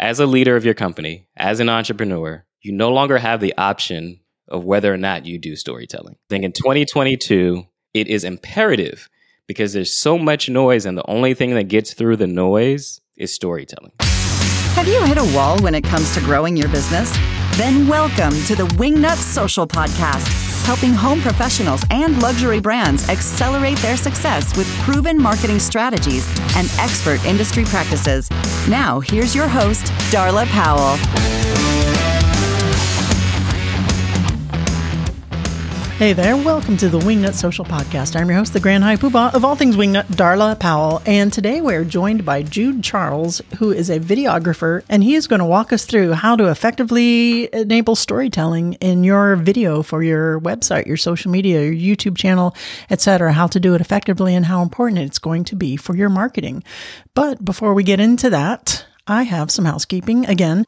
as 0.00 0.18
a 0.18 0.24
leader 0.24 0.56
of 0.56 0.64
your 0.64 0.72
company, 0.72 1.28
as 1.36 1.60
an 1.60 1.68
entrepreneur, 1.68 2.42
you 2.62 2.72
no 2.72 2.90
longer 2.90 3.18
have 3.18 3.40
the 3.40 3.54
option 3.58 4.18
of 4.48 4.64
whether 4.64 4.92
or 4.92 4.96
not 4.96 5.26
you 5.26 5.38
do 5.38 5.54
storytelling. 5.54 6.14
I 6.14 6.28
think 6.30 6.44
in 6.44 6.52
2022, 6.52 7.64
it 7.92 8.08
is 8.08 8.24
imperative 8.24 9.10
because 9.46 9.74
there's 9.74 9.92
so 9.92 10.16
much 10.16 10.48
noise, 10.48 10.86
and 10.86 10.96
the 10.96 11.06
only 11.06 11.34
thing 11.34 11.54
that 11.54 11.64
gets 11.64 11.92
through 11.92 12.16
the 12.16 12.26
noise 12.26 13.00
is 13.16 13.34
storytelling. 13.34 13.92
Have 14.00 14.88
you 14.88 15.04
hit 15.04 15.18
a 15.18 15.34
wall 15.36 15.58
when 15.58 15.74
it 15.74 15.84
comes 15.84 16.14
to 16.14 16.20
growing 16.20 16.56
your 16.56 16.68
business? 16.70 17.14
Then 17.58 17.86
welcome 17.86 18.32
to 18.44 18.56
the 18.56 18.66
Wingnut 18.78 19.16
Social 19.16 19.66
Podcast, 19.66 20.39
helping 20.64 20.92
home 20.92 21.20
professionals 21.20 21.82
and 21.90 22.20
luxury 22.22 22.60
brands 22.60 23.08
accelerate 23.08 23.78
their 23.78 23.96
success 23.96 24.56
with 24.56 24.66
proven 24.80 25.20
marketing 25.20 25.58
strategies 25.58 26.26
and 26.56 26.68
expert 26.78 27.24
industry 27.24 27.64
practices. 27.64 28.28
Now, 28.68 29.00
here's 29.00 29.34
your 29.34 29.48
host, 29.48 29.86
Darla 30.12 30.46
Powell. 30.46 30.96
Hey 36.00 36.14
there, 36.14 36.34
welcome 36.34 36.78
to 36.78 36.88
the 36.88 36.98
Wingnut 37.00 37.34
Social 37.34 37.62
Podcast. 37.62 38.18
I'm 38.18 38.26
your 38.30 38.38
host, 38.38 38.54
the 38.54 38.58
Grand 38.58 38.82
High 38.82 38.96
Poobah 38.96 39.34
of 39.34 39.44
all 39.44 39.54
things 39.54 39.76
Wingnut, 39.76 40.06
Darla 40.06 40.58
Powell, 40.58 41.02
and 41.04 41.30
today 41.30 41.60
we're 41.60 41.84
joined 41.84 42.24
by 42.24 42.42
Jude 42.42 42.82
Charles, 42.82 43.42
who 43.58 43.70
is 43.70 43.90
a 43.90 44.00
videographer, 44.00 44.82
and 44.88 45.04
he 45.04 45.14
is 45.14 45.26
going 45.26 45.40
to 45.40 45.44
walk 45.44 45.74
us 45.74 45.84
through 45.84 46.12
how 46.12 46.36
to 46.36 46.50
effectively 46.50 47.52
enable 47.54 47.94
storytelling 47.94 48.78
in 48.80 49.04
your 49.04 49.36
video 49.36 49.82
for 49.82 50.02
your 50.02 50.40
website, 50.40 50.86
your 50.86 50.96
social 50.96 51.30
media, 51.30 51.70
your 51.70 51.96
YouTube 51.96 52.16
channel, 52.16 52.56
etc. 52.88 53.34
How 53.34 53.46
to 53.48 53.60
do 53.60 53.74
it 53.74 53.82
effectively 53.82 54.34
and 54.34 54.46
how 54.46 54.62
important 54.62 55.00
it's 55.00 55.18
going 55.18 55.44
to 55.44 55.54
be 55.54 55.76
for 55.76 55.94
your 55.94 56.08
marketing. 56.08 56.64
But 57.12 57.44
before 57.44 57.74
we 57.74 57.82
get 57.84 58.00
into 58.00 58.30
that, 58.30 58.86
I 59.06 59.24
have 59.24 59.50
some 59.50 59.66
housekeeping 59.66 60.24
again. 60.24 60.64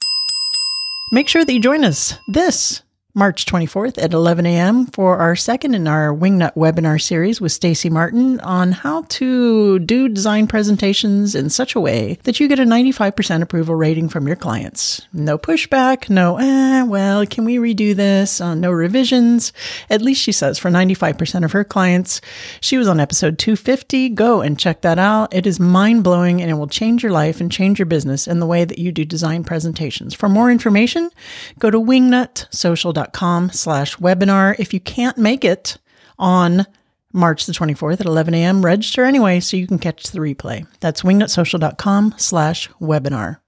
Make 1.11 1.29
sure 1.29 1.43
that 1.43 1.53
you 1.55 1.61
join 1.61 1.85
us 1.85 2.19
this 2.29 2.82
March 3.15 3.45
24th 3.45 4.03
at 4.03 4.14
11 4.14 4.47
a.m. 4.47 4.87
for 4.87 5.19
our 5.19 5.37
second 5.37 5.75
in 5.75 5.87
our 5.87 6.14
Wingnut 6.14 6.55
webinar 6.55 6.98
series 6.98 7.42
with 7.42 7.53
Stacy 7.53 7.91
Martin 7.91 8.41
on 8.41 8.73
how 8.73 9.03
to 9.11 9.78
do 9.81 10.09
design 10.09 10.47
presentations 10.47 11.34
in 11.34 11.50
such 11.50 11.75
a 11.75 11.81
way 11.81 12.19
that 12.22 12.41
you 12.41 12.48
get 12.48 12.59
a 12.59 12.64
95% 12.64 13.42
approval 13.42 13.75
rating 13.75 14.09
from 14.09 14.27
your 14.27 14.37
clients. 14.37 15.06
No 15.12 15.37
pushback, 15.37 16.09
no, 16.09 16.39
eh, 16.39 16.84
well, 16.84 17.27
can 17.27 17.45
we 17.45 17.56
redo 17.56 17.95
this? 17.95 18.41
Uh, 18.41 18.55
no 18.55 18.70
revisions. 18.70 19.53
At 19.91 20.00
least 20.00 20.22
she 20.22 20.33
says 20.33 20.59
for 20.59 20.70
95% 20.70 21.44
of 21.44 21.53
her 21.53 21.65
clients. 21.65 22.22
She 22.62 22.78
was 22.78 22.89
on 22.89 22.98
episode 22.98 23.39
250. 23.39 24.09
Go 24.09 24.41
and 24.41 24.59
check 24.59 24.81
that 24.81 24.98
out. 24.98 25.34
It 25.34 25.47
is 25.47 25.61
mind 25.61 26.03
blowing 26.03 26.41
and 26.41 26.50
it 26.50 26.55
will 26.55 26.67
change 26.67 27.03
your 27.03 27.12
life 27.12 27.42
and 27.42 27.53
change 27.53 27.78
your 27.78 27.84
business 27.84 28.27
and 28.27 28.41
the 28.41 28.47
way 28.47 28.65
that 28.65 28.78
you 28.78 28.91
do 28.91 29.05
design 29.05 29.44
presentations. 29.44 30.15
For 30.15 30.31
more 30.31 30.50
information, 30.50 31.11
go 31.59 31.70
to 31.70 31.78
wingnutsocial.com 31.78 33.02
com 33.11 33.50
slash 33.50 33.97
webinar. 33.97 34.55
If 34.58 34.72
you 34.72 34.81
can't 34.81 35.19
make 35.19 35.45
it 35.45 35.78
on 36.19 36.67
March 37.12 37.47
the 37.47 37.53
24th 37.53 38.00
at 38.00 38.06
11 38.06 38.34
a.m., 38.34 38.64
register 38.64 39.05
anyway 39.05 39.41
so 39.41 39.56
you 39.56 39.67
can 39.67 39.78
catch 39.78 40.05
the 40.05 40.20
replay. 40.20 40.67
That's 40.81 41.03
wingnutsocial.com 41.03 42.14
slash 42.17 42.69
webinar. 42.81 43.39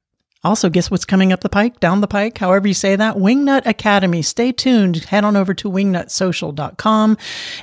Also, 0.45 0.69
guess 0.69 0.91
what's 0.91 1.07
coming 1.07 1.33
up 1.33 1.41
the 1.41 1.49
pike, 1.49 1.81
down 1.81 2.03
the 2.03 2.07
pike, 2.07 2.37
however 2.37 2.69
you 2.69 2.75
say 2.75 2.97
that? 2.97 3.17
Wingnut 3.17 3.65
Academy. 3.65 4.21
Stay 4.21 4.53
tuned. 4.53 5.05
Head 5.05 5.25
on 5.25 5.37
over 5.37 5.55
to 5.55 5.71
wingnutsocial.com 5.71 7.17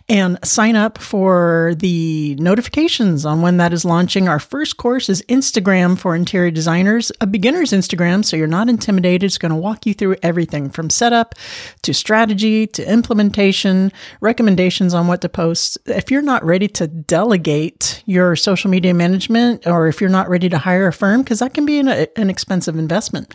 and 0.10 0.40
sign 0.44 0.76
up 0.76 0.98
for 0.98 1.74
the 1.78 2.36
notifications 2.40 3.26
on 3.26 3.44
when 3.44 3.58
that 3.58 3.72
is 3.72 3.86
launching. 3.86 4.28
Our 4.28 4.40
first 4.40 4.78
course 4.78 5.10
is 5.10 5.22
Instagram 5.30 5.98
for 5.98 6.16
interior 6.16 6.50
designers, 6.50 7.12
a 7.22 7.28
beginner's 7.28 7.72
Instagram, 7.72 8.26
so 8.26 8.36
you're 8.36 8.48
not 8.48 8.68
intimidated. 8.68 9.24
It's 9.24 9.38
going 9.38 9.52
to 9.52 9.56
walk 9.56 9.86
you 9.86 9.94
through 9.94 10.16
everything 10.24 10.70
from 10.70 10.90
setup 10.90 11.36
to 11.84 11.94
strategy 11.94 12.66
to 12.68 12.92
implementation, 12.92 13.92
recommendations 14.22 14.96
on 14.96 15.06
what 15.08 15.22
to 15.22 15.30
post. 15.30 15.78
If 15.86 16.10
you're 16.10 16.22
not 16.24 16.44
ready 16.44 16.68
to 16.70 16.88
delegate 16.88 18.04
your 18.08 18.36
social 18.36 18.72
media 18.72 18.94
management 18.94 19.68
or 19.68 19.88
if 19.88 20.02
you're 20.02 20.10
not 20.10 20.30
ready 20.30 20.50
to 20.50 20.58
hire 20.58 20.88
a 20.88 20.94
firm, 20.94 21.22
because 21.22 21.40
that 21.40 21.54
can 21.54 21.66
be 21.66 21.80
an, 21.80 21.88
an 21.88 22.30
expensive 22.30 22.71
of 22.72 22.80
investment. 22.80 23.34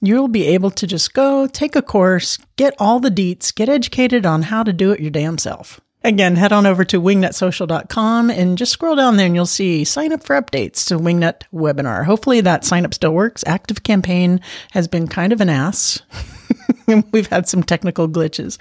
You'll 0.00 0.28
be 0.28 0.46
able 0.46 0.70
to 0.70 0.86
just 0.86 1.12
go 1.12 1.46
take 1.46 1.76
a 1.76 1.82
course, 1.82 2.38
get 2.56 2.74
all 2.78 3.00
the 3.00 3.10
deets, 3.10 3.54
get 3.54 3.68
educated 3.68 4.24
on 4.24 4.42
how 4.42 4.62
to 4.62 4.72
do 4.72 4.92
it 4.92 5.00
your 5.00 5.10
damn 5.10 5.38
self. 5.38 5.80
Again, 6.04 6.36
head 6.36 6.52
on 6.52 6.64
over 6.64 6.84
to 6.84 7.00
wingnutsocial.com 7.00 8.30
and 8.30 8.56
just 8.56 8.72
scroll 8.72 8.94
down 8.94 9.16
there 9.16 9.26
and 9.26 9.34
you'll 9.34 9.46
see 9.46 9.84
sign 9.84 10.12
up 10.12 10.22
for 10.22 10.40
updates 10.40 10.86
to 10.86 10.98
Wingnut 10.98 11.42
webinar. 11.52 12.04
Hopefully 12.04 12.40
that 12.40 12.64
sign 12.64 12.84
up 12.84 12.94
still 12.94 13.12
works. 13.12 13.42
Active 13.46 13.82
campaign 13.82 14.40
has 14.70 14.86
been 14.86 15.08
kind 15.08 15.32
of 15.32 15.40
an 15.40 15.48
ass. 15.48 16.00
We've 17.12 17.26
had 17.26 17.48
some 17.48 17.62
technical 17.62 18.08
glitches, 18.08 18.58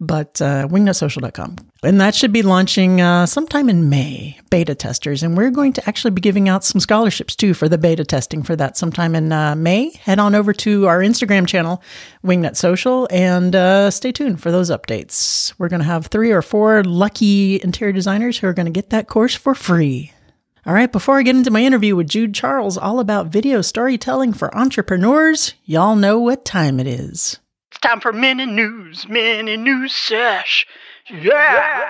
but 0.00 0.40
uh, 0.40 0.68
wingnutsocial.com. 0.68 1.56
And 1.82 2.00
that 2.00 2.14
should 2.14 2.32
be 2.32 2.42
launching 2.42 3.00
uh, 3.00 3.26
sometime 3.26 3.68
in 3.68 3.90
May, 3.90 4.38
beta 4.50 4.74
testers. 4.74 5.22
And 5.22 5.36
we're 5.36 5.50
going 5.50 5.72
to 5.74 5.88
actually 5.88 6.12
be 6.12 6.20
giving 6.20 6.48
out 6.48 6.64
some 6.64 6.80
scholarships 6.80 7.36
too 7.36 7.52
for 7.52 7.68
the 7.68 7.78
beta 7.78 8.04
testing 8.04 8.42
for 8.42 8.56
that 8.56 8.76
sometime 8.76 9.14
in 9.14 9.32
uh, 9.32 9.54
May. 9.54 9.90
Head 9.90 10.18
on 10.18 10.34
over 10.34 10.52
to 10.54 10.86
our 10.86 11.00
Instagram 11.00 11.46
channel, 11.46 11.82
Wingnut 12.24 12.56
Social, 12.56 13.06
and 13.10 13.54
uh, 13.54 13.90
stay 13.90 14.12
tuned 14.12 14.40
for 14.40 14.50
those 14.50 14.70
updates. 14.70 15.52
We're 15.58 15.68
going 15.68 15.82
to 15.82 15.86
have 15.86 16.06
three 16.06 16.32
or 16.32 16.42
four 16.42 16.82
lucky 16.84 17.60
interior 17.62 17.92
designers 17.92 18.38
who 18.38 18.46
are 18.46 18.54
going 18.54 18.66
to 18.66 18.72
get 18.72 18.90
that 18.90 19.08
course 19.08 19.34
for 19.34 19.54
free. 19.54 20.12
All 20.66 20.72
right, 20.72 20.90
before 20.90 21.18
I 21.18 21.22
get 21.22 21.36
into 21.36 21.50
my 21.50 21.62
interview 21.62 21.94
with 21.94 22.08
Jude 22.08 22.34
Charles, 22.34 22.78
all 22.78 22.98
about 22.98 23.26
video 23.26 23.60
storytelling 23.60 24.32
for 24.32 24.56
entrepreneurs, 24.56 25.52
y'all 25.66 25.94
know 25.94 26.18
what 26.18 26.46
time 26.46 26.80
it 26.80 26.86
is. 26.86 27.38
It's 27.74 27.80
time 27.80 27.98
for 27.98 28.12
mini 28.12 28.46
news, 28.46 29.08
mini 29.08 29.56
news 29.56 29.92
sesh. 29.92 30.64
Yeah. 31.10 31.84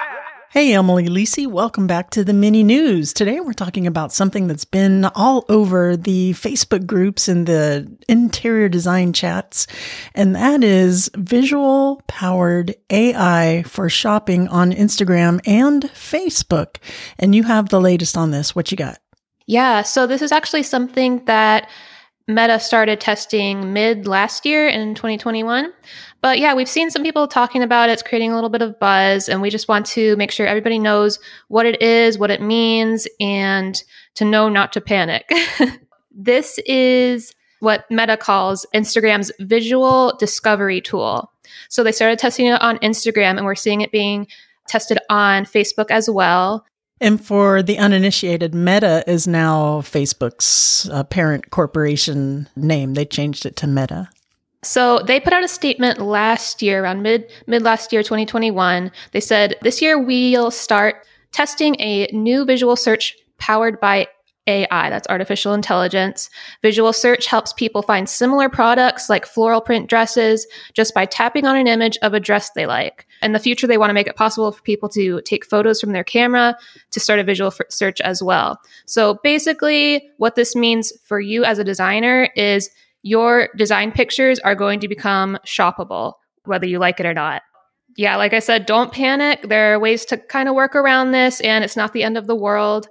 Hey, 0.51 0.73
Emily 0.73 1.09
Lisi, 1.09 1.47
welcome 1.47 1.87
back 1.87 2.09
to 2.13 2.25
the 2.25 2.33
mini 2.33 2.63
news. 2.63 3.13
Today 3.13 3.39
we're 3.41 3.53
talking 3.53 3.87
about 3.87 4.11
something 4.11 4.47
that's 4.47 4.65
been 4.65 5.05
all 5.05 5.45
over 5.51 5.95
the 5.95 6.33
Facebook 6.33 6.87
groups 6.87 7.29
and 7.29 7.47
the 7.47 7.95
interior 8.09 8.71
design 8.71 9.13
chats, 9.13 9.67
and 10.15 10.35
that 10.35 10.65
is 10.65 11.11
visual 11.17 12.01
powered 12.07 12.75
AI 12.89 13.63
for 13.67 13.91
shopping 13.91 14.49
on 14.49 14.73
Instagram 14.73 15.39
and 15.47 15.83
Facebook. 15.83 16.77
And 17.19 17.35
you 17.35 17.43
have 17.43 17.69
the 17.69 17.81
latest 17.81 18.17
on 18.17 18.31
this. 18.31 18.57
What 18.57 18.71
you 18.71 18.79
got? 18.79 19.01
Yeah, 19.47 19.83
so 19.83 20.07
this 20.07 20.23
is 20.23 20.33
actually 20.33 20.63
something 20.63 21.23
that 21.27 21.69
Meta 22.27 22.59
started 22.59 23.01
testing 23.01 23.75
mid 23.75 24.07
last 24.07 24.47
year 24.47 24.67
in 24.67 24.95
2021. 24.95 25.73
But 26.23 26.39
yeah, 26.39 26.55
we've 26.55 26.69
seen 26.69 26.91
some 26.91 27.03
people 27.03 27.29
talking 27.29 27.63
about 27.63 27.91
it. 27.91 27.93
It's 27.93 28.03
creating 28.03 28.33
a 28.33 28.35
little 28.35 28.49
bit 28.49 28.63
of 28.63 28.79
buzz, 28.81 29.29
and 29.29 29.43
we 29.43 29.51
just 29.51 29.69
want 29.69 29.85
to 29.87 30.17
make 30.17 30.31
sure 30.31 30.47
everybody 30.47 30.79
knows 30.79 31.19
what 31.49 31.67
it 31.67 31.83
is, 31.83 32.19
what 32.19 32.31
it 32.31 32.41
means, 32.41 33.07
and 33.21 33.83
to 34.15 34.25
know 34.25 34.49
not 34.49 34.73
to 34.73 34.81
panic. 34.81 35.31
this 36.11 36.59
is 36.65 37.35
what 37.61 37.85
Meta 37.91 38.17
calls 38.17 38.65
Instagram's 38.75 39.31
visual 39.41 40.17
discovery 40.19 40.81
tool. 40.81 41.31
So 41.69 41.83
they 41.83 41.93
started 41.93 42.19
testing 42.19 42.47
it 42.47 42.61
on 42.63 42.79
Instagram, 42.79 43.37
and 43.37 43.45
we're 43.45 43.55
seeing 43.55 43.83
it 43.83 43.93
being 43.93 44.27
tested 44.67 44.99
on 45.11 45.45
Facebook 45.45 45.91
as 45.91 46.09
well. 46.09 46.65
And 47.05 47.23
for 47.23 47.63
the 47.63 47.77
uninitiated, 47.77 48.55
Meta 48.55 49.05
is 49.07 49.29
now 49.29 49.83
Facebook's 49.83 50.89
uh, 50.89 51.05
parent 51.05 51.51
corporation 51.51 52.49
name. 52.57 52.95
They 52.95 53.05
changed 53.05 53.45
it 53.45 53.57
to 53.57 53.67
Meta. 53.67 54.09
So 54.63 55.01
they 55.01 55.21
put 55.21 55.35
out 55.35 55.45
a 55.45 55.49
statement 55.49 56.01
last 56.01 56.63
year, 56.63 56.83
around 56.83 57.03
mid 57.03 57.31
mid 57.47 57.61
last 57.61 57.93
year, 57.93 58.03
2021. 58.03 58.91
They 59.13 59.21
said 59.21 59.57
this 59.61 59.83
year 59.83 59.99
we'll 60.03 60.51
start 60.51 61.07
testing 61.31 61.79
a 61.79 62.07
new 62.15 62.47
visual 62.47 62.75
search 62.75 63.15
powered 63.37 63.79
by 63.81 64.07
AI, 64.47 64.91
that's 64.91 65.09
artificial 65.09 65.55
intelligence. 65.55 66.29
Visual 66.63 66.93
search 66.93 67.27
helps 67.27 67.53
people 67.53 67.83
find 67.83 68.09
similar 68.09 68.49
products 68.49 69.09
like 69.09 69.25
floral 69.25 69.61
print 69.61 69.89
dresses 69.89 70.47
just 70.75 70.95
by 70.95 71.07
tapping 71.07 71.47
on 71.47 71.57
an 71.57 71.67
image 71.67 71.97
of 72.03 72.13
a 72.13 72.21
dress 72.21 72.51
they 72.51 72.67
like. 72.67 73.07
In 73.23 73.33
the 73.33 73.39
future, 73.39 73.67
they 73.67 73.79
want 73.79 73.91
to 73.91 73.95
make 73.95 74.07
it 74.07 74.17
possible 74.17 74.53
for 74.53 74.63
people 74.63 74.89
to 74.91 75.23
take 75.23 75.47
photos 75.47 75.81
from 75.81 75.93
their 75.93 76.05
camera 76.05 76.57
to 76.91 77.01
start 77.01 77.21
a 77.21 77.25
visual 77.25 77.51
f- 77.51 77.67
search 77.71 78.01
as 78.03 78.23
well. 78.23 78.61
So 78.85 79.19
basically, 79.23 80.11
what 80.19 80.35
this 80.35 80.55
means 80.55 80.93
for 81.05 81.21
you 81.21 81.45
as 81.45 81.59
a 81.59 81.65
designer 81.65 82.29
is 82.37 82.69
your 83.03 83.49
design 83.57 83.93
pictures 83.93 84.39
are 84.41 84.55
going 84.55 84.81
to 84.81 84.89
become 84.89 85.39
shoppable, 85.47 86.15
whether 86.45 86.67
you 86.67 86.79
like 86.79 87.01
it 87.01 87.07
or 87.07 87.15
not. 87.15 87.43
Yeah, 87.97 88.17
like 88.17 88.33
I 88.33 88.41
said, 88.41 88.67
don't 88.67 88.93
panic. 88.93 89.49
There 89.49 89.75
are 89.75 89.79
ways 89.79 90.05
to 90.07 90.17
kind 90.17 90.49
of 90.49 90.55
work 90.55 90.75
around 90.75 91.13
this, 91.13 91.41
and 91.41 91.63
it's 91.63 91.77
not 91.77 91.93
the 91.93 92.03
end 92.03 92.19
of 92.19 92.27
the 92.27 92.35
world. 92.35 92.89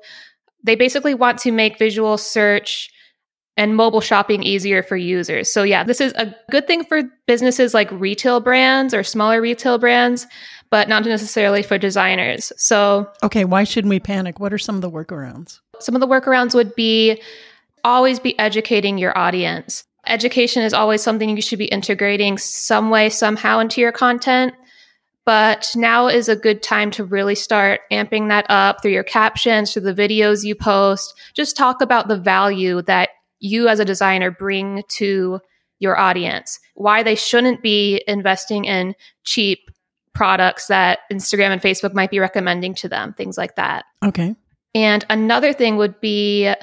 They 0.64 0.76
basically 0.76 1.14
want 1.14 1.40
to 1.40 1.52
make 1.52 1.78
visual 1.78 2.18
search 2.18 2.90
and 3.56 3.76
mobile 3.76 4.02
shopping 4.02 4.42
easier 4.42 4.82
for 4.82 4.98
users. 4.98 5.52
So, 5.52 5.64
yeah, 5.64 5.84
this 5.84 6.02
is 6.02 6.14
a 6.14 6.36
good 6.50 6.66
thing 6.66 6.84
for 6.86 7.04
businesses 7.28 7.74
like 7.74 7.92
retail 7.92 8.40
brands 8.40 8.94
or 8.94 9.04
smaller 9.04 9.42
retail 9.42 9.78
brands, 9.78 10.26
but 10.72 10.90
not 10.90 11.06
necessarily 11.06 11.62
for 11.62 11.78
designers. 11.78 12.52
So, 12.58 13.08
okay, 13.22 13.46
why 13.46 13.64
shouldn't 13.64 13.90
we 13.90 14.00
panic? 14.00 14.40
What 14.40 14.54
are 14.54 14.58
some 14.58 14.76
of 14.76 14.82
the 14.82 14.90
workarounds? 14.90 15.60
Some 15.80 15.94
of 15.94 16.02
the 16.02 16.08
workarounds 16.08 16.56
would 16.56 16.74
be 16.74 17.22
always 17.84 18.20
be 18.20 18.38
educating 18.40 18.98
your 18.98 19.16
audience 19.18 19.84
Education 20.06 20.64
is 20.64 20.74
always 20.74 21.02
something 21.02 21.30
you 21.30 21.42
should 21.42 21.60
be 21.60 21.66
integrating 21.66 22.38
some 22.38 22.90
way, 22.90 23.10
somehow 23.10 23.60
into 23.60 23.80
your 23.80 23.94
content. 23.94 24.54
But 25.26 25.72
now 25.76 26.08
is 26.08 26.28
a 26.28 26.36
good 26.36 26.62
time 26.62 26.92
to 26.92 27.06
really 27.06 27.36
start 27.36 27.82
amping 27.92 28.28
that 28.28 28.46
up 28.50 28.82
through 28.82 28.92
your 28.92 29.04
captions, 29.04 29.72
through 29.72 29.84
the 29.84 29.94
videos 29.94 30.44
you 30.44 30.54
post. 30.54 31.14
Just 31.34 31.56
talk 31.56 31.82
about 31.82 32.10
the 32.10 32.18
value 32.18 32.82
that 32.84 33.10
you 33.40 33.68
as 33.68 33.80
a 33.80 33.86
designer 33.86 34.32
bring 34.32 34.84
to 34.90 35.40
your 35.80 35.98
audience, 35.98 36.60
why 36.76 37.04
they 37.04 37.16
shouldn't 37.16 37.62
be 37.62 38.04
investing 38.08 38.66
in 38.66 38.96
cheap 39.24 39.70
products 40.14 40.68
that 40.68 41.00
Instagram 41.12 41.50
and 41.50 41.62
Facebook 41.62 41.94
might 41.94 42.12
be 42.12 42.20
recommending 42.20 42.74
to 42.76 42.88
them, 42.88 43.14
things 43.14 43.38
like 43.38 43.56
that. 43.56 43.86
Okay. 44.04 44.36
And 44.76 45.06
another 45.10 45.54
thing 45.54 45.78
would 45.78 46.00
be 46.00 46.54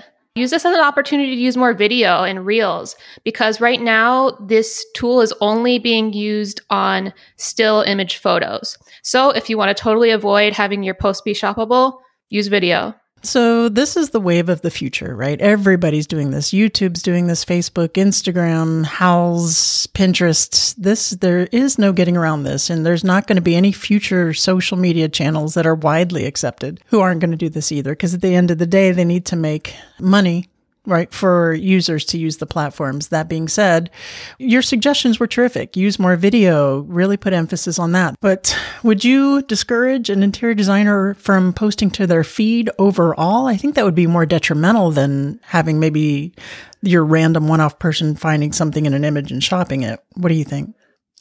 use 0.41 0.51
this 0.51 0.65
as 0.65 0.75
an 0.75 0.81
opportunity 0.81 1.35
to 1.37 1.41
use 1.41 1.57
more 1.57 1.75
video 1.75 2.23
and 2.25 2.47
reels 2.47 2.97
because 3.25 3.61
right 3.61 3.81
now 3.81 4.31
this 4.41 4.85
tool 4.95 5.21
is 5.21 5.33
only 5.41 5.79
being 5.79 6.13
used 6.13 6.61
on 6.71 7.13
still 7.37 7.83
image 7.83 8.17
photos. 8.17 8.77
So 9.03 9.31
if 9.31 9.49
you 9.49 9.59
want 9.59 9.77
to 9.77 9.81
totally 9.81 10.11
avoid 10.11 10.53
having 10.53 10.83
your 10.83 10.95
post 10.95 11.25
be 11.25 11.33
shoppable, 11.33 11.99
use 12.29 12.49
video. 12.49 12.95
So 13.23 13.69
this 13.69 13.97
is 13.97 14.11
the 14.11 14.21
wave 14.21 14.49
of 14.49 14.63
the 14.63 14.71
future, 14.71 15.15
right? 15.15 15.41
Everybody's 15.41 16.07
doing 16.07 16.31
this. 16.31 16.51
YouTube's 16.51 17.03
doing 17.03 17.27
this, 17.27 17.45
Facebook, 17.45 17.91
Instagram, 17.91 18.85
Houzz, 18.85 19.87
Pinterest. 19.89 20.75
This 20.77 21.11
there 21.11 21.49
is 21.53 21.79
no 21.79 21.93
getting 21.93 22.17
around 22.17 22.45
this 22.45 22.71
and 22.71 22.85
there's 22.87 23.05
not 23.05 23.27
going 23.27 23.37
to 23.37 23.43
be 23.43 23.57
any 23.57 23.73
future 23.73 24.33
social 24.33 24.77
media 24.77 25.09
channels 25.09 25.55
that 25.55 25.67
are 25.67 25.75
widely 25.75 26.25
accepted 26.25 26.81
who 26.87 27.01
aren't 27.01 27.21
going 27.21 27.31
to 27.31 27.37
do 27.37 27.49
this 27.49 27.71
either 27.73 27.93
because 27.93 28.15
at 28.15 28.23
the 28.23 28.35
end 28.35 28.51
of 28.51 28.59
the 28.59 28.67
day 28.67 28.93
they 28.93 29.05
need 29.05 29.27
to 29.27 29.37
make 29.37 29.75
money 29.99 30.49
right 30.87 31.13
for 31.13 31.53
users 31.53 32.05
to 32.07 32.19
use 32.19 32.39
the 32.39 32.47
platforms. 32.47 33.09
That 33.09 33.29
being 33.29 33.49
said 33.49 33.91
your 34.39 34.63
suggestions 34.63 35.21
were 35.21 35.27
terrific. 35.27 35.77
Use 35.77 35.99
more 35.99 36.17
video 36.17 36.81
really 36.81 37.17
put 37.17 37.33
emphasis 37.33 37.79
on 37.79 37.93
that. 37.93 38.17
But 38.21 38.57
would 38.83 39.05
you 39.05 39.43
discourage 39.43 40.11
an 40.11 40.23
interior 40.23 40.55
designer 40.55 41.15
from 41.15 41.53
posting 41.53 41.91
to 41.93 42.07
their 42.07 42.25
feed 42.25 42.71
overall? 42.79 43.47
I 43.47 43.57
think 43.57 43.75
that 43.75 43.85
would 43.85 43.95
be 43.95 44.07
more 44.07 44.27
detrimental 44.27 44.91
than 44.91 45.39
having 45.45 45.81
maybe 45.81 46.35
your 46.83 47.05
random 47.05 47.47
one-off 47.47 47.79
person 47.79 48.17
finding 48.17 48.53
something 48.53 48.87
in 48.87 48.95
an 48.95 49.05
image 49.05 49.31
and 49.31 49.45
shopping 49.45 49.83
it. 49.83 50.01
What 50.15 50.31
do 50.31 50.35
you 50.35 50.45
think? 50.45 50.75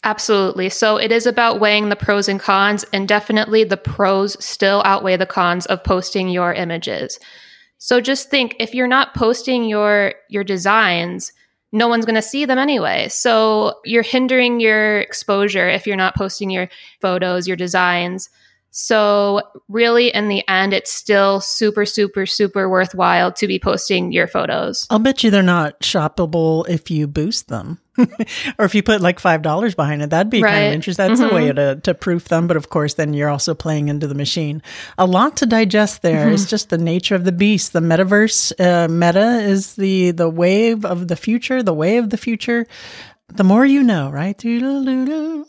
Absolutely. 0.03 0.69
So 0.69 0.95
it 0.95 1.11
is 1.11 1.25
about 1.25 1.59
weighing 1.59 1.89
the 1.89 1.95
pros 1.97 2.29
and 2.29 2.39
cons, 2.39 2.85
and 2.93 3.05
definitely 3.05 3.65
the 3.65 3.75
pros 3.75 4.41
still 4.43 4.81
outweigh 4.85 5.17
the 5.17 5.25
cons 5.25 5.65
of 5.65 5.83
posting 5.83 6.29
your 6.29 6.53
images. 6.53 7.19
So 7.79 8.01
just 8.01 8.29
think 8.29 8.55
if 8.59 8.75
you're 8.75 8.87
not 8.87 9.15
posting 9.15 9.63
your 9.63 10.13
your 10.29 10.43
designs, 10.43 11.31
no 11.71 11.87
one's 11.87 12.05
going 12.05 12.15
to 12.15 12.21
see 12.21 12.45
them 12.45 12.59
anyway. 12.59 13.07
So 13.09 13.79
you're 13.85 14.03
hindering 14.03 14.59
your 14.59 14.99
exposure 14.99 15.67
if 15.67 15.87
you're 15.87 15.95
not 15.95 16.15
posting 16.15 16.49
your 16.49 16.69
photos, 16.99 17.47
your 17.47 17.57
designs. 17.57 18.29
So 18.71 19.41
really 19.67 20.13
in 20.13 20.27
the 20.27 20.47
end 20.47 20.73
it's 20.73 20.91
still 20.91 21.39
super 21.41 21.85
super 21.85 22.25
super 22.25 22.69
worthwhile 22.69 23.31
to 23.33 23.47
be 23.47 23.57
posting 23.57 24.11
your 24.11 24.27
photos. 24.27 24.85
I'll 24.89 24.99
bet 24.99 25.23
you 25.23 25.31
they're 25.31 25.41
not 25.41 25.79
shoppable 25.79 26.67
if 26.69 26.91
you 26.91 27.07
boost 27.07 27.47
them. 27.47 27.79
or 28.57 28.65
if 28.65 28.75
you 28.75 28.83
put 28.83 29.01
like 29.01 29.19
five 29.19 29.41
dollars 29.41 29.75
behind 29.75 30.01
it, 30.01 30.09
that'd 30.09 30.29
be 30.29 30.41
right. 30.41 30.51
kind 30.51 30.67
of 30.67 30.73
interesting. 30.73 31.07
That's 31.07 31.21
mm-hmm. 31.21 31.31
a 31.31 31.35
way 31.35 31.51
to, 31.51 31.75
to 31.77 31.93
proof 31.93 32.27
them. 32.29 32.47
But 32.47 32.57
of 32.57 32.69
course, 32.69 32.95
then 32.95 33.13
you're 33.13 33.29
also 33.29 33.53
playing 33.53 33.89
into 33.89 34.07
the 34.07 34.15
machine. 34.15 34.61
A 34.97 35.05
lot 35.05 35.37
to 35.37 35.45
digest 35.45 36.01
There 36.01 36.25
mm-hmm. 36.25 36.33
It's 36.33 36.49
just 36.49 36.69
the 36.69 36.77
nature 36.77 37.15
of 37.15 37.23
the 37.23 37.31
beast. 37.31 37.73
The 37.73 37.79
metaverse, 37.79 38.53
uh, 38.59 38.87
meta 38.87 39.39
is 39.39 39.75
the 39.75 40.11
the 40.11 40.29
wave 40.29 40.85
of 40.85 41.07
the 41.07 41.15
future. 41.15 41.63
The 41.63 41.73
way 41.73 41.97
of 41.97 42.09
the 42.09 42.17
future. 42.17 42.65
The 43.27 43.43
more 43.43 43.65
you 43.65 43.83
know, 43.83 44.09
right? 44.09 44.37
the 44.37 45.45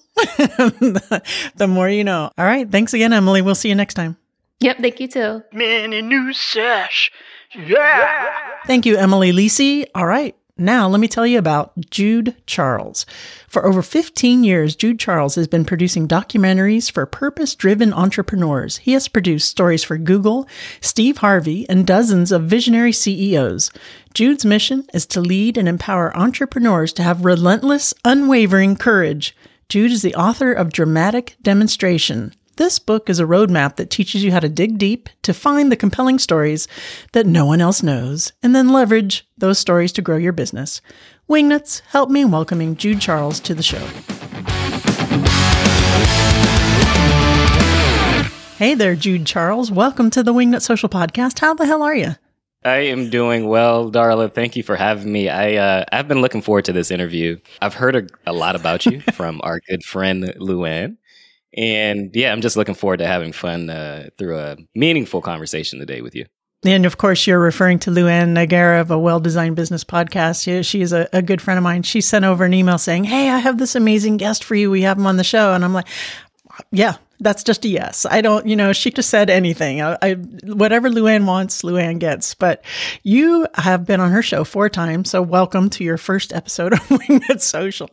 more 1.67 1.89
you 1.89 2.05
know. 2.05 2.31
All 2.37 2.45
right. 2.45 2.71
Thanks 2.71 2.93
again, 2.93 3.13
Emily. 3.13 3.41
We'll 3.43 3.55
see 3.55 3.71
you 3.71 3.75
next 3.75 3.95
time. 3.95 4.17
Yep. 4.61 4.79
Thank 4.81 5.01
you 5.01 5.09
too. 5.09 5.43
Mini 5.53 6.03
new 6.03 6.33
sash. 6.35 7.11
Yeah. 7.55 8.33
Thank 8.67 8.87
you, 8.87 8.97
Emily 8.97 9.33
Lisi. 9.33 9.87
All 9.95 10.07
right. 10.07 10.37
Now, 10.61 10.89
let 10.89 11.01
me 11.01 11.09
tell 11.09 11.27
you 11.27 11.39
about 11.39 11.73
Jude 11.89 12.37
Charles. 12.45 13.07
For 13.49 13.65
over 13.65 13.81
15 13.81 14.45
years, 14.45 14.77
Jude 14.77 15.01
Charles 15.01 15.35
has 15.37 15.49
been 15.49 15.65
producing 15.65 16.07
documentaries 16.07 16.93
for 16.93 17.07
purpose 17.07 17.55
driven 17.55 17.95
entrepreneurs. 17.95 18.77
He 18.77 18.93
has 18.93 19.09
produced 19.09 19.49
stories 19.49 19.83
for 19.83 19.97
Google, 19.97 20.47
Steve 20.83 21.17
Harvey, 21.17 21.67
and 21.71 21.87
dozens 21.87 22.31
of 22.31 22.43
visionary 22.43 22.93
CEOs. 22.93 23.71
Jude's 24.13 24.45
mission 24.45 24.87
is 24.93 25.07
to 25.07 25.23
lead 25.23 25.57
and 25.57 25.67
empower 25.67 26.15
entrepreneurs 26.15 26.93
to 26.93 27.03
have 27.03 27.25
relentless, 27.25 27.95
unwavering 28.05 28.77
courage. 28.77 29.35
Jude 29.71 29.93
is 29.93 30.03
the 30.03 30.15
author 30.15 30.53
of 30.53 30.75
Dramatic 30.75 31.37
Demonstration, 31.41 32.35
this 32.57 32.79
book 32.79 33.09
is 33.09 33.21
a 33.21 33.25
roadmap 33.25 33.77
that 33.77 33.91
teaches 33.91 34.23
you 34.23 34.33
how 34.33 34.41
to 34.41 34.49
dig 34.49 34.79
deep 34.79 35.09
to 35.23 35.33
find 35.33 35.71
the 35.71 35.77
compelling 35.77 36.19
stories 36.19 36.69
that 37.13 37.27
no 37.27 37.47
one 37.47 37.61
else 37.61 37.83
knows, 37.83 38.33
and 38.43 38.55
then 38.55 38.69
leverage 38.69 39.27
those 39.39 39.59
stories 39.59 39.93
to 39.93 40.03
grow 40.03 40.17
your 40.17 40.33
business. 40.33 40.81
Wingnuts, 41.29 41.83
help 41.89 42.11
me 42.11 42.23
in 42.23 42.31
welcoming 42.31 42.77
Jude 42.77 43.01
Charles 43.01 43.41
to 43.41 43.55
the 43.55 43.63
show. 43.63 43.87
Hey 48.57 48.75
there, 48.75 48.95
Jude 48.95 49.27
Charles. 49.27 49.71
Welcome 49.71 50.11
to 50.11 50.23
the 50.23 50.35
Wingnut 50.35 50.63
Social 50.63 50.89
Podcast. 50.89 51.39
How 51.39 51.55
the 51.55 51.65
hell 51.67 51.83
are 51.83 51.95
you? 51.95 52.17
I 52.63 52.81
am 52.81 53.09
doing 53.09 53.49
well, 53.49 53.91
Darla. 53.91 54.35
Thank 54.35 54.55
you 54.55 54.63
for 54.63 54.77
having 54.77 55.11
me. 55.11 55.31
I 55.31 55.55
uh, 55.55 55.85
I've 55.93 56.09
been 56.09 56.21
looking 56.21 56.43
forward 56.43 56.67
to 56.67 56.73
this 56.75 56.91
interview. 56.91 57.39
I've 57.63 57.73
heard 57.73 57.97
a, 57.97 58.07
a 58.27 58.35
lot 58.35 58.55
about 58.55 58.85
you 58.85 59.01
from 59.15 59.41
our 59.43 59.61
good 59.61 59.83
friend 59.83 60.25
Luann, 60.37 60.99
and 61.57 62.11
yeah, 62.15 62.33
I'm 62.33 62.41
just 62.41 62.57
looking 62.57 62.75
forward 62.75 62.99
to 62.99 63.07
having 63.07 63.33
fun 63.33 63.71
uh, 63.71 64.09
through 64.19 64.39
a 64.39 64.57
meaningful 64.75 65.21
conversation 65.21 65.79
today 65.79 66.01
with 66.01 66.15
you. 66.15 66.27
And 66.65 66.85
of 66.85 66.99
course, 66.99 67.27
you're 67.27 67.41
referring 67.41 67.79
to 67.81 67.91
Luann 67.91 68.35
Nigara 68.35 68.83
of 68.83 68.91
a 68.91 68.99
Well 68.99 69.19
Designed 69.19 69.57
Business 69.57 69.83
podcast. 69.83 70.65
She 70.65 70.83
is 70.83 70.93
a, 70.93 71.09
a, 71.13 71.23
good 71.23 71.41
friend 71.41 71.57
of 71.57 71.65
mine. 71.65 71.83
She 71.85 72.03
sent 72.03 72.27
over 72.27 72.45
an 72.45 72.53
email 72.53 72.77
saying, 72.77 73.05
Hey, 73.05 73.31
I 73.31 73.39
have 73.39 73.57
this 73.57 73.75
amazing 73.75 74.19
guest 74.19 74.45
for 74.45 74.55
you. 74.55 74.71
We 74.71 74.83
have 74.83 74.99
him 74.99 75.07
on 75.07 75.17
the 75.17 75.25
show. 75.25 75.55
And 75.55 75.65
I'm 75.65 75.73
like, 75.73 75.89
Yeah, 76.71 76.97
that's 77.21 77.45
just 77.45 77.65
a 77.67 77.69
yes. 77.69 78.07
I 78.11 78.23
don't, 78.23 78.47
you 78.47 78.57
know, 78.57 78.73
she 78.73 78.91
just 78.91 79.11
said 79.11 79.29
anything. 79.29 79.83
I, 79.83 79.99
I, 80.01 80.15
whatever 80.15 80.89
Luann 80.89 81.27
wants, 81.27 81.63
Luann 81.63 81.99
gets. 81.99 82.35
But 82.35 82.65
you 83.03 83.47
have 83.55 83.87
been 83.87 84.01
on 84.01 84.11
her 84.11 84.23
show 84.23 84.43
four 84.43 84.71
times, 84.71 85.11
so 85.11 85.21
welcome 85.21 85.69
to 85.71 85.85
your 85.85 85.99
first 85.99 86.33
episode 86.33 86.73
of 86.73 86.81
Wingnuts 86.81 87.43
Social. 87.43 87.91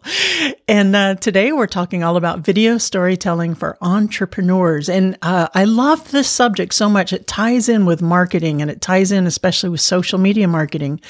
And 0.68 0.96
uh, 0.96 1.16
today 1.16 1.52
we're 1.52 1.68
talking 1.68 2.04
all 2.04 2.16
about 2.16 2.40
video 2.40 2.78
storytelling 2.78 3.56
for 3.56 3.78
entrepreneurs. 3.82 4.88
And 4.88 5.18
uh, 5.22 5.50
I 5.54 5.66
love 5.66 6.12
this 6.12 6.30
subject 6.30 6.74
so 6.74 6.88
much. 6.88 7.12
It 7.12 7.28
ties 7.28 7.68
in 7.68 7.86
with 7.86 8.02
marketing, 8.02 8.62
and 8.62 8.72
it 8.72 8.82
ties 8.82 9.12
in 9.12 9.28
especially 9.28 9.70
with 9.70 9.82
social 9.82 10.20
media 10.20 10.48
marketing. 10.48 11.02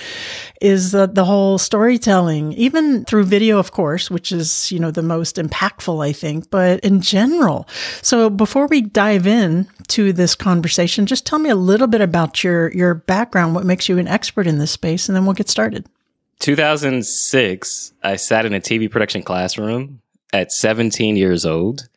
Is 0.60 0.92
the, 0.92 1.06
the 1.06 1.26
whole 1.26 1.60
storytelling, 1.60 2.54
even 2.54 3.06
through 3.06 3.26
video, 3.26 3.60
of 3.60 3.72
course, 3.72 4.10
which 4.10 4.32
is 4.32 4.72
you 4.72 4.80
know 4.80 4.90
the 4.90 5.04
most 5.04 5.36
impactful, 5.36 6.04
I 6.04 6.14
think, 6.14 6.50
but 6.50 6.80
in 6.80 7.02
general. 7.02 7.68
So 8.08 8.30
before 8.30 8.68
we 8.68 8.80
dive 8.80 9.28
in 9.28 9.68
to 9.90 10.14
this 10.14 10.34
conversation, 10.34 11.08
just 11.08 11.26
tell 11.26 11.40
me 11.40 11.50
a 11.50 11.58
little 11.58 11.88
bit 11.88 12.00
about 12.00 12.42
your 12.42 12.72
your 12.72 12.94
background, 12.94 13.54
what 13.54 13.66
makes 13.66 13.90
you 13.90 13.98
an 13.98 14.08
expert 14.08 14.48
in 14.48 14.60
this 14.60 14.72
space, 14.72 15.10
and 15.10 15.16
then 15.16 15.26
we'll 15.26 15.34
get 15.34 15.50
started. 15.50 15.90
2006, 16.40 17.94
I 18.04 18.16
sat 18.16 18.46
in 18.46 18.54
a 18.54 18.62
TV 18.62 18.90
production 18.90 19.24
classroom 19.24 20.00
at 20.32 20.54
17 20.54 21.18
years 21.18 21.46
old, 21.46 21.90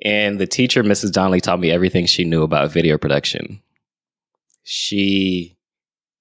and 0.00 0.38
the 0.38 0.46
teacher, 0.46 0.84
Mrs. 0.84 1.10
Donnelly, 1.10 1.40
taught 1.40 1.58
me 1.58 1.72
everything 1.72 2.06
she 2.06 2.22
knew 2.22 2.44
about 2.44 2.70
video 2.70 2.96
production. 2.96 3.60
She 4.62 5.56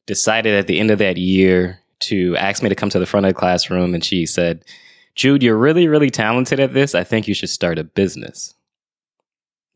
decided 0.07 0.55
at 0.55 0.65
the 0.65 0.79
end 0.79 0.89
of 0.89 0.97
that 0.97 1.17
year 1.17 1.79
to 1.99 2.35
ask 2.37 2.63
me 2.63 2.69
to 2.69 2.75
come 2.75 2.89
to 2.89 2.97
the 2.97 3.05
front 3.05 3.27
of 3.27 3.35
the 3.35 3.39
classroom, 3.39 3.93
and 3.93 4.03
she 4.03 4.25
said, 4.25 4.65
Jude, 5.13 5.43
you're 5.43 5.59
really, 5.59 5.87
really 5.87 6.09
talented 6.09 6.59
at 6.59 6.73
this. 6.73 6.95
I 6.95 7.03
think 7.03 7.27
you 7.27 7.35
should 7.35 7.51
start 7.51 7.77
a 7.77 7.83
business. 7.83 8.55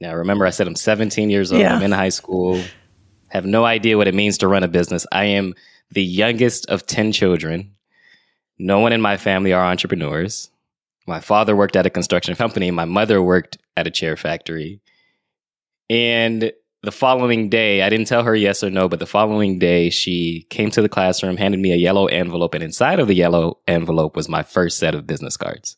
Now, 0.02 0.16
remember, 0.16 0.48
I 0.48 0.50
said 0.50 0.68
I'm 0.68 0.76
17 0.76 1.30
years 1.30 1.52
old. 1.52 1.62
Yeah. 1.62 1.76
I'm 1.76 1.84
in 1.84 1.92
high 1.92 2.10
school, 2.10 2.62
have 3.30 3.46
no 3.46 3.64
idea 3.64 3.98
what 3.98 4.08
it 4.08 4.16
means 4.16 4.40
to 4.40 4.48
run 4.48 4.64
a 4.64 4.68
business. 4.68 5.06
I 5.12 5.26
am 5.26 5.54
the 5.92 6.04
youngest 6.04 6.66
of 6.70 6.88
10 6.88 7.12
children. 7.12 7.76
No 8.58 8.80
one 8.80 8.94
in 8.94 9.00
my 9.00 9.16
family 9.18 9.54
are 9.54 9.64
entrepreneurs. 9.64 10.50
My 11.08 11.20
father 11.20 11.56
worked 11.56 11.76
at 11.76 11.86
a 11.86 11.92
construction 11.92 12.36
company, 12.36 12.72
my 12.72 12.86
mother 12.86 13.22
worked 13.22 13.60
at 13.78 13.88
a 13.88 13.92
chair 13.92 14.18
factory. 14.18 14.82
And 15.90 16.52
the 16.84 16.92
following 16.92 17.50
day, 17.50 17.84
I 17.84 17.90
didn't 17.90 18.08
tell 18.08 18.24
her 18.24 18.36
yes 18.36 18.64
or 18.64 18.72
no, 18.72 18.90
but 18.90 19.00
the 19.00 19.06
following 19.06 19.60
day, 19.60 19.92
she 19.92 20.48
came 20.50 20.72
to 20.72 20.82
the 20.82 20.90
classroom, 20.90 21.38
handed 21.38 21.60
me 21.60 21.74
a 21.74 21.78
yellow 21.78 22.08
envelope, 22.08 22.56
and 22.56 22.64
inside 22.64 23.00
of 23.00 23.08
the 23.08 23.16
yellow 23.16 23.60
envelope 23.68 24.16
was 24.16 24.28
my 24.28 24.42
first 24.42 24.80
set 24.80 24.96
of 24.96 25.06
business 25.06 25.38
cards. 25.38 25.78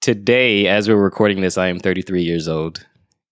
Today, 0.00 0.68
as 0.68 0.88
we're 0.88 0.96
recording 0.96 1.42
this, 1.42 1.58
I 1.58 1.68
am 1.68 1.78
33 1.78 2.22
years 2.22 2.48
old. 2.48 2.86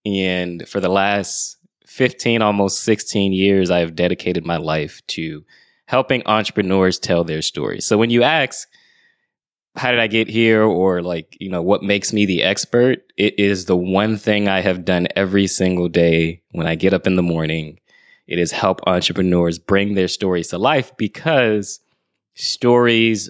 And 0.05 0.67
for 0.67 0.79
the 0.79 0.89
last 0.89 1.57
15, 1.87 2.41
almost 2.41 2.83
16 2.83 3.33
years, 3.33 3.71
I 3.71 3.79
have 3.79 3.95
dedicated 3.95 4.45
my 4.45 4.57
life 4.57 5.01
to 5.07 5.43
helping 5.87 6.23
entrepreneurs 6.25 6.99
tell 6.99 7.23
their 7.23 7.41
stories. 7.41 7.85
So 7.85 7.97
when 7.97 8.09
you 8.09 8.23
ask, 8.23 8.67
how 9.75 9.91
did 9.91 9.99
I 9.99 10.07
get 10.07 10.27
here 10.27 10.63
or 10.63 11.01
like, 11.01 11.37
you 11.39 11.49
know, 11.49 11.61
what 11.61 11.83
makes 11.83 12.13
me 12.13 12.25
the 12.25 12.43
expert? 12.43 12.99
It 13.17 13.37
is 13.37 13.65
the 13.65 13.75
one 13.75 14.17
thing 14.17 14.47
I 14.47 14.61
have 14.61 14.85
done 14.85 15.07
every 15.15 15.47
single 15.47 15.89
day 15.89 16.41
when 16.51 16.67
I 16.67 16.75
get 16.75 16.93
up 16.93 17.05
in 17.07 17.15
the 17.15 17.23
morning. 17.23 17.79
It 18.27 18.39
is 18.39 18.51
help 18.51 18.81
entrepreneurs 18.87 19.59
bring 19.59 19.93
their 19.93 20.07
stories 20.07 20.47
to 20.49 20.57
life 20.57 20.95
because 20.97 21.79
stories 22.35 23.29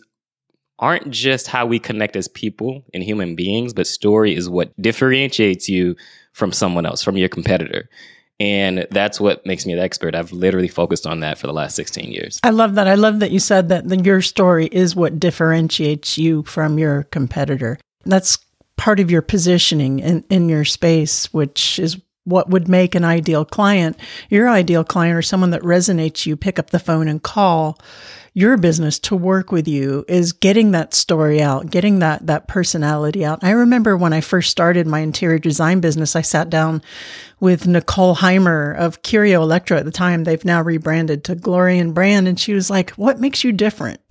aren't 0.79 1.09
just 1.09 1.47
how 1.47 1.65
we 1.65 1.79
connect 1.79 2.15
as 2.15 2.27
people 2.27 2.83
and 2.93 3.01
human 3.03 3.35
beings, 3.35 3.73
but 3.73 3.87
story 3.87 4.35
is 4.35 4.49
what 4.49 4.79
differentiates 4.81 5.67
you 5.69 5.95
from 6.35 6.51
someone 6.51 6.85
else, 6.85 7.01
from 7.01 7.15
your 7.15 7.29
competitor. 7.29 7.89
And 8.41 8.85
that's 8.91 9.21
what 9.21 9.45
makes 9.45 9.65
me 9.65 9.71
an 9.71 9.79
expert. 9.79 10.13
I've 10.13 10.33
literally 10.33 10.67
focused 10.67 11.07
on 11.07 11.21
that 11.21 11.37
for 11.37 11.47
the 11.47 11.53
last 11.53 11.77
16 11.77 12.11
years. 12.11 12.41
I 12.43 12.49
love 12.49 12.75
that. 12.75 12.87
I 12.87 12.95
love 12.95 13.21
that 13.21 13.31
you 13.31 13.39
said 13.39 13.69
that 13.69 13.87
the, 13.87 13.97
your 13.97 14.21
story 14.21 14.67
is 14.67 14.97
what 14.97 15.17
differentiates 15.17 16.17
you 16.17 16.43
from 16.43 16.77
your 16.77 17.03
competitor. 17.03 17.79
That's 18.03 18.37
part 18.75 18.99
of 18.99 19.09
your 19.09 19.21
positioning 19.21 19.99
in, 19.99 20.25
in 20.29 20.49
your 20.49 20.65
space, 20.65 21.33
which 21.33 21.79
is 21.79 21.97
what 22.25 22.49
would 22.49 22.67
make 22.67 22.93
an 22.95 23.05
ideal 23.05 23.45
client. 23.45 23.97
Your 24.29 24.49
ideal 24.49 24.83
client 24.83 25.17
or 25.17 25.21
someone 25.21 25.51
that 25.51 25.61
resonates 25.61 26.25
you, 26.25 26.35
pick 26.35 26.59
up 26.59 26.71
the 26.71 26.79
phone 26.79 27.07
and 27.07 27.23
call 27.23 27.79
your 28.35 28.57
business 28.57 28.99
to 28.99 29.15
work 29.15 29.53
with 29.53 29.65
you 29.65 30.03
is 30.09 30.33
getting 30.33 30.71
that 30.71 30.93
story 30.93 31.41
out, 31.41 31.71
getting 31.71 31.99
that 31.99 32.27
that 32.27 32.49
personality 32.49 33.23
out. 33.23 33.41
I 33.41 33.51
remember 33.51 33.95
when 33.95 34.11
I 34.11 34.19
first 34.19 34.51
started 34.51 34.85
my 34.85 34.99
interior 34.99 35.39
design 35.39 35.79
business, 35.79 36.17
I 36.17 36.21
sat 36.21 36.49
down 36.49 36.81
with 37.39 37.65
Nicole 37.65 38.17
Heymer 38.17 38.75
of 38.75 39.03
Curio 39.03 39.41
Electro 39.41 39.77
at 39.77 39.85
the 39.85 39.91
time. 39.91 40.25
They've 40.25 40.43
now 40.43 40.61
rebranded 40.61 41.23
to 41.23 41.35
Glorian 41.37 41.93
Brand. 41.93 42.27
And 42.27 42.37
she 42.37 42.53
was 42.53 42.69
like, 42.69 42.89
What 42.91 43.21
makes 43.21 43.45
you 43.45 43.53
different? 43.53 44.01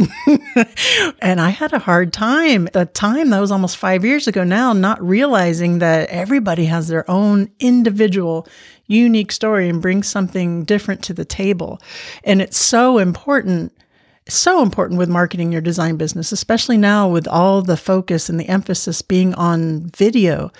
and 1.20 1.38
I 1.38 1.50
had 1.50 1.74
a 1.74 1.78
hard 1.78 2.10
time 2.14 2.66
the 2.72 2.86
time. 2.86 3.28
That 3.28 3.40
was 3.40 3.52
almost 3.52 3.76
five 3.76 4.06
years 4.06 4.26
ago 4.26 4.42
now, 4.42 4.72
not 4.72 5.06
realizing 5.06 5.80
that 5.80 6.08
everybody 6.08 6.64
has 6.64 6.88
their 6.88 7.08
own 7.10 7.50
individual 7.60 8.48
unique 8.86 9.32
story 9.32 9.68
and 9.68 9.82
brings 9.82 10.08
something 10.08 10.64
different 10.64 11.04
to 11.04 11.12
the 11.12 11.26
table. 11.26 11.78
And 12.24 12.40
it's 12.40 12.58
so 12.58 12.96
important 12.96 13.72
so 14.28 14.62
important 14.62 14.98
with 14.98 15.08
marketing 15.08 15.52
your 15.52 15.60
design 15.60 15.96
business, 15.96 16.32
especially 16.32 16.78
now 16.78 17.08
with 17.08 17.28
all 17.28 17.60
the 17.60 17.76
focus 17.76 18.28
and 18.28 18.40
the 18.40 18.48
emphasis 18.48 19.02
being 19.02 19.34
on 19.34 19.90
video. 19.90 20.50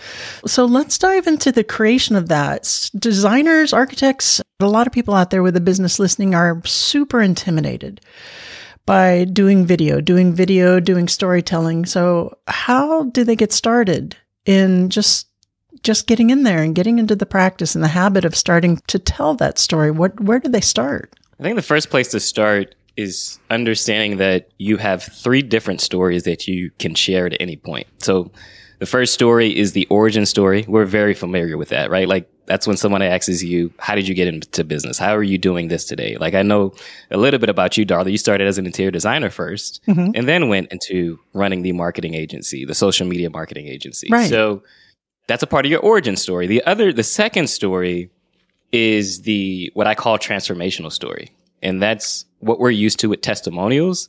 So 0.47 0.65
let's 0.65 0.99
dive 0.99 1.27
into 1.27 1.51
the 1.51 1.65
creation 1.65 2.15
of 2.15 2.29
that. 2.29 2.91
Designers, 2.99 3.73
architects, 3.73 4.43
a 4.61 4.67
lot 4.67 4.87
of 4.87 4.93
people 4.93 5.15
out 5.15 5.31
there 5.31 5.43
with 5.43 5.57
a 5.57 5.63
business 5.63 5.99
listening 5.99 6.35
are 6.35 6.61
super 6.65 7.23
intimidated 7.23 8.01
by 8.87 9.25
doing 9.25 9.65
video, 9.65 10.01
doing 10.01 10.35
video, 10.35 10.79
doing 10.79 11.09
storytelling. 11.09 11.87
So 11.87 12.37
how 12.47 13.05
do 13.05 13.25
they 13.25 13.37
get 13.37 13.53
started 13.53 14.17
in 14.45 14.91
just 14.91 15.29
just 15.83 16.07
getting 16.07 16.31
in 16.31 16.45
there 16.45 16.63
and 16.63 16.75
getting 16.75 16.99
into 16.99 17.17
the 17.17 17.27
practice 17.27 17.75
and 17.75 17.85
the 17.85 17.89
habit 17.89 18.25
of 18.25 18.35
starting 18.35 18.81
to 18.87 18.99
tell 18.99 19.35
that 19.37 19.59
story? 19.59 19.91
What 19.91 20.21
where 20.21 20.39
do 20.39 20.51
they 20.51 20.61
start? 20.61 21.15
I 21.41 21.43
think 21.43 21.57
the 21.57 21.63
first 21.63 21.91
place 21.91 22.09
to 22.09 22.21
start 22.21 22.75
is 22.97 23.39
understanding 23.51 24.19
that 24.19 24.49
you 24.59 24.77
have 24.77 25.03
three 25.03 25.43
different 25.43 25.81
stories 25.81 26.25
that 26.25 26.47
you 26.47 26.71
can 26.79 26.95
share 26.95 27.27
at 27.27 27.37
any 27.41 27.57
point. 27.57 27.87
So 27.99 28.31
the 28.79 28.87
first 28.87 29.15
story 29.15 29.57
is 29.57 29.73
the 29.73 29.87
origin 29.87 30.27
story. 30.27 30.65
We're 30.69 30.85
very 30.85 31.15
familiar 31.15 31.57
with 31.57 31.71
that, 31.71 31.91
right? 31.91 32.09
Like 32.09 32.31
that's 32.47 32.67
when 32.67 32.77
someone 32.77 33.03
asks 33.03 33.43
you, 33.43 33.73
how 33.79 33.95
did 33.95 34.07
you 34.07 34.15
get 34.15 34.29
into 34.29 34.65
business? 34.65 34.99
How 34.99 35.17
are 35.17 35.23
you 35.23 35.39
doing 35.39 35.69
this 35.69 35.85
today? 35.85 36.17
Like 36.19 36.35
I 36.35 36.43
know 36.43 36.75
a 37.11 37.17
little 37.17 37.41
bit 37.41 37.49
about 37.49 37.77
you, 37.77 37.87
Darla. 37.87 38.11
You 38.11 38.19
started 38.19 38.47
as 38.47 38.59
an 38.59 38.67
interior 38.67 38.91
designer 38.91 39.31
1st 39.31 39.81
mm-hmm. 39.87 40.11
and 40.15 40.29
then 40.29 40.49
went 40.49 40.71
into 40.71 41.19
running 41.33 41.63
the 41.63 41.73
marketing 41.73 42.15
agency, 42.15 42.65
the 42.65 42.75
social 42.75 43.07
media 43.07 43.31
marketing 43.31 43.69
agency. 43.69 44.09
Right. 44.11 44.29
So 44.29 44.63
that's 45.27 45.43
a 45.43 45.47
part 45.47 45.65
of 45.65 45.71
your 45.71 45.81
origin 45.81 46.17
story. 46.17 46.47
The 46.47 46.63
other, 46.67 46.93
the 46.93 47.03
second 47.03 47.49
story 47.49 48.11
is 48.73 49.23
the, 49.23 49.71
what 49.75 49.87
I 49.87 49.95
call 49.95 50.19
transformational 50.19 50.93
story. 50.93 51.31
And 51.63 51.81
that's 51.81 52.27
what 52.45 52.61
we're 52.61 52.71
used 52.71 53.01
to 53.01 53.09
with 53.09 53.21
testimonials. 53.21 54.09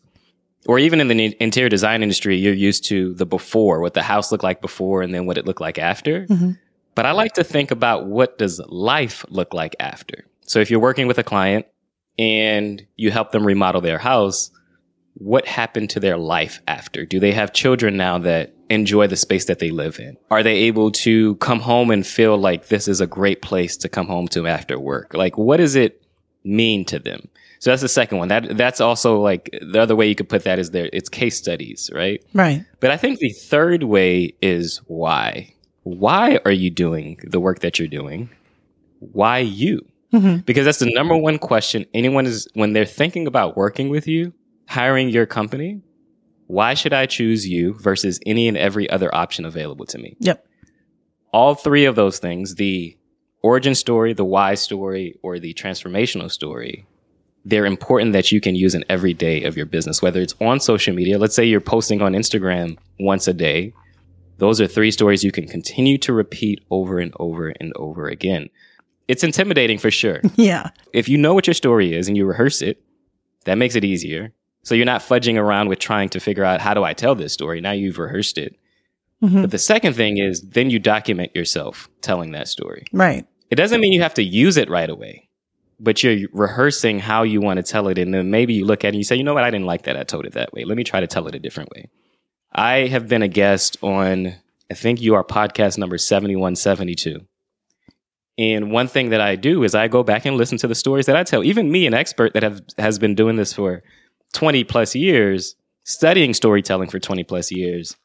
Or 0.67 0.79
even 0.79 0.99
in 0.99 1.07
the 1.07 1.37
interior 1.39 1.69
design 1.69 2.01
industry, 2.01 2.37
you're 2.37 2.53
used 2.53 2.85
to 2.85 3.13
the 3.13 3.25
before, 3.25 3.81
what 3.81 3.93
the 3.93 4.01
house 4.01 4.31
looked 4.31 4.43
like 4.43 4.61
before 4.61 5.03
and 5.03 5.13
then 5.13 5.27
what 5.27 5.37
it 5.37 5.45
looked 5.45 5.61
like 5.61 5.77
after. 5.77 6.25
Mm-hmm. 6.25 6.51
But 6.95 7.05
I 7.05 7.11
like 7.11 7.33
to 7.33 7.43
think 7.43 7.69
about 7.69 8.07
what 8.07 8.39
does 8.39 8.59
life 8.67 9.23
look 9.29 9.53
like 9.53 9.75
after. 9.79 10.25
So 10.41 10.59
if 10.59 10.71
you're 10.71 10.79
working 10.79 11.07
with 11.07 11.19
a 11.19 11.23
client 11.23 11.67
and 12.17 12.85
you 12.95 13.11
help 13.11 13.31
them 13.31 13.45
remodel 13.45 13.81
their 13.81 13.99
house, 13.99 14.49
what 15.15 15.45
happened 15.45 15.89
to 15.91 15.99
their 15.99 16.17
life 16.17 16.61
after? 16.67 17.05
Do 17.05 17.19
they 17.19 17.31
have 17.31 17.53
children 17.53 17.95
now 17.95 18.17
that 18.19 18.53
enjoy 18.69 19.07
the 19.07 19.15
space 19.15 19.45
that 19.45 19.59
they 19.59 19.69
live 19.69 19.99
in? 19.99 20.17
Are 20.31 20.43
they 20.43 20.55
able 20.55 20.91
to 20.91 21.35
come 21.35 21.59
home 21.59 21.91
and 21.91 22.05
feel 22.05 22.37
like 22.37 22.67
this 22.67 22.87
is 22.87 23.01
a 23.01 23.07
great 23.07 23.41
place 23.41 23.77
to 23.77 23.89
come 23.89 24.07
home 24.07 24.27
to 24.29 24.47
after 24.47 24.79
work? 24.79 25.13
Like, 25.13 25.37
what 25.37 25.57
does 25.57 25.75
it 25.75 26.01
mean 26.43 26.85
to 26.85 26.99
them? 26.99 27.29
So 27.65 27.71
that's 27.71 27.81
the 27.81 27.89
second 27.89 28.19
one. 28.19 28.27
That 28.27 28.57
that's 28.57 28.79
also 28.79 29.19
like 29.19 29.49
the 29.59 29.81
other 29.81 29.95
way 29.95 30.07
you 30.07 30.13
could 30.13 30.29
put 30.29 30.43
that 30.43 30.59
is 30.59 30.69
there. 30.69 30.87
It's 30.93 31.09
case 31.09 31.35
studies, 31.35 31.89
right? 31.95 32.23
Right. 32.31 32.63
But 32.79 32.91
I 32.91 32.97
think 32.97 33.17
the 33.17 33.31
third 33.31 33.81
way 33.81 34.35
is 34.39 34.81
why. 34.85 35.51
Why 35.81 36.37
are 36.45 36.51
you 36.51 36.69
doing 36.69 37.17
the 37.23 37.39
work 37.39 37.61
that 37.61 37.79
you're 37.79 37.87
doing? 37.87 38.29
Why 38.99 39.39
you? 39.39 39.83
Mm-hmm. 40.13 40.41
Because 40.41 40.65
that's 40.65 40.77
the 40.77 40.91
number 40.93 41.17
one 41.17 41.39
question 41.39 41.87
anyone 41.95 42.27
is 42.27 42.47
when 42.53 42.73
they're 42.73 42.85
thinking 42.85 43.25
about 43.25 43.57
working 43.57 43.89
with 43.89 44.07
you, 44.07 44.31
hiring 44.67 45.09
your 45.09 45.25
company. 45.25 45.81
Why 46.45 46.75
should 46.75 46.93
I 46.93 47.07
choose 47.07 47.47
you 47.47 47.73
versus 47.79 48.19
any 48.27 48.47
and 48.47 48.57
every 48.57 48.87
other 48.91 49.09
option 49.15 49.43
available 49.43 49.87
to 49.87 49.97
me? 49.97 50.15
Yep. 50.19 50.45
All 51.33 51.55
three 51.55 51.85
of 51.85 51.95
those 51.95 52.19
things, 52.19 52.53
the 52.53 52.95
origin 53.41 53.73
story, 53.73 54.13
the 54.13 54.23
why 54.23 54.53
story, 54.53 55.17
or 55.23 55.39
the 55.39 55.55
transformational 55.55 56.29
story, 56.29 56.85
they're 57.45 57.65
important 57.65 58.13
that 58.13 58.31
you 58.31 58.41
can 58.41 58.55
use 58.55 58.73
in 58.73 58.83
every 58.89 59.13
day 59.13 59.43
of 59.43 59.55
your 59.55 59.67
business, 59.67 60.01
whether 60.01 60.19
it's 60.19 60.33
on 60.41 60.59
social 60.59 60.95
media. 60.95 61.19
Let's 61.19 61.35
say 61.35 61.45
you're 61.45 61.61
posting 61.61 62.01
on 62.01 62.13
Instagram 62.13 62.77
once 62.99 63.27
a 63.27 63.33
day. 63.33 63.71
Those 64.37 64.59
are 64.59 64.67
three 64.67 64.91
stories 64.91 65.23
you 65.23 65.31
can 65.31 65.47
continue 65.47 65.97
to 65.99 66.11
repeat 66.11 66.65
over 66.71 66.99
and 66.99 67.13
over 67.19 67.49
and 67.59 67.71
over 67.75 68.07
again. 68.07 68.49
It's 69.07 69.23
intimidating 69.23 69.77
for 69.77 69.91
sure. 69.91 70.21
Yeah. 70.35 70.71
If 70.91 71.07
you 71.07 71.17
know 71.17 71.33
what 71.33 71.47
your 71.47 71.53
story 71.53 71.93
is 71.93 72.07
and 72.07 72.17
you 72.17 72.25
rehearse 72.25 72.61
it, 72.61 72.81
that 73.45 73.57
makes 73.57 73.75
it 73.75 73.85
easier. 73.85 74.33
So 74.63 74.73
you're 74.73 74.85
not 74.85 75.01
fudging 75.01 75.37
around 75.37 75.69
with 75.69 75.77
trying 75.77 76.09
to 76.09 76.19
figure 76.19 76.43
out 76.43 76.59
how 76.59 76.73
do 76.73 76.83
I 76.83 76.93
tell 76.93 77.13
this 77.13 77.31
story? 77.31 77.61
Now 77.61 77.71
you've 77.71 77.99
rehearsed 77.99 78.39
it. 78.39 78.57
Mm-hmm. 79.23 79.41
But 79.41 79.51
the 79.51 79.59
second 79.59 79.93
thing 79.93 80.17
is 80.17 80.41
then 80.41 80.71
you 80.71 80.79
document 80.79 81.35
yourself 81.35 81.87
telling 82.01 82.31
that 82.31 82.47
story. 82.47 82.85
Right. 82.91 83.25
It 83.51 83.55
doesn't 83.55 83.79
mean 83.79 83.93
you 83.93 84.01
have 84.01 84.15
to 84.15 84.23
use 84.23 84.57
it 84.57 84.69
right 84.69 84.89
away 84.89 85.29
but 85.79 86.03
you're 86.03 86.29
rehearsing 86.31 86.99
how 86.99 87.23
you 87.23 87.41
want 87.41 87.57
to 87.57 87.63
tell 87.63 87.87
it. 87.87 87.97
And 87.97 88.13
then 88.13 88.29
maybe 88.31 88.53
you 88.53 88.65
look 88.65 88.83
at 88.83 88.89
it 88.89 88.89
and 88.89 88.97
you 88.97 89.03
say, 89.03 89.15
you 89.15 89.23
know 89.23 89.33
what? 89.33 89.43
I 89.43 89.51
didn't 89.51 89.65
like 89.65 89.83
that. 89.83 89.97
I 89.97 90.03
told 90.03 90.25
it 90.25 90.33
that 90.33 90.53
way. 90.53 90.63
Let 90.63 90.77
me 90.77 90.83
try 90.83 90.99
to 90.99 91.07
tell 91.07 91.27
it 91.27 91.35
a 91.35 91.39
different 91.39 91.69
way. 91.75 91.89
I 92.53 92.87
have 92.87 93.07
been 93.07 93.21
a 93.21 93.27
guest 93.27 93.77
on, 93.81 94.33
I 94.71 94.73
think 94.73 95.01
you 95.01 95.15
are 95.15 95.23
podcast 95.23 95.77
number 95.77 95.97
7172. 95.97 97.25
And 98.37 98.71
one 98.71 98.87
thing 98.87 99.09
that 99.09 99.21
I 99.21 99.35
do 99.35 99.63
is 99.63 99.75
I 99.75 99.87
go 99.87 100.03
back 100.03 100.25
and 100.25 100.37
listen 100.37 100.57
to 100.59 100.67
the 100.67 100.75
stories 100.75 101.05
that 101.05 101.15
I 101.15 101.23
tell. 101.23 101.43
Even 101.43 101.71
me, 101.71 101.87
an 101.87 101.93
expert 101.93 102.33
that 102.33 102.43
have, 102.43 102.61
has 102.77 102.99
been 102.99 103.15
doing 103.15 103.35
this 103.35 103.53
for 103.53 103.81
20 104.33 104.63
plus 104.65 104.95
years, 104.95 105.55
studying 105.83 106.33
storytelling 106.33 106.89
for 106.89 106.99
20 106.99 107.23
plus 107.23 107.51
years, 107.51 107.95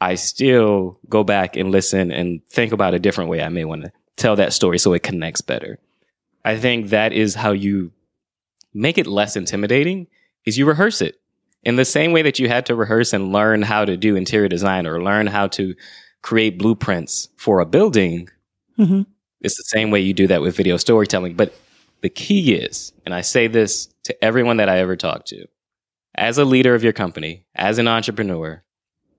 I 0.00 0.16
still 0.16 0.98
go 1.08 1.24
back 1.24 1.56
and 1.56 1.70
listen 1.70 2.10
and 2.10 2.44
think 2.46 2.72
about 2.72 2.94
a 2.94 2.98
different 2.98 3.30
way 3.30 3.42
I 3.42 3.48
may 3.48 3.64
want 3.64 3.84
to 3.84 3.92
tell 4.16 4.36
that 4.36 4.52
story 4.52 4.78
so 4.78 4.92
it 4.92 5.02
connects 5.02 5.40
better. 5.40 5.78
I 6.46 6.56
think 6.56 6.90
that 6.90 7.12
is 7.12 7.34
how 7.34 7.50
you 7.50 7.90
make 8.72 8.98
it 8.98 9.08
less 9.08 9.34
intimidating 9.34 10.06
is 10.44 10.56
you 10.56 10.64
rehearse 10.64 11.00
it 11.00 11.16
in 11.64 11.74
the 11.74 11.84
same 11.84 12.12
way 12.12 12.22
that 12.22 12.38
you 12.38 12.46
had 12.46 12.66
to 12.66 12.76
rehearse 12.76 13.12
and 13.12 13.32
learn 13.32 13.62
how 13.62 13.84
to 13.84 13.96
do 13.96 14.14
interior 14.14 14.46
design 14.46 14.86
or 14.86 15.02
learn 15.02 15.26
how 15.26 15.48
to 15.48 15.74
create 16.22 16.56
blueprints 16.56 17.30
for 17.36 17.58
a 17.58 17.66
building. 17.66 18.28
Mm-hmm. 18.78 19.02
It's 19.40 19.56
the 19.56 19.64
same 19.64 19.90
way 19.90 20.00
you 20.02 20.14
do 20.14 20.28
that 20.28 20.40
with 20.40 20.56
video 20.56 20.76
storytelling. 20.76 21.34
But 21.34 21.52
the 22.02 22.10
key 22.10 22.54
is, 22.54 22.92
and 23.04 23.12
I 23.12 23.22
say 23.22 23.48
this 23.48 23.88
to 24.04 24.24
everyone 24.24 24.58
that 24.58 24.68
I 24.68 24.78
ever 24.78 24.94
talk 24.94 25.24
to, 25.26 25.46
as 26.14 26.38
a 26.38 26.44
leader 26.44 26.76
of 26.76 26.84
your 26.84 26.92
company, 26.92 27.44
as 27.56 27.78
an 27.78 27.88
entrepreneur, 27.88 28.62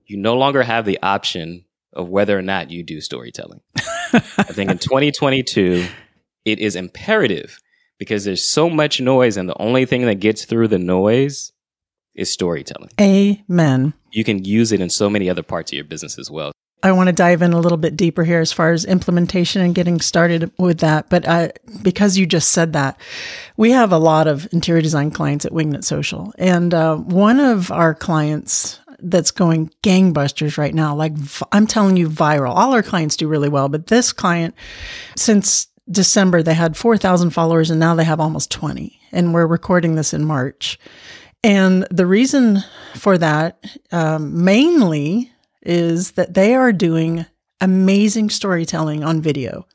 you 0.06 0.16
no 0.16 0.34
longer 0.34 0.62
have 0.62 0.86
the 0.86 0.98
option 1.02 1.66
of 1.92 2.08
whether 2.08 2.38
or 2.38 2.42
not 2.42 2.70
you 2.70 2.82
do 2.82 3.02
storytelling. 3.02 3.60
I 4.14 4.20
think 4.20 4.70
in 4.70 4.78
2022, 4.78 5.86
it 6.48 6.58
is 6.58 6.76
imperative 6.76 7.58
because 7.98 8.24
there's 8.24 8.48
so 8.48 8.70
much 8.70 9.00
noise 9.00 9.36
and 9.36 9.48
the 9.48 9.60
only 9.60 9.84
thing 9.84 10.06
that 10.06 10.16
gets 10.16 10.44
through 10.44 10.68
the 10.68 10.78
noise 10.78 11.52
is 12.14 12.32
storytelling. 12.32 12.90
Amen. 13.00 13.92
You 14.10 14.24
can 14.24 14.44
use 14.44 14.72
it 14.72 14.80
in 14.80 14.90
so 14.90 15.10
many 15.10 15.28
other 15.28 15.42
parts 15.42 15.70
of 15.72 15.76
your 15.76 15.84
business 15.84 16.18
as 16.18 16.30
well. 16.30 16.52
I 16.80 16.92
want 16.92 17.08
to 17.08 17.12
dive 17.12 17.42
in 17.42 17.52
a 17.52 17.60
little 17.60 17.76
bit 17.76 17.96
deeper 17.96 18.22
here 18.22 18.40
as 18.40 18.52
far 18.52 18.70
as 18.70 18.84
implementation 18.84 19.62
and 19.62 19.74
getting 19.74 20.00
started 20.00 20.52
with 20.58 20.78
that. 20.78 21.10
But 21.10 21.26
uh, 21.26 21.48
because 21.82 22.16
you 22.16 22.24
just 22.24 22.52
said 22.52 22.72
that, 22.74 23.00
we 23.56 23.72
have 23.72 23.90
a 23.90 23.98
lot 23.98 24.28
of 24.28 24.48
interior 24.52 24.80
design 24.80 25.10
clients 25.10 25.44
at 25.44 25.50
Wingnut 25.50 25.82
Social. 25.82 26.32
And 26.38 26.72
uh, 26.72 26.96
one 26.96 27.40
of 27.40 27.72
our 27.72 27.94
clients 27.94 28.78
that's 29.00 29.30
going 29.30 29.70
gangbusters 29.82 30.58
right 30.58 30.74
now. 30.74 30.94
Like 30.94 31.12
I'm 31.52 31.66
telling 31.66 31.96
you, 31.96 32.08
viral. 32.08 32.54
All 32.54 32.72
our 32.72 32.82
clients 32.82 33.16
do 33.16 33.28
really 33.28 33.48
well, 33.48 33.68
but 33.68 33.86
this 33.86 34.12
client, 34.12 34.54
since 35.16 35.67
December, 35.90 36.42
they 36.42 36.54
had 36.54 36.76
4,000 36.76 37.30
followers 37.30 37.70
and 37.70 37.80
now 37.80 37.94
they 37.94 38.04
have 38.04 38.20
almost 38.20 38.50
20. 38.50 38.98
And 39.12 39.32
we're 39.32 39.46
recording 39.46 39.94
this 39.94 40.12
in 40.12 40.24
March. 40.24 40.78
And 41.42 41.86
the 41.90 42.06
reason 42.06 42.64
for 42.94 43.16
that 43.18 43.64
um, 43.92 44.44
mainly 44.44 45.30
is 45.62 46.12
that 46.12 46.34
they 46.34 46.54
are 46.54 46.72
doing 46.72 47.26
amazing 47.60 48.30
storytelling 48.30 49.04
on 49.04 49.20
video. 49.20 49.66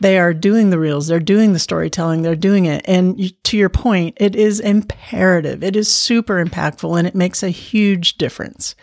They 0.00 0.18
are 0.18 0.32
doing 0.32 0.70
the 0.70 0.78
reels, 0.78 1.08
they're 1.08 1.18
doing 1.18 1.52
the 1.52 1.58
storytelling, 1.58 2.22
they're 2.22 2.36
doing 2.36 2.66
it. 2.66 2.84
And 2.86 3.32
to 3.44 3.56
your 3.56 3.68
point, 3.68 4.16
it 4.20 4.36
is 4.36 4.60
imperative. 4.60 5.64
It 5.64 5.74
is 5.74 5.92
super 5.92 6.44
impactful 6.44 6.96
and 6.96 7.06
it 7.06 7.14
makes 7.14 7.42
a 7.42 7.48
huge 7.48 8.16
difference. 8.16 8.76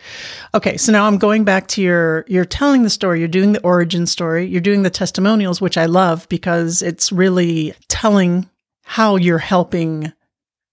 Okay, 0.54 0.76
so 0.76 0.92
now 0.92 1.06
I'm 1.06 1.18
going 1.18 1.44
back 1.44 1.68
to 1.68 1.82
your 1.82 2.24
you're 2.28 2.44
telling 2.44 2.82
the 2.82 2.90
story, 2.90 3.18
you're 3.18 3.28
doing 3.28 3.52
the 3.52 3.62
origin 3.62 4.06
story, 4.06 4.46
you're 4.46 4.60
doing 4.60 4.82
the 4.82 4.90
testimonials, 4.90 5.60
which 5.60 5.78
I 5.78 5.86
love 5.86 6.28
because 6.28 6.82
it's 6.82 7.10
really 7.10 7.74
telling 7.88 8.48
how 8.82 9.16
you're 9.16 9.38
helping 9.38 10.12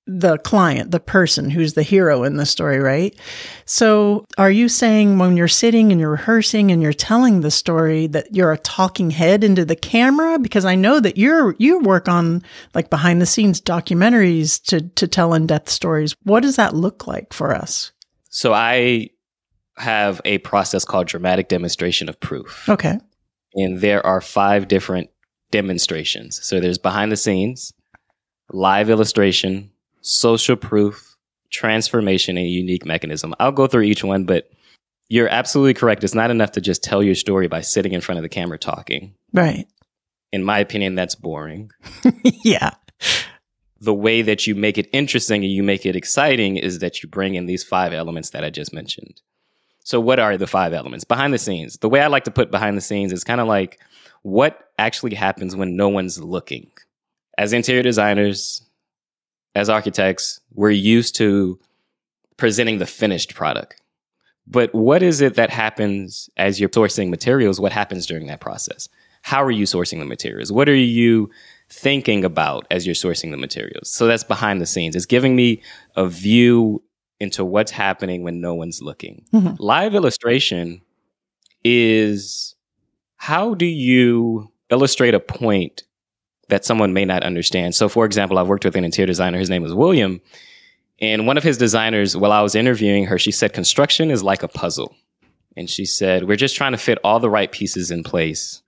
the 0.05 0.37
client, 0.39 0.91
the 0.91 0.99
person 0.99 1.49
who's 1.49 1.73
the 1.73 1.83
hero 1.83 2.23
in 2.23 2.35
the 2.35 2.45
story, 2.45 2.79
right? 2.79 3.17
So, 3.65 4.25
are 4.37 4.51
you 4.51 4.67
saying 4.67 5.17
when 5.17 5.37
you're 5.37 5.47
sitting 5.47 5.91
and 5.91 6.01
you're 6.01 6.11
rehearsing 6.11 6.71
and 6.71 6.81
you're 6.81 6.91
telling 6.91 7.41
the 7.41 7.51
story 7.51 8.07
that 8.07 8.35
you're 8.35 8.51
a 8.51 8.57
talking 8.57 9.11
head 9.11 9.43
into 9.43 9.63
the 9.63 9.77
camera? 9.77 10.37
Because 10.39 10.65
I 10.65 10.75
know 10.75 10.99
that 10.99 11.17
you're 11.17 11.55
you 11.57 11.79
work 11.79 12.09
on 12.09 12.43
like 12.73 12.89
behind 12.89 13.21
the 13.21 13.25
scenes 13.25 13.61
documentaries 13.61 14.61
to 14.65 14.81
to 14.81 15.07
tell 15.07 15.33
in 15.33 15.47
depth 15.47 15.69
stories. 15.69 16.15
What 16.23 16.43
does 16.43 16.57
that 16.57 16.75
look 16.75 17.07
like 17.07 17.31
for 17.31 17.55
us? 17.55 17.93
So 18.29 18.53
I 18.53 19.09
have 19.77 20.21
a 20.25 20.39
process 20.39 20.85
called 20.85 21.07
dramatic 21.07 21.47
demonstration 21.47 22.09
of 22.09 22.19
proof. 22.19 22.67
Okay. 22.67 22.99
And 23.55 23.79
there 23.79 24.05
are 24.05 24.21
five 24.21 24.67
different 24.67 25.09
demonstrations. 25.51 26.45
So 26.45 26.59
there's 26.59 26.77
behind 26.77 27.11
the 27.11 27.17
scenes, 27.17 27.73
live 28.51 28.89
illustration, 28.89 29.71
social 30.03 30.55
proof, 30.55 31.15
transformation, 31.49 32.37
and 32.37 32.47
unique 32.47 32.85
mechanism. 32.85 33.33
I'll 33.39 33.51
go 33.51 33.67
through 33.67 33.83
each 33.83 34.03
one, 34.03 34.25
but 34.25 34.49
you're 35.09 35.29
absolutely 35.29 35.73
correct. 35.73 36.03
It's 36.03 36.13
not 36.13 36.31
enough 36.31 36.51
to 36.51 36.61
just 36.61 36.83
tell 36.83 37.01
your 37.01 37.15
story 37.15 37.47
by 37.47 37.61
sitting 37.61 37.93
in 37.93 38.01
front 38.01 38.19
of 38.19 38.23
the 38.23 38.29
camera 38.29 38.59
talking. 38.59 39.15
Right. 39.33 39.67
In 40.31 40.43
my 40.43 40.59
opinion, 40.59 40.95
that's 40.95 41.15
boring. 41.15 41.71
yeah. 42.23 42.71
The 43.79 43.93
way 43.93 44.21
that 44.21 44.47
you 44.47 44.55
make 44.55 44.77
it 44.77 44.89
interesting 44.93 45.43
and 45.43 45.51
you 45.51 45.63
make 45.63 45.85
it 45.85 45.95
exciting 45.95 46.57
is 46.57 46.79
that 46.79 47.03
you 47.03 47.09
bring 47.09 47.35
in 47.35 47.45
these 47.45 47.63
five 47.63 47.93
elements 47.93 48.29
that 48.31 48.43
I 48.43 48.49
just 48.49 48.73
mentioned. 48.73 49.21
So, 49.83 49.99
what 49.99 50.19
are 50.19 50.37
the 50.37 50.47
five 50.47 50.73
elements? 50.73 51.03
Behind 51.03 51.33
the 51.33 51.37
scenes. 51.37 51.77
The 51.77 51.89
way 51.89 51.99
I 51.99 52.07
like 52.07 52.23
to 52.23 52.31
put 52.31 52.51
behind 52.51 52.77
the 52.77 52.81
scenes 52.81 53.11
is 53.11 53.25
kind 53.25 53.41
of 53.41 53.47
like 53.47 53.79
what 54.21 54.69
actually 54.79 55.13
happens 55.15 55.55
when 55.55 55.75
no 55.75 55.89
one's 55.89 56.19
looking. 56.19 56.71
As 57.37 57.51
interior 57.51 57.83
designers, 57.83 58.63
as 59.55 59.69
architects, 59.69 60.39
we're 60.53 60.71
used 60.71 61.15
to 61.17 61.59
presenting 62.37 62.79
the 62.79 62.85
finished 62.85 63.35
product. 63.35 63.79
But 64.45 64.73
what 64.75 65.01
is 65.01 65.21
it 65.21 65.35
that 65.35 65.49
happens 65.49 66.29
as 66.37 66.59
you're 66.59 66.69
sourcing 66.69 67.09
materials? 67.09 67.59
What 67.59 67.71
happens 67.71 68.05
during 68.05 68.27
that 68.27 68.41
process? 68.41 68.89
How 69.21 69.41
are 69.41 69.51
you 69.51 69.65
sourcing 69.65 69.99
the 69.99 70.05
materials? 70.05 70.51
What 70.51 70.67
are 70.67 70.75
you 70.75 71.29
thinking 71.69 72.25
about 72.25 72.67
as 72.69 72.85
you're 72.85 72.95
sourcing 72.95 73.31
the 73.31 73.37
materials? 73.37 73.89
So 73.89 74.05
that's 74.05 74.23
behind 74.25 74.59
the 74.59 74.65
scenes. 74.65 74.95
It's 74.97 75.05
giving 75.05 75.35
me 75.35 75.61
a 75.95 76.07
view 76.07 76.83
into 77.21 77.45
what's 77.45 77.71
happening 77.71 78.23
when 78.23 78.41
no 78.41 78.53
one's 78.53 78.81
looking. 78.81 79.23
Mhm. 79.33 79.55
Live 79.59 79.95
illustration 79.95 80.81
is 81.63 82.55
how 83.15 83.53
do 83.53 83.65
you 83.65 84.51
illustrate 84.69 85.13
a 85.13 85.19
point 85.21 85.83
that 86.49 86.65
someone 86.65 86.93
may 86.93 87.05
not 87.05 87.23
understand? 87.23 87.75
So, 87.75 87.89
for 87.89 88.05
example, 88.05 88.37
I've 88.37 88.47
worked 88.47 88.65
with 88.65 88.75
an 88.75 88.83
interior 88.83 89.07
designer. 89.07 89.37
His 89.37 89.49
name 89.49 89.65
is 89.65 89.73
William. 89.73 90.21
And 90.99 91.27
one 91.27 91.37
of 91.37 91.43
his 91.43 91.57
designers, 91.57 92.15
while 92.15 92.31
I 92.31 92.41
was 92.41 92.55
interviewing 92.55 93.05
her, 93.05 93.17
she 93.17 93.31
said, 93.31 93.53
construction 93.53 94.11
is 94.11 94.23
like 94.23 94.43
a 94.43 94.47
puzzle. 94.47 94.95
And 95.55 95.69
she 95.69 95.85
said, 95.85 96.27
we're 96.27 96.37
just 96.37 96.55
trying 96.55 96.71
to 96.71 96.77
fit 96.77 96.97
all 97.03 97.19
the 97.19 97.29
right 97.29 97.51
pieces 97.51 97.91
in 97.91 98.03
place 98.03 98.61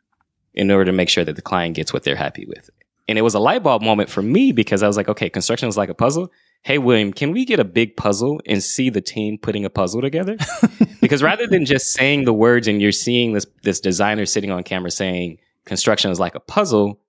in 0.54 0.72
order 0.72 0.86
to 0.86 0.92
make 0.92 1.10
sure 1.10 1.24
that 1.24 1.36
the 1.36 1.42
client 1.42 1.76
gets 1.76 1.94
what 1.94 2.04
they're 2.04 2.16
happy 2.16 2.46
with. 2.46 2.70
And 3.08 3.18
it 3.18 3.22
was 3.22 3.36
a 3.36 3.40
light 3.40 3.64
bulb 3.64 3.82
moment 3.82 4.10
for 4.10 4.22
me 4.22 4.52
because 4.52 4.82
I 4.82 4.88
was 4.88 4.98
like, 4.98 5.10
okay, 5.10 5.30
construction 5.30 5.70
is 5.70 5.78
like 5.78 5.90
a 5.90 5.94
puzzle. 5.94 6.32
Hey, 6.64 6.80
William, 6.80 7.14
can 7.14 7.32
we 7.32 7.46
get 7.46 7.60
a 7.60 7.66
big 7.66 7.96
puzzle 7.96 8.42
and 8.48 8.64
see 8.64 8.90
the 8.90 9.02
team 9.02 9.38
putting 9.38 9.66
a 9.66 9.70
puzzle 9.70 10.02
together? 10.02 10.38
because 11.02 11.22
rather 11.22 11.46
than 11.46 11.66
just 11.66 11.94
saying 11.94 12.26
the 12.26 12.34
words 12.34 12.68
and 12.68 12.82
you're 12.82 12.92
seeing 12.92 13.34
this, 13.34 13.46
this 13.62 13.80
designer 13.80 14.26
sitting 14.26 14.50
on 14.50 14.64
camera 14.64 14.90
saying 14.90 15.38
construction 15.66 16.10
is 16.10 16.20
like 16.20 16.34
a 16.34 16.40
puzzle, 16.40 17.00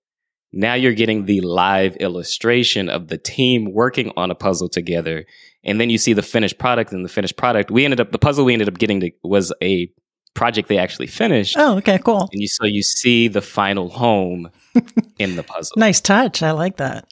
now 0.53 0.75
you're 0.75 0.95
getting 0.95 1.25
the 1.27 1.41
live 1.41 1.97
illustration 1.97 2.89
of 2.89 3.09
the 3.09 3.19
team 3.19 3.73
working 3.73 4.13
on 4.17 4.31
a 4.31 4.35
puzzle 4.35 4.69
together. 4.69 5.27
And 5.65 5.81
then 5.81 5.91
you 5.91 5.99
see 5.99 6.13
the 6.13 6.23
finished 6.23 6.59
product 6.59 6.93
and 6.93 7.05
the 7.05 7.09
finished 7.09 7.37
product. 7.37 7.71
We 7.71 7.85
ended 7.85 8.01
up, 8.01 8.13
the 8.13 8.19
puzzle 8.19 8.45
we 8.45 8.53
ended 8.53 8.69
up 8.69 8.79
getting 8.79 9.01
to, 9.01 9.11
was 9.25 9.53
a 9.63 9.91
project 10.35 10.69
they 10.69 10.79
actually 10.79 11.09
finished. 11.09 11.57
Oh, 11.59 11.79
okay, 11.79 11.99
cool. 11.99 12.29
And 12.33 12.41
you, 12.41 12.49
so 12.49 12.65
you 12.65 12.83
see 12.83 13.29
the 13.29 13.41
final 13.43 13.89
home 13.89 14.51
in 15.19 15.37
the 15.37 15.43
puzzle. 15.43 15.75
Nice 15.77 16.01
touch. 16.01 16.43
I 16.43 16.53
like 16.53 16.77
that. 16.77 17.07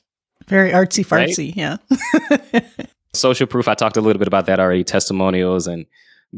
Very 0.47 0.71
artsy 0.73 1.11
Right? 1.11 1.29
fartsy. 1.31 1.55
Yeah. 1.57 1.77
Social 3.15 3.47
proof, 3.47 3.69
I 3.69 3.75
talked 3.75 3.97
a 3.97 4.01
little 4.01 4.19
bit 4.19 4.29
about 4.29 4.47
that 4.47 4.59
already, 4.61 4.85
testimonials 4.85 5.67
and 5.67 5.87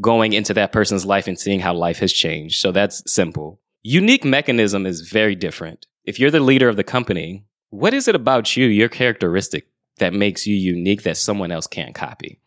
going 0.01 0.33
into 0.35 0.53
that 0.55 0.73
person's 0.73 1.07
life 1.07 1.27
and 1.27 1.39
seeing 1.39 1.59
how 1.61 1.73
life 1.75 1.99
has 1.99 2.13
changed. 2.13 2.61
So 2.61 2.71
that's 2.71 3.03
simple. 3.11 3.61
Unique 3.83 4.25
mechanism 4.25 4.85
is 4.87 5.01
very 5.03 5.35
different. 5.35 5.87
If 6.07 6.21
you're 6.21 6.31
the 6.31 6.39
leader 6.39 6.69
of 6.69 6.77
the 6.77 6.85
company, 6.85 7.45
what 7.71 7.93
is 7.93 8.07
it 8.07 8.15
about 8.15 8.57
you, 8.57 8.67
your 8.67 8.89
characteristic, 8.89 9.67
that 9.99 10.15
makes 10.15 10.47
you 10.47 10.55
unique 10.55 11.03
that 11.03 11.17
someone 11.17 11.51
else 11.51 11.67
can't 11.67 11.97
copy? 11.97 12.39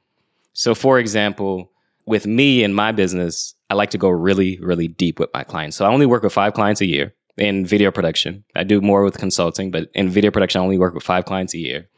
So, 0.54 0.74
for 0.74 0.98
example, 0.98 1.70
with 2.06 2.26
me 2.26 2.64
in 2.64 2.74
my 2.74 2.94
business, 2.94 3.54
I 3.70 3.74
like 3.74 3.90
to 3.90 3.98
go 3.98 4.08
really, 4.08 4.58
really 4.62 4.88
deep 4.88 5.20
with 5.20 5.30
my 5.34 5.44
clients. 5.44 5.76
So 5.76 5.86
I 5.86 5.90
only 5.90 6.06
work 6.06 6.24
with 6.24 6.32
five 6.32 6.54
clients 6.54 6.80
a 6.80 6.86
year 6.86 7.14
in 7.38 7.66
video 7.66 7.92
production. 7.92 8.46
I 8.56 8.64
do 8.64 8.80
more 8.80 9.04
with 9.04 9.18
consulting, 9.18 9.72
but 9.72 9.90
in 9.94 10.10
video 10.10 10.32
production, 10.32 10.62
I 10.62 10.64
only 10.64 10.78
work 10.78 10.94
with 10.94 11.04
five 11.04 11.26
clients 11.26 11.54
a 11.54 11.60
year. 11.60 11.90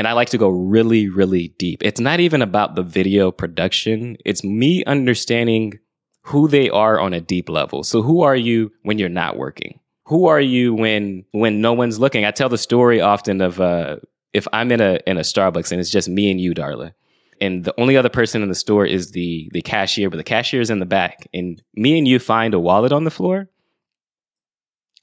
And 0.00 0.08
I 0.08 0.12
like 0.12 0.30
to 0.30 0.38
go 0.38 0.48
really, 0.48 1.08
really 1.08 1.54
deep. 1.56 1.84
It's 1.84 2.00
not 2.00 2.18
even 2.18 2.42
about 2.42 2.74
the 2.74 2.82
video 2.82 3.30
production. 3.30 4.16
It's 4.24 4.42
me 4.42 4.84
understanding 4.84 5.78
who 6.22 6.48
they 6.48 6.68
are 6.68 6.98
on 6.98 7.14
a 7.14 7.20
deep 7.20 7.48
level. 7.48 7.84
So 7.84 8.02
who 8.02 8.22
are 8.22 8.36
you 8.36 8.72
when 8.82 8.98
you're 8.98 9.08
not 9.08 9.36
working? 9.36 9.78
Who 10.06 10.26
are 10.26 10.40
you 10.40 10.72
when 10.72 11.24
when 11.32 11.60
no 11.60 11.72
one's 11.72 11.98
looking? 11.98 12.24
I 12.24 12.30
tell 12.30 12.48
the 12.48 12.58
story 12.58 13.00
often 13.00 13.40
of 13.40 13.60
uh, 13.60 13.96
if 14.32 14.46
I'm 14.52 14.70
in 14.70 14.80
a 14.80 15.00
in 15.06 15.16
a 15.18 15.22
Starbucks 15.22 15.72
and 15.72 15.80
it's 15.80 15.90
just 15.90 16.08
me 16.08 16.30
and 16.30 16.40
you, 16.40 16.54
Darla, 16.54 16.92
and 17.40 17.64
the 17.64 17.74
only 17.78 17.96
other 17.96 18.08
person 18.08 18.40
in 18.40 18.48
the 18.48 18.54
store 18.54 18.86
is 18.86 19.10
the 19.10 19.50
the 19.52 19.62
cashier, 19.62 20.08
but 20.08 20.16
the 20.16 20.24
cashier 20.24 20.60
is 20.60 20.70
in 20.70 20.78
the 20.78 20.86
back, 20.86 21.26
and 21.34 21.60
me 21.74 21.98
and 21.98 22.06
you 22.06 22.20
find 22.20 22.54
a 22.54 22.60
wallet 22.60 22.92
on 22.92 23.02
the 23.02 23.10
floor. 23.10 23.48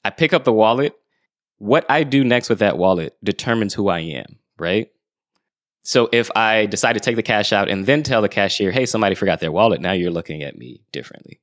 I 0.06 0.10
pick 0.10 0.32
up 0.32 0.46
the 0.46 0.54
wallet. 0.54 0.96
What 1.58 1.86
I 1.90 2.04
do 2.04 2.24
next 2.24 2.50
with 2.50 2.60
that 2.60 2.78
wallet 2.78 3.18
determines 3.24 3.74
who 3.74 3.90
I 3.90 4.00
am, 4.00 4.38
right? 4.58 4.90
So 5.82 6.08
if 6.14 6.32
I 6.36 6.66
decide 6.66 6.94
to 6.94 7.00
take 7.02 7.18
the 7.18 7.24
cash 7.24 7.52
out 7.52 7.70
and 7.70 7.86
then 7.86 8.04
tell 8.04 8.22
the 8.22 8.30
cashier, 8.30 8.72
hey, 8.72 8.86
somebody 8.86 9.16
forgot 9.16 9.42
their 9.42 9.52
wallet, 9.52 9.82
now 9.82 9.92
you're 9.92 10.12
looking 10.12 10.44
at 10.44 10.58
me 10.58 10.82
differently. 10.92 11.42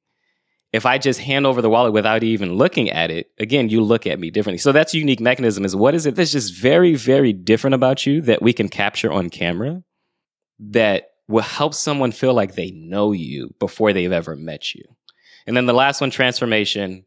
If 0.73 0.87
I 0.87 0.99
just 0.99 1.19
hand 1.21 1.47
over 1.47 1.61
the 1.61 1.71
wallet 1.71 1.93
without 1.93 2.23
even 2.23 2.55
looking 2.55 2.91
at 2.91 3.11
it, 3.11 3.31
again, 3.39 3.69
you 3.69 3.83
look 3.83 4.07
at 4.07 4.21
me 4.21 4.31
differently. 4.31 4.59
So 4.59 4.71
that's 4.71 4.95
a 4.95 4.99
unique 4.99 5.21
mechanism 5.21 5.65
is 5.65 5.75
what 5.75 5.95
is 5.95 6.07
it 6.07 6.15
that's 6.15 6.33
just 6.33 6.55
very, 6.55 6.95
very 6.95 7.33
different 7.33 7.75
about 7.75 8.07
you 8.07 8.21
that 8.23 8.41
we 8.41 8.53
can 8.53 8.69
capture 8.69 9.11
on 9.11 9.31
camera 9.31 9.83
that 10.61 11.09
will 11.27 11.43
help 11.43 11.75
someone 11.75 12.13
feel 12.13 12.35
like 12.35 12.55
they 12.55 12.71
know 12.71 13.13
you 13.13 13.55
before 13.59 13.93
they've 13.93 14.13
ever 14.13 14.37
met 14.37 14.75
you. 14.75 14.85
And 15.47 15.57
then 15.57 15.67
the 15.67 15.73
last 15.73 16.01
one, 16.01 16.11
transformation, 16.11 17.05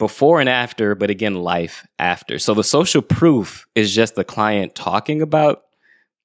before 0.00 0.40
and 0.40 0.48
after, 0.48 0.94
but 0.94 1.10
again, 1.10 1.34
life 1.34 1.86
after. 1.98 2.38
So 2.38 2.54
the 2.54 2.64
social 2.64 3.02
proof 3.02 3.66
is 3.74 3.94
just 3.94 4.14
the 4.14 4.24
client 4.24 4.74
talking 4.74 5.22
about, 5.22 5.62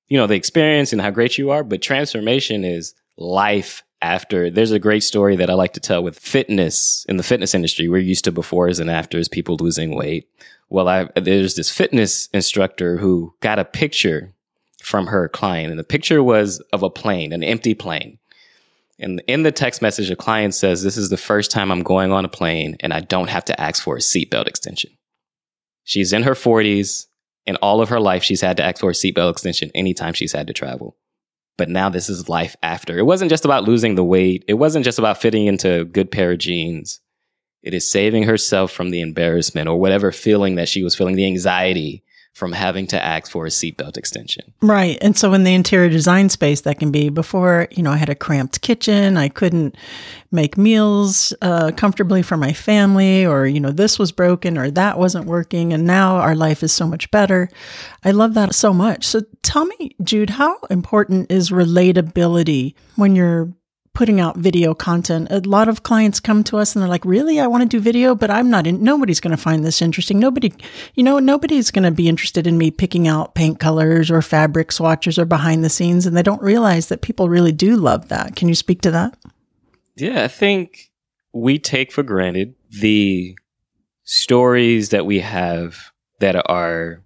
you 0.08 0.18
know, 0.18 0.28
the 0.28 0.36
experience 0.36 0.94
and 0.94 1.02
how 1.02 1.12
great 1.12 1.38
you 1.38 1.52
are, 1.52 1.64
but 1.64 1.82
transformation 1.82 2.64
is 2.64 2.96
life 3.18 3.84
after. 4.06 4.50
There's 4.52 4.72
a 4.72 4.80
great 4.80 5.04
story 5.04 5.36
that 5.36 5.50
I 5.50 5.54
like 5.54 5.74
to 5.74 5.80
tell 5.80 6.04
with 6.04 6.20
fitness 6.20 7.06
in 7.10 7.18
the 7.18 7.24
fitness 7.24 7.56
industry. 7.56 7.88
We're 7.88 7.98
used 7.98 8.24
to 8.26 8.32
befores 8.32 8.80
and 8.80 8.90
afters, 8.90 9.28
people 9.28 9.58
losing 9.60 9.96
weight. 9.96 10.30
Well, 10.70 10.88
I, 10.88 11.10
there's 11.16 11.56
this 11.56 11.70
fitness 11.70 12.30
instructor 12.34 12.98
who 12.98 13.34
got 13.42 13.60
a 13.60 13.66
picture 13.66 14.34
from 14.82 15.08
her 15.08 15.28
client, 15.28 15.72
and 15.72 15.80
the 15.80 15.84
picture 15.84 16.24
was 16.24 16.60
of 16.72 16.84
a 16.84 16.90
plane, 16.90 17.34
an 17.34 17.44
empty 17.44 17.74
plane. 17.74 18.20
And 19.00 19.22
in 19.28 19.44
the 19.44 19.52
text 19.52 19.82
message, 19.82 20.10
the 20.10 20.16
client 20.16 20.54
says, 20.54 20.84
This 20.84 20.98
is 20.98 21.10
the 21.10 21.18
first 21.18 21.52
time 21.52 21.72
I'm 21.72 21.84
going 21.84 22.12
on 22.12 22.24
a 22.24 22.30
plane 22.30 22.78
and 22.80 22.94
I 22.94 23.02
don't 23.02 23.30
have 23.30 23.46
to 23.46 23.60
ask 23.60 23.84
for 23.84 23.98
a 23.98 24.00
seatbelt 24.00 24.48
extension. 24.48 24.92
She's 25.84 26.14
in 26.14 26.24
her 26.24 26.34
40s, 26.34 27.08
and 27.46 27.58
all 27.62 27.82
of 27.82 27.90
her 27.90 28.00
life, 28.00 28.24
she's 28.24 28.42
had 28.42 28.58
to 28.58 28.64
ask 28.64 28.80
for 28.80 28.90
a 28.90 28.94
seatbelt 28.94 29.32
extension 29.32 29.72
anytime 29.76 30.14
she's 30.14 30.32
had 30.32 30.48
to 30.48 30.54
travel. 30.54 30.96
But 31.58 31.70
now 31.70 31.90
this 31.90 32.10
is 32.10 32.30
life 32.30 32.56
after. 32.64 32.98
It 32.98 33.06
wasn't 33.06 33.30
just 33.30 33.46
about 33.46 33.64
losing 33.64 33.96
the 33.96 34.04
weight. 34.04 34.46
It 34.48 34.56
wasn't 34.56 34.86
just 34.86 35.00
about 35.00 35.22
fitting 35.22 35.48
into 35.48 35.82
a 35.82 35.86
good 35.86 36.12
pair 36.12 36.32
of 36.32 36.38
jeans. 36.38 37.02
It 37.62 37.74
is 37.74 37.90
saving 37.90 38.24
herself 38.24 38.72
from 38.72 38.92
the 38.92 39.02
embarrassment 39.02 39.68
or 39.68 39.80
whatever 39.80 40.12
feeling 40.12 40.56
that 40.56 40.70
she 40.70 40.84
was 40.84 40.96
feeling, 40.96 41.16
the 41.16 41.26
anxiety 41.26 42.05
from 42.36 42.52
having 42.52 42.86
to 42.86 43.02
ask 43.02 43.32
for 43.32 43.46
a 43.46 43.50
seatbelt 43.50 43.96
extension. 43.96 44.54
Right. 44.62 44.98
And 45.02 45.18
so 45.18 45.34
in 45.34 45.46
the 45.46 45.54
interior 45.54 45.90
design 45.90 46.28
space, 46.28 46.62
that 46.62 46.80
can 46.80 46.92
be 46.92 47.08
before, 47.08 47.70
you 47.72 47.82
know, 47.82 47.92
I 47.92 47.96
had 47.96 48.10
a 48.10 48.16
cramped 48.16 48.60
kitchen. 48.60 49.16
I 49.16 49.30
couldn't 49.30 49.78
make 50.34 50.58
meals 50.58 51.34
uh, 51.42 51.72
comfortably 51.78 52.22
for 52.22 52.36
my 52.36 52.52
family, 52.52 53.26
or, 53.26 53.46
you 53.46 53.62
know, 53.62 53.72
this 53.72 53.98
was 53.98 54.12
broken 54.12 54.58
or 54.58 54.70
that 54.72 55.00
wasn't 55.00 55.28
working. 55.28 55.72
And 55.72 55.88
now 55.88 56.18
our 56.18 56.36
life 56.36 56.62
is 56.62 56.74
so 56.74 56.86
much 56.86 57.10
better. 57.10 57.50
I 58.04 58.12
love 58.12 58.34
that 58.34 58.54
so 58.54 58.74
much. 58.74 59.06
So 59.06 59.22
tell 59.42 59.66
me, 59.66 59.96
Jude, 60.04 60.32
how 60.32 60.60
important 60.70 61.32
is 61.32 61.52
relatability 61.52 62.74
when 62.98 63.16
you're 63.16 63.54
putting 63.96 64.20
out 64.20 64.38
video 64.38 64.76
content. 64.76 65.28
A 65.32 65.40
lot 65.40 65.68
of 65.68 65.82
clients 65.82 66.20
come 66.20 66.44
to 66.44 66.58
us 66.58 66.76
and 66.76 66.84
they're 66.84 66.90
like, 66.90 67.06
really? 67.06 67.40
I 67.40 67.48
want 67.48 67.64
to 67.64 67.68
do 67.68 67.80
video, 67.80 68.14
but 68.14 68.30
I'm 68.30 68.52
not 68.52 68.68
in, 68.68 68.84
nobody's 68.84 69.20
going 69.20 69.36
to 69.36 69.42
find 69.42 69.66
this 69.66 69.82
interesting. 69.82 70.20
Nobody, 70.20 70.54
you 70.94 71.02
know, 71.02 71.18
nobody's 71.18 71.72
going 71.72 71.84
to 71.84 71.92
be 71.92 72.08
interested 72.08 72.46
in 72.46 72.58
me 72.58 72.70
picking 72.70 73.08
out 73.08 73.34
paint 73.34 73.60
colors 73.60 74.12
or 74.12 74.22
fabric 74.22 74.72
swatches 74.72 75.18
or 75.18 75.26
behind 75.26 75.64
the 75.64 75.70
scenes. 75.70 76.06
And 76.06 76.16
they 76.16 76.22
don't 76.22 76.42
realize 76.42 76.90
that 76.90 77.02
people 77.02 77.30
really 77.30 77.52
do 77.52 77.76
love 77.76 78.10
that. 78.10 78.36
Can 78.36 78.48
you 78.48 78.56
speak 78.56 78.82
to 78.82 78.92
that? 78.92 79.18
Yeah, 79.96 80.24
I 80.24 80.28
think 80.28 80.92
we 81.34 81.58
take 81.58 81.92
for 81.92 82.04
granted 82.04 82.54
the 82.70 83.38
stories 84.04 84.90
that 84.90 85.06
we 85.06 85.20
have 85.22 85.92
that 86.20 86.48
are 86.50 87.02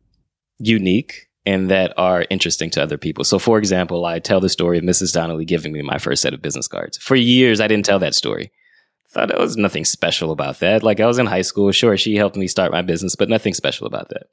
unique 0.57 1.28
and 1.45 1.69
that 1.69 1.93
are 1.97 2.25
interesting 2.29 2.69
to 2.71 2.83
other 2.83 2.97
people. 2.97 3.23
So, 3.23 3.39
for 3.39 3.57
example, 3.57 4.05
I 4.05 4.19
tell 4.19 4.39
the 4.39 4.49
story 4.49 4.77
of 4.77 4.83
Mrs. 4.83 5.13
Donnelly 5.13 5.45
giving 5.45 5.71
me 5.71 5.81
my 5.81 5.97
first 5.97 6.21
set 6.21 6.33
of 6.33 6.41
business 6.41 6.67
cards. 6.67 6.97
For 6.97 7.15
years, 7.15 7.61
I 7.61 7.67
didn't 7.67 7.85
tell 7.85 7.99
that 7.99 8.15
story. 8.15 8.51
Thought 9.09 9.29
there 9.29 9.39
was 9.39 9.57
nothing 9.57 9.85
special 9.85 10.31
about 10.31 10.59
that. 10.59 10.83
Like 10.83 10.99
I 10.99 11.07
was 11.07 11.17
in 11.17 11.25
high 11.25 11.41
school, 11.41 11.71
sure, 11.71 11.97
she 11.97 12.15
helped 12.15 12.35
me 12.35 12.47
start 12.47 12.71
my 12.71 12.83
business, 12.83 13.15
but 13.15 13.29
nothing 13.29 13.53
special 13.53 13.87
about 13.87 14.09
that. 14.09 14.27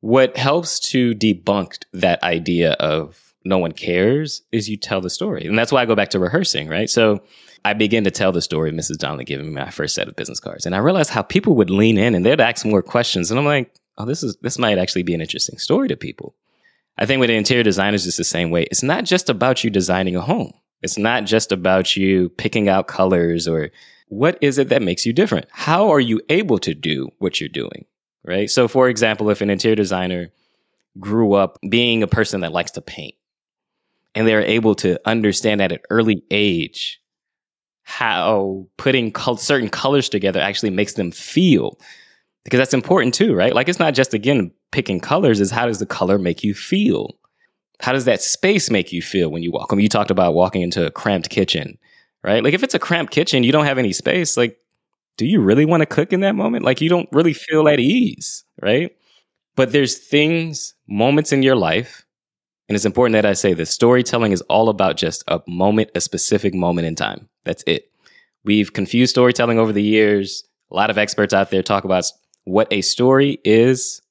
What 0.00 0.36
helps 0.36 0.80
to 0.90 1.14
debunk 1.14 1.84
that 1.92 2.22
idea 2.22 2.72
of 2.72 3.30
no 3.44 3.58
one 3.58 3.72
cares 3.72 4.42
is 4.52 4.68
you 4.68 4.76
tell 4.76 5.00
the 5.00 5.10
story. 5.10 5.46
And 5.46 5.58
that's 5.58 5.72
why 5.72 5.80
I 5.82 5.86
go 5.86 5.94
back 5.94 6.10
to 6.10 6.18
rehearsing, 6.18 6.68
right? 6.68 6.90
So 6.90 7.22
I 7.64 7.72
begin 7.72 8.04
to 8.04 8.10
tell 8.10 8.32
the 8.32 8.42
story 8.42 8.70
of 8.70 8.76
Mrs. 8.76 8.98
Donnelly 8.98 9.24
giving 9.24 9.46
me 9.46 9.52
my 9.52 9.70
first 9.70 9.94
set 9.94 10.08
of 10.08 10.16
business 10.16 10.40
cards. 10.40 10.66
And 10.66 10.74
I 10.74 10.78
realized 10.78 11.10
how 11.10 11.22
people 11.22 11.54
would 11.56 11.70
lean 11.70 11.96
in 11.96 12.14
and 12.14 12.24
they'd 12.24 12.40
ask 12.40 12.66
more 12.66 12.82
questions. 12.82 13.30
And 13.30 13.38
I'm 13.38 13.46
like, 13.46 13.74
oh, 14.00 14.06
this 14.06 14.22
is 14.22 14.36
this 14.42 14.58
might 14.58 14.78
actually 14.78 15.02
be 15.02 15.14
an 15.14 15.20
interesting 15.20 15.58
story 15.58 15.88
to 15.88 15.96
people. 15.96 16.34
I 16.98 17.06
think 17.06 17.20
with 17.20 17.30
interior 17.30 17.62
designers, 17.62 18.06
it's 18.06 18.16
the 18.16 18.24
same 18.24 18.50
way. 18.50 18.64
It's 18.64 18.82
not 18.82 19.04
just 19.04 19.30
about 19.30 19.64
you 19.64 19.70
designing 19.70 20.16
a 20.16 20.20
home. 20.20 20.52
It's 20.82 20.98
not 20.98 21.24
just 21.24 21.52
about 21.52 21.96
you 21.96 22.28
picking 22.30 22.68
out 22.68 22.88
colors 22.88 23.46
or 23.46 23.70
what 24.08 24.38
is 24.40 24.58
it 24.58 24.68
that 24.68 24.82
makes 24.82 25.06
you 25.06 25.12
different? 25.12 25.46
How 25.50 25.90
are 25.90 26.00
you 26.00 26.20
able 26.28 26.58
to 26.58 26.74
do 26.74 27.10
what 27.18 27.40
you're 27.40 27.48
doing? 27.48 27.86
Right. 28.24 28.50
So, 28.50 28.68
for 28.68 28.88
example, 28.88 29.30
if 29.30 29.40
an 29.40 29.50
interior 29.50 29.76
designer 29.76 30.30
grew 30.98 31.32
up 31.32 31.58
being 31.68 32.02
a 32.02 32.08
person 32.08 32.40
that 32.40 32.52
likes 32.52 32.72
to 32.72 32.82
paint 32.82 33.14
and 34.14 34.26
they're 34.26 34.42
able 34.42 34.74
to 34.76 35.00
understand 35.08 35.62
at 35.62 35.72
an 35.72 35.78
early 35.90 36.22
age 36.30 37.00
how 37.82 38.66
putting 38.76 39.10
col- 39.10 39.36
certain 39.36 39.68
colors 39.68 40.08
together 40.08 40.40
actually 40.40 40.70
makes 40.70 40.94
them 40.94 41.10
feel 41.10 41.78
because 42.44 42.58
that's 42.58 42.74
important 42.74 43.14
too, 43.14 43.34
right? 43.34 43.54
Like 43.54 43.68
it's 43.68 43.78
not 43.78 43.94
just 43.94 44.14
again 44.14 44.52
picking 44.72 45.00
colors, 45.00 45.40
is 45.40 45.50
how 45.50 45.66
does 45.66 45.78
the 45.78 45.86
color 45.86 46.18
make 46.18 46.42
you 46.42 46.54
feel? 46.54 47.16
How 47.80 47.92
does 47.92 48.04
that 48.04 48.22
space 48.22 48.70
make 48.70 48.92
you 48.92 49.02
feel 49.02 49.30
when 49.30 49.42
you 49.42 49.52
walk? 49.52 49.72
I 49.72 49.76
mean, 49.76 49.82
you 49.82 49.88
talked 49.88 50.10
about 50.10 50.34
walking 50.34 50.62
into 50.62 50.86
a 50.86 50.90
cramped 50.90 51.30
kitchen, 51.30 51.78
right? 52.22 52.44
Like 52.44 52.54
if 52.54 52.62
it's 52.62 52.74
a 52.74 52.78
cramped 52.78 53.12
kitchen, 53.12 53.42
you 53.42 53.52
don't 53.52 53.66
have 53.66 53.78
any 53.78 53.92
space, 53.92 54.36
like 54.36 54.58
do 55.16 55.26
you 55.26 55.40
really 55.40 55.64
want 55.64 55.82
to 55.82 55.86
cook 55.86 56.12
in 56.12 56.20
that 56.20 56.34
moment? 56.34 56.64
Like 56.64 56.80
you 56.80 56.88
don't 56.88 57.08
really 57.12 57.34
feel 57.34 57.68
at 57.68 57.80
ease, 57.80 58.44
right? 58.62 58.90
But 59.56 59.72
there's 59.72 59.98
things, 59.98 60.74
moments 60.88 61.32
in 61.32 61.42
your 61.42 61.56
life, 61.56 62.06
and 62.68 62.76
it's 62.76 62.86
important 62.86 63.14
that 63.14 63.26
I 63.26 63.32
say 63.32 63.52
this 63.52 63.70
storytelling 63.70 64.32
is 64.32 64.42
all 64.42 64.68
about 64.68 64.96
just 64.96 65.24
a 65.26 65.42
moment, 65.48 65.90
a 65.94 66.00
specific 66.00 66.54
moment 66.54 66.86
in 66.86 66.94
time. 66.94 67.28
That's 67.44 67.64
it. 67.66 67.90
We've 68.44 68.72
confused 68.72 69.10
storytelling 69.10 69.58
over 69.58 69.72
the 69.72 69.82
years. 69.82 70.44
A 70.70 70.76
lot 70.76 70.88
of 70.88 70.96
experts 70.96 71.34
out 71.34 71.50
there 71.50 71.62
talk 71.62 71.84
about 71.84 72.10
what 72.50 72.72
a 72.72 72.80
story 72.80 73.38
is 73.44 74.02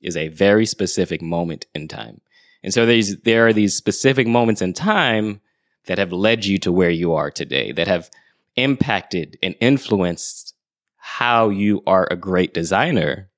is 0.00 0.16
a 0.16 0.28
very 0.28 0.64
specific 0.64 1.20
moment 1.20 1.66
in 1.74 1.88
time. 1.88 2.20
And 2.62 2.72
so 2.72 2.86
there's 2.86 3.16
there 3.18 3.46
are 3.46 3.52
these 3.52 3.74
specific 3.74 4.26
moments 4.26 4.62
in 4.62 4.72
time 4.72 5.40
that 5.86 5.98
have 5.98 6.12
led 6.12 6.44
you 6.44 6.58
to 6.58 6.72
where 6.72 6.90
you 6.90 7.14
are 7.14 7.30
today, 7.30 7.72
that 7.72 7.88
have 7.88 8.10
impacted 8.56 9.38
and 9.42 9.54
influenced 9.60 10.54
how 10.96 11.48
you 11.48 11.82
are 11.86 12.06
a 12.10 12.16
great 12.16 12.54
designer 12.54 13.28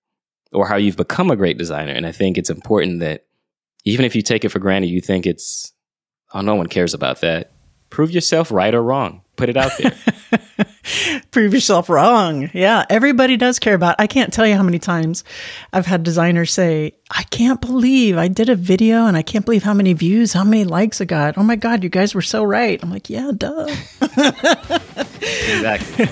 or 0.53 0.67
how 0.67 0.77
you've 0.77 0.97
become 0.97 1.31
a 1.31 1.37
great 1.37 1.57
designer. 1.57 1.93
And 1.93 2.07
I 2.07 2.13
think 2.13 2.37
it's 2.37 2.51
important 2.51 3.01
that 3.01 3.25
even 3.85 4.05
if 4.05 4.15
you 4.15 4.23
take 4.23 4.45
it 4.45 4.51
for 4.51 4.59
granted, 4.59 4.89
you 4.89 5.01
think 5.01 5.27
it's, 5.27 5.73
oh, 6.35 6.41
no 6.41 6.55
one 6.55 6.67
cares 6.67 6.95
about 6.95 7.21
that. 7.21 7.53
Prove 7.91 8.11
yourself 8.11 8.51
right 8.51 8.75
or 8.75 8.83
wrong. 8.83 9.23
Put 9.37 9.49
it 9.49 9.57
out 9.57 9.73
there. 9.79 9.95
prove 11.31 11.55
yourself 11.55 11.89
wrong. 11.89 12.51
Yeah, 12.53 12.85
everybody 12.91 13.37
does 13.37 13.59
care 13.59 13.75
about. 13.75 13.97
I 13.99 14.07
can't 14.07 14.33
tell 14.33 14.47
you 14.47 14.55
how 14.57 14.63
many 14.63 14.79
times 14.79 15.25
I've 15.73 15.87
had 15.87 16.03
designers 16.03 16.53
say, 16.53 16.95
"I 17.11 17.23
can't 17.25 17.61
believe 17.61 18.17
I 18.17 18.29
did 18.29 18.49
a 18.49 18.57
video 18.57 19.07
and 19.07 19.17
I 19.17 19.23
can't 19.23 19.45
believe 19.45 19.63
how 19.63 19.75
many 19.75 19.93
views, 19.93 20.33
how 20.33 20.45
many 20.45 20.65
likes 20.65 21.01
I 21.01 21.05
got. 21.05 21.39
Oh 21.39 21.43
my 21.43 21.57
god, 21.57 21.83
you 21.83 21.89
guys 21.89 22.15
were 22.15 22.23
so 22.23 22.43
right." 22.45 22.83
I'm 22.83 22.91
like, 22.91 23.09
"Yeah, 23.11 23.33
duh." 23.37 23.67
exactly. 25.21 26.09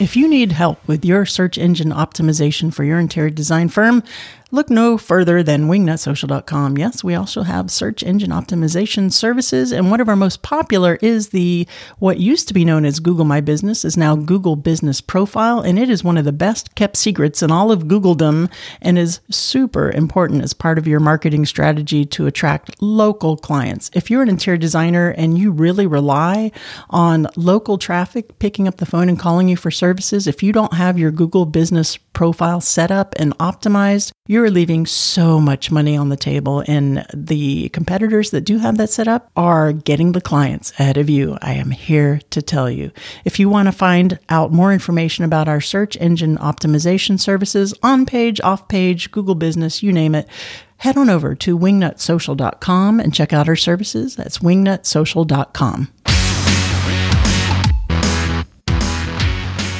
If 0.00 0.16
you 0.16 0.28
need 0.28 0.52
help 0.52 0.86
with 0.88 1.04
your 1.04 1.24
search 1.24 1.56
engine 1.56 1.90
optimization 1.90 2.74
for 2.74 2.82
your 2.84 2.98
interior 2.98 3.30
design 3.30 3.68
firm, 3.68 4.02
look 4.54 4.70
no 4.70 4.96
further 4.96 5.42
than 5.42 5.68
wingnutsocial.com. 5.68 6.78
Yes, 6.78 7.02
we 7.02 7.14
also 7.14 7.42
have 7.42 7.70
search 7.70 8.02
engine 8.02 8.30
optimization 8.30 9.12
services, 9.12 9.72
and 9.72 9.90
one 9.90 10.00
of 10.00 10.08
our 10.08 10.16
most 10.16 10.42
popular 10.42 10.98
is 11.02 11.30
the 11.30 11.66
what 11.98 12.20
used 12.20 12.48
to 12.48 12.54
be 12.54 12.64
known 12.64 12.84
as 12.84 13.00
Google 13.00 13.24
My 13.24 13.40
Business 13.40 13.84
is 13.84 13.96
now 13.96 14.14
Google 14.16 14.56
Business 14.56 15.00
Profile, 15.00 15.60
and 15.60 15.78
it 15.78 15.90
is 15.90 16.04
one 16.04 16.16
of 16.16 16.24
the 16.24 16.32
best 16.32 16.74
kept 16.76 16.96
secrets 16.96 17.42
in 17.42 17.50
all 17.50 17.72
of 17.72 17.84
Googledom 17.84 18.50
and 18.80 18.98
is 18.98 19.20
super 19.30 19.90
important 19.90 20.42
as 20.42 20.54
part 20.54 20.78
of 20.78 20.86
your 20.86 21.00
marketing 21.00 21.44
strategy 21.46 22.04
to 22.06 22.26
attract 22.26 22.80
local 22.80 23.36
clients. 23.36 23.90
If 23.92 24.10
you're 24.10 24.22
an 24.22 24.28
interior 24.28 24.58
designer 24.58 25.10
and 25.10 25.36
you 25.36 25.50
really 25.50 25.86
rely 25.86 26.52
on 26.90 27.26
local 27.36 27.76
traffic 27.76 28.38
picking 28.38 28.68
up 28.68 28.76
the 28.76 28.86
phone 28.86 29.08
and 29.08 29.18
calling 29.18 29.48
you 29.48 29.56
for 29.56 29.70
services, 29.70 30.26
if 30.26 30.42
you 30.42 30.52
don't 30.52 30.74
have 30.74 30.98
your 30.98 31.10
Google 31.10 31.46
Business 31.46 31.96
Profile 31.96 32.60
set 32.60 32.92
up 32.92 33.14
and 33.18 33.36
optimized, 33.38 34.12
you're 34.28 34.43
leaving 34.50 34.86
so 34.86 35.40
much 35.40 35.70
money 35.70 35.96
on 35.96 36.08
the 36.08 36.16
table. 36.16 36.62
And 36.66 37.06
the 37.12 37.68
competitors 37.70 38.30
that 38.30 38.42
do 38.42 38.58
have 38.58 38.76
that 38.78 38.90
set 38.90 39.08
up 39.08 39.30
are 39.36 39.72
getting 39.72 40.12
the 40.12 40.20
clients 40.20 40.70
ahead 40.72 40.96
of 40.96 41.10
you. 41.10 41.36
I 41.42 41.54
am 41.54 41.70
here 41.70 42.20
to 42.30 42.42
tell 42.42 42.70
you. 42.70 42.90
If 43.24 43.38
you 43.38 43.48
want 43.48 43.66
to 43.66 43.72
find 43.72 44.18
out 44.28 44.52
more 44.52 44.72
information 44.72 45.24
about 45.24 45.48
our 45.48 45.60
search 45.60 45.96
engine 45.98 46.38
optimization 46.38 47.18
services, 47.18 47.74
on 47.82 48.06
page, 48.06 48.40
off 48.40 48.68
page, 48.68 49.10
Google 49.10 49.34
Business, 49.34 49.82
you 49.82 49.92
name 49.92 50.14
it, 50.14 50.28
head 50.78 50.96
on 50.96 51.08
over 51.08 51.34
to 51.34 51.58
wingnutsocial.com 51.58 53.00
and 53.00 53.14
check 53.14 53.32
out 53.32 53.48
our 53.48 53.56
services. 53.56 54.16
That's 54.16 54.38
wingnutsocial.com. 54.38 55.88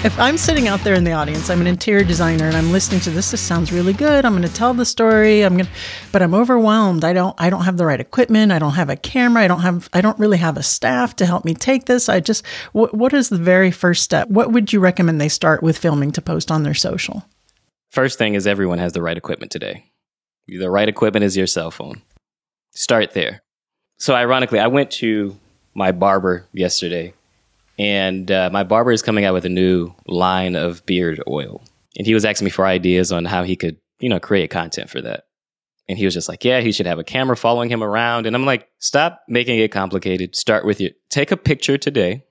If 0.05 0.21
I'm 0.21 0.37
sitting 0.37 0.69
out 0.69 0.81
there 0.81 0.93
in 0.93 1.05
the 1.05 1.13
audience, 1.13 1.49
I'm 1.49 1.63
an 1.63 1.67
interior 1.67 2.05
designer 2.05 2.45
and 2.45 2.55
I'm 2.55 2.71
listening 2.71 3.01
to 3.01 3.11
this. 3.11 3.31
This 3.31 3.41
sounds 3.41 3.73
really 3.73 3.95
good. 3.95 4.27
I'm 4.27 4.35
going 4.35 4.47
to 4.47 4.53
tell 4.53 4.75
the 4.75 4.85
story. 4.85 5.41
I'm 5.41 5.57
going, 5.57 5.69
but 6.13 6.21
I'm 6.21 6.35
overwhelmed. 6.35 7.05
I 7.05 7.15
don't. 7.15 7.35
I 7.39 7.49
don't 7.49 7.65
have 7.65 7.79
the 7.79 7.87
right 7.87 7.99
equipment. 7.99 8.53
I 8.53 8.59
don't 8.59 8.75
have 8.75 8.91
a 8.91 8.97
camera. 8.97 9.43
I 9.43 9.49
don't 9.49 9.63
have. 9.63 9.89
I 9.95 10.03
don't 10.03 10.19
really 10.19 10.37
have 10.37 10.59
a 10.59 10.63
staff 10.63 11.17
to 11.17 11.27
help 11.27 11.47
me 11.47 11.55
take 11.55 11.87
this. 11.87 12.11
I 12.11 12.21
just. 12.21 12.45
What, 12.73 12.93
what 12.93 13.15
is 13.15 13.31
the 13.31 13.39
very 13.39 13.71
first 13.71 14.03
step? 14.03 14.29
What 14.29 14.53
would 14.53 14.75
you 14.75 14.79
recommend 14.79 15.23
they 15.23 15.31
start 15.31 15.63
with 15.63 15.79
filming 15.79 16.13
to 16.13 16.21
post 16.21 16.51
on 16.51 16.65
their 16.65 16.75
social? 16.75 17.25
First 17.91 18.19
thing 18.19 18.35
is 18.35 18.47
everyone 18.47 18.81
has 18.81 18.93
the 18.93 19.01
right 19.01 19.17
equipment 19.17 19.53
today. 19.53 19.91
The 20.49 20.69
right 20.69 20.89
equipment 20.89 21.25
is 21.25 21.35
your 21.35 21.47
cell 21.47 21.71
phone. 21.71 22.03
Start 22.75 23.15
there. 23.15 23.43
So 23.97 24.15
ironically, 24.15 24.59
I 24.59 24.67
went 24.67 24.91
to 24.91 25.35
my 25.73 25.93
barber 25.93 26.45
yesterday 26.53 27.15
and 27.79 28.31
uh, 28.31 28.51
my 28.53 28.63
barber 28.63 28.93
is 28.93 29.03
coming 29.03 29.25
out 29.25 29.35
with 29.35 29.45
a 29.45 29.51
new 29.51 29.93
line 30.07 30.57
of 30.57 30.85
beard 30.87 31.23
oil. 31.29 31.63
And 31.97 32.07
he 32.07 32.15
was 32.15 32.25
asking 32.25 32.47
me 32.47 32.51
for 32.51 32.67
ideas 32.67 33.13
on 33.13 33.25
how 33.25 33.45
he 33.45 33.57
could, 33.57 33.77
you 33.99 34.09
know, 34.09 34.21
create 34.21 34.51
content 34.51 34.91
for 34.91 35.01
that. 35.01 35.25
And 35.89 35.99
he 35.99 36.05
was 36.05 36.15
just 36.15 36.29
like, 36.29 36.45
yeah, 36.45 36.61
he 36.61 36.73
should 36.73 36.87
have 36.87 36.99
a 36.99 37.05
camera 37.05 37.37
following 37.37 37.69
him 37.69 37.83
around. 37.83 38.27
And 38.27 38.35
I'm 38.35 38.47
like, 38.47 38.69
stop 38.79 39.21
making 39.29 39.59
it 39.59 39.71
complicated. 39.71 40.35
Start 40.35 40.65
with 40.65 40.81
your, 40.81 40.93
take 41.11 41.31
a 41.31 41.37
picture 41.37 41.77
today 41.77 42.25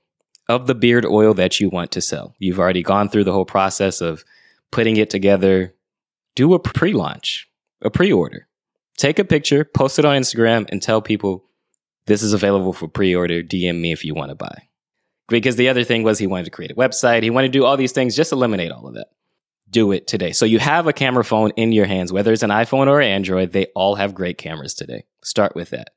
of 0.49 0.67
the 0.67 0.75
beard 0.75 1.05
oil 1.05 1.33
that 1.35 1.59
you 1.59 1.69
want 1.69 1.91
to 1.91 2.01
sell. 2.01 2.35
You've 2.39 2.59
already 2.59 2.83
gone 2.83 3.09
through 3.09 3.25
the 3.25 3.31
whole 3.31 3.45
process 3.45 4.01
of 4.01 4.23
putting 4.71 4.97
it 4.97 5.09
together. 5.09 5.73
Do 6.35 6.53
a 6.53 6.59
pre 6.59 6.93
launch, 6.93 7.47
a 7.81 7.91
pre 7.91 8.11
order. 8.11 8.47
Take 8.97 9.19
a 9.19 9.25
picture, 9.25 9.63
post 9.63 9.99
it 9.99 10.05
on 10.05 10.19
Instagram, 10.19 10.67
and 10.69 10.81
tell 10.81 11.01
people 11.01 11.45
this 12.05 12.23
is 12.23 12.33
available 12.33 12.73
for 12.73 12.87
pre 12.87 13.15
order. 13.15 13.43
DM 13.43 13.79
me 13.79 13.91
if 13.91 14.03
you 14.03 14.15
want 14.15 14.29
to 14.29 14.35
buy. 14.35 14.67
Because 15.29 15.55
the 15.55 15.69
other 15.69 15.83
thing 15.83 16.03
was 16.03 16.19
he 16.19 16.27
wanted 16.27 16.45
to 16.45 16.51
create 16.51 16.71
a 16.71 16.75
website, 16.75 17.23
he 17.23 17.29
wanted 17.29 17.53
to 17.53 17.59
do 17.59 17.65
all 17.65 17.77
these 17.77 17.93
things, 17.93 18.15
just 18.15 18.31
eliminate 18.31 18.71
all 18.71 18.87
of 18.87 18.95
that. 18.95 19.07
Do 19.69 19.91
it 19.91 20.05
today. 20.05 20.33
So 20.33 20.45
you 20.45 20.59
have 20.59 20.85
a 20.85 20.93
camera 20.93 21.23
phone 21.23 21.51
in 21.51 21.71
your 21.71 21.85
hands, 21.85 22.11
whether 22.11 22.31
it's 22.31 22.43
an 22.43 22.49
iPhone 22.49 22.87
or 22.87 23.01
Android, 23.01 23.53
they 23.53 23.67
all 23.75 23.95
have 23.95 24.13
great 24.13 24.37
cameras 24.37 24.73
today. 24.73 25.05
Start 25.23 25.55
with 25.55 25.71
that. 25.71 25.91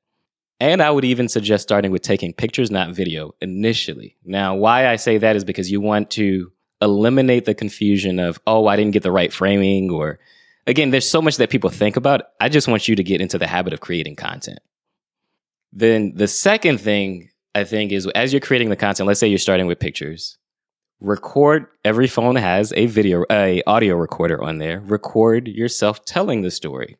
And 0.58 0.82
I 0.82 0.90
would 0.90 1.04
even 1.04 1.28
suggest 1.28 1.64
starting 1.64 1.90
with 1.90 2.02
taking 2.02 2.32
pictures, 2.32 2.70
not 2.70 2.94
video, 2.94 3.34
initially. 3.42 4.16
Now, 4.24 4.54
why 4.54 4.88
I 4.88 4.96
say 4.96 5.18
that 5.18 5.36
is 5.36 5.44
because 5.44 5.70
you 5.70 5.82
want 5.82 6.10
to 6.12 6.50
eliminate 6.80 7.44
the 7.44 7.54
confusion 7.54 8.18
of, 8.18 8.40
oh, 8.46 8.66
I 8.66 8.76
didn't 8.76 8.92
get 8.92 9.02
the 9.02 9.12
right 9.12 9.32
framing, 9.32 9.90
or 9.90 10.18
again, 10.66 10.90
there's 10.90 11.08
so 11.08 11.20
much 11.20 11.36
that 11.36 11.50
people 11.50 11.70
think 11.70 11.96
about. 11.96 12.22
I 12.40 12.48
just 12.48 12.68
want 12.68 12.88
you 12.88 12.96
to 12.96 13.04
get 13.04 13.20
into 13.20 13.38
the 13.38 13.46
habit 13.46 13.74
of 13.74 13.80
creating 13.80 14.16
content. 14.16 14.60
Then 15.72 16.12
the 16.14 16.28
second 16.28 16.80
thing 16.80 17.30
I 17.56 17.64
think 17.64 17.90
is 17.90 18.06
as 18.08 18.34
you're 18.34 18.40
creating 18.40 18.68
the 18.68 18.76
content, 18.76 19.06
let's 19.06 19.18
say 19.18 19.28
you're 19.28 19.38
starting 19.38 19.66
with 19.66 19.80
pictures, 19.80 20.36
record 21.00 21.66
every 21.86 22.06
phone 22.06 22.36
has 22.36 22.70
a 22.76 22.84
video 22.84 23.24
a 23.30 23.62
audio 23.66 23.96
recorder 23.96 24.42
on 24.42 24.58
there. 24.58 24.80
Record 24.80 25.48
yourself 25.48 26.04
telling 26.04 26.42
the 26.42 26.50
story. 26.50 26.98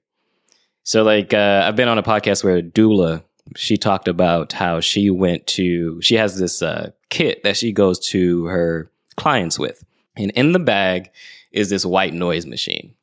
So 0.82 1.02
like 1.02 1.34
uh, 1.34 1.64
I've 1.66 1.76
been 1.76 1.88
on 1.88 1.98
a 1.98 2.02
podcast 2.02 2.42
where 2.42 2.62
Doula 2.62 3.22
she 3.54 3.76
talked 3.76 4.08
about 4.08 4.54
how 4.54 4.80
she 4.80 5.10
went 5.10 5.46
to 5.48 6.00
she 6.00 6.14
has 6.14 6.38
this 6.38 6.62
uh, 6.62 6.90
kit 7.10 7.42
that 7.44 7.58
she 7.58 7.70
goes 7.70 7.98
to 8.08 8.46
her 8.46 8.90
clients 9.16 9.58
with. 9.58 9.84
And 10.16 10.30
in 10.30 10.52
the 10.52 10.58
bag 10.58 11.10
is 11.52 11.68
this 11.68 11.84
white 11.84 12.14
noise 12.14 12.46
machine. 12.46 12.94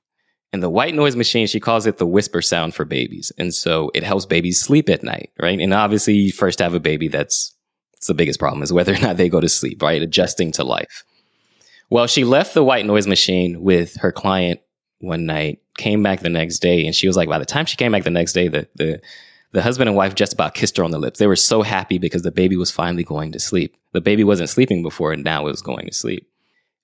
And 0.53 0.61
the 0.61 0.69
white 0.69 0.93
noise 0.93 1.15
machine, 1.15 1.47
she 1.47 1.59
calls 1.59 1.87
it 1.87 1.97
the 1.97 2.05
whisper 2.05 2.41
sound 2.41 2.75
for 2.75 2.85
babies. 2.85 3.31
And 3.39 3.53
so 3.53 3.89
it 3.95 4.03
helps 4.03 4.27
babies 4.27 4.61
sleep 4.61 4.87
at 4.87 5.03
night, 5.03 5.31
right? 5.41 5.59
And 5.59 5.73
obviously, 5.73 6.13
you 6.13 6.31
first 6.31 6.59
have 6.59 6.75
a 6.75 6.79
baby, 6.79 7.07
that's, 7.07 7.55
that's 7.93 8.05
the 8.05 8.13
biggest 8.13 8.39
problem 8.39 8.61
is 8.61 8.71
whether 8.71 8.93
or 8.93 8.99
not 8.99 9.17
they 9.17 9.29
go 9.29 9.41
to 9.41 9.49
sleep, 9.49 9.81
right? 9.81 10.01
Adjusting 10.01 10.51
to 10.53 10.63
life. 10.63 11.03
Well, 11.89 12.05
she 12.05 12.23
left 12.23 12.53
the 12.53 12.63
white 12.63 12.85
noise 12.85 13.07
machine 13.07 13.61
with 13.61 13.95
her 13.97 14.11
client 14.11 14.61
one 14.99 15.25
night, 15.25 15.59
came 15.77 16.03
back 16.03 16.21
the 16.21 16.29
next 16.29 16.59
day, 16.59 16.85
and 16.85 16.95
she 16.95 17.07
was 17.07 17.17
like, 17.17 17.27
by 17.27 17.39
the 17.39 17.45
time 17.45 17.65
she 17.65 17.75
came 17.75 17.91
back 17.91 18.03
the 18.03 18.09
next 18.11 18.33
day, 18.33 18.47
the, 18.47 18.67
the, 18.75 19.01
the 19.53 19.61
husband 19.61 19.89
and 19.89 19.97
wife 19.97 20.15
just 20.15 20.33
about 20.33 20.53
kissed 20.53 20.77
her 20.77 20.83
on 20.83 20.91
the 20.91 20.99
lips. 20.99 21.19
They 21.19 21.27
were 21.27 21.35
so 21.35 21.63
happy 21.63 21.97
because 21.97 22.21
the 22.21 22.31
baby 22.31 22.57
was 22.57 22.71
finally 22.71 23.03
going 23.03 23.31
to 23.31 23.39
sleep. 23.39 23.75
The 23.91 24.01
baby 24.01 24.23
wasn't 24.23 24.49
sleeping 24.49 24.81
before, 24.81 25.13
and 25.13 25.23
now 25.23 25.47
it 25.47 25.51
was 25.51 25.61
going 25.61 25.87
to 25.87 25.93
sleep. 25.93 26.29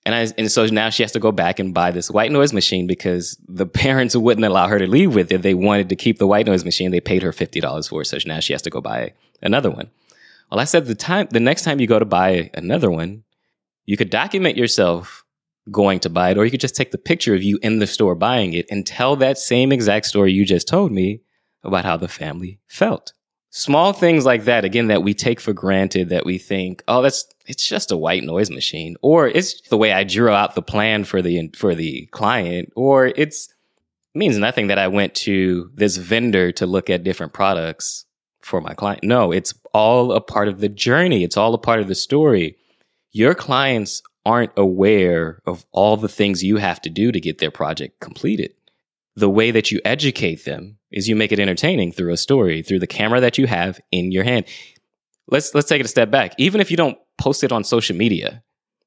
And 0.06 0.14
I, 0.14 0.28
and 0.38 0.50
so 0.50 0.64
now 0.66 0.88
she 0.88 1.02
has 1.02 1.12
to 1.12 1.18
go 1.18 1.30
back 1.30 1.58
and 1.58 1.74
buy 1.74 1.90
this 1.90 2.10
white 2.10 2.32
noise 2.32 2.52
machine 2.52 2.86
because 2.86 3.38
the 3.46 3.66
parents 3.66 4.16
wouldn't 4.16 4.46
allow 4.46 4.66
her 4.66 4.78
to 4.78 4.86
leave 4.86 5.14
with 5.14 5.30
it. 5.30 5.42
They 5.42 5.54
wanted 5.54 5.90
to 5.90 5.96
keep 5.96 6.18
the 6.18 6.26
white 6.26 6.46
noise 6.46 6.64
machine. 6.64 6.90
They 6.90 7.00
paid 7.00 7.22
her 7.22 7.32
$50 7.32 7.88
for 7.88 8.00
it. 8.00 8.06
So 8.06 8.18
now 8.24 8.40
she 8.40 8.54
has 8.54 8.62
to 8.62 8.70
go 8.70 8.80
buy 8.80 9.12
another 9.42 9.70
one. 9.70 9.90
Well, 10.50 10.60
I 10.60 10.64
said 10.64 10.86
the 10.86 10.94
time, 10.94 11.28
the 11.30 11.40
next 11.40 11.62
time 11.62 11.80
you 11.80 11.86
go 11.86 11.98
to 11.98 12.06
buy 12.06 12.50
another 12.54 12.90
one, 12.90 13.24
you 13.84 13.96
could 13.96 14.10
document 14.10 14.56
yourself 14.56 15.24
going 15.70 16.00
to 16.00 16.08
buy 16.08 16.30
it, 16.30 16.38
or 16.38 16.44
you 16.44 16.50
could 16.50 16.60
just 16.60 16.74
take 16.74 16.90
the 16.90 16.98
picture 16.98 17.34
of 17.34 17.42
you 17.42 17.58
in 17.62 17.78
the 17.78 17.86
store 17.86 18.14
buying 18.14 18.54
it 18.54 18.66
and 18.70 18.86
tell 18.86 19.16
that 19.16 19.38
same 19.38 19.70
exact 19.70 20.06
story 20.06 20.32
you 20.32 20.44
just 20.44 20.66
told 20.66 20.90
me 20.90 21.20
about 21.62 21.84
how 21.84 21.96
the 21.96 22.08
family 22.08 22.58
felt 22.66 23.12
small 23.50 23.92
things 23.92 24.24
like 24.24 24.44
that 24.44 24.64
again 24.64 24.86
that 24.86 25.02
we 25.02 25.12
take 25.12 25.40
for 25.40 25.52
granted 25.52 26.08
that 26.08 26.24
we 26.24 26.38
think 26.38 26.82
oh 26.88 27.02
that's 27.02 27.26
it's 27.46 27.66
just 27.66 27.90
a 27.90 27.96
white 27.96 28.22
noise 28.22 28.50
machine 28.50 28.96
or 29.02 29.26
it's 29.26 29.60
the 29.68 29.76
way 29.76 29.92
i 29.92 30.04
drew 30.04 30.30
out 30.30 30.54
the 30.54 30.62
plan 30.62 31.04
for 31.04 31.20
the 31.20 31.50
for 31.56 31.74
the 31.74 32.06
client 32.06 32.72
or 32.76 33.06
it's 33.06 33.48
it 34.14 34.18
means 34.18 34.38
nothing 34.38 34.68
that 34.68 34.78
i 34.78 34.86
went 34.86 35.14
to 35.14 35.70
this 35.74 35.96
vendor 35.96 36.52
to 36.52 36.64
look 36.64 36.88
at 36.88 37.02
different 37.02 37.32
products 37.32 38.06
for 38.40 38.60
my 38.60 38.74
client. 38.74 39.04
No 39.04 39.32
it's 39.32 39.54
all 39.72 40.12
a 40.12 40.20
part 40.20 40.48
of 40.48 40.60
the 40.60 40.68
journey. 40.68 41.24
It's 41.24 41.36
all 41.36 41.54
a 41.54 41.58
part 41.58 41.80
of 41.80 41.88
the 41.88 41.94
story. 41.94 42.56
Your 43.12 43.34
clients 43.34 44.02
aren't 44.26 44.52
aware 44.56 45.40
of 45.46 45.64
all 45.72 45.96
the 45.96 46.08
things 46.08 46.44
you 46.44 46.56
have 46.56 46.80
to 46.82 46.90
do 46.90 47.12
to 47.12 47.20
get 47.20 47.38
their 47.38 47.50
project 47.50 48.00
completed. 48.00 48.52
The 49.16 49.30
way 49.30 49.50
that 49.50 49.70
you 49.70 49.80
educate 49.84 50.44
them 50.44 50.78
is 50.92 51.08
you 51.08 51.16
make 51.16 51.32
it 51.32 51.40
entertaining 51.40 51.92
through 51.92 52.12
a 52.12 52.16
story, 52.16 52.62
through 52.62 52.80
the 52.80 52.86
camera 52.86 53.20
that 53.20 53.38
you 53.38 53.46
have 53.46 53.80
in 53.90 54.12
your 54.12 54.24
hand. 54.24 54.46
Let's 55.28 55.54
let's 55.54 55.68
take 55.68 55.80
it 55.80 55.86
a 55.86 55.88
step 55.90 56.10
back. 56.10 56.34
Even 56.38 56.60
if 56.60 56.70
you 56.70 56.76
don't 56.76 56.98
post 57.18 57.44
it 57.44 57.52
on 57.52 57.64
social 57.64 57.96
media, 57.96 58.42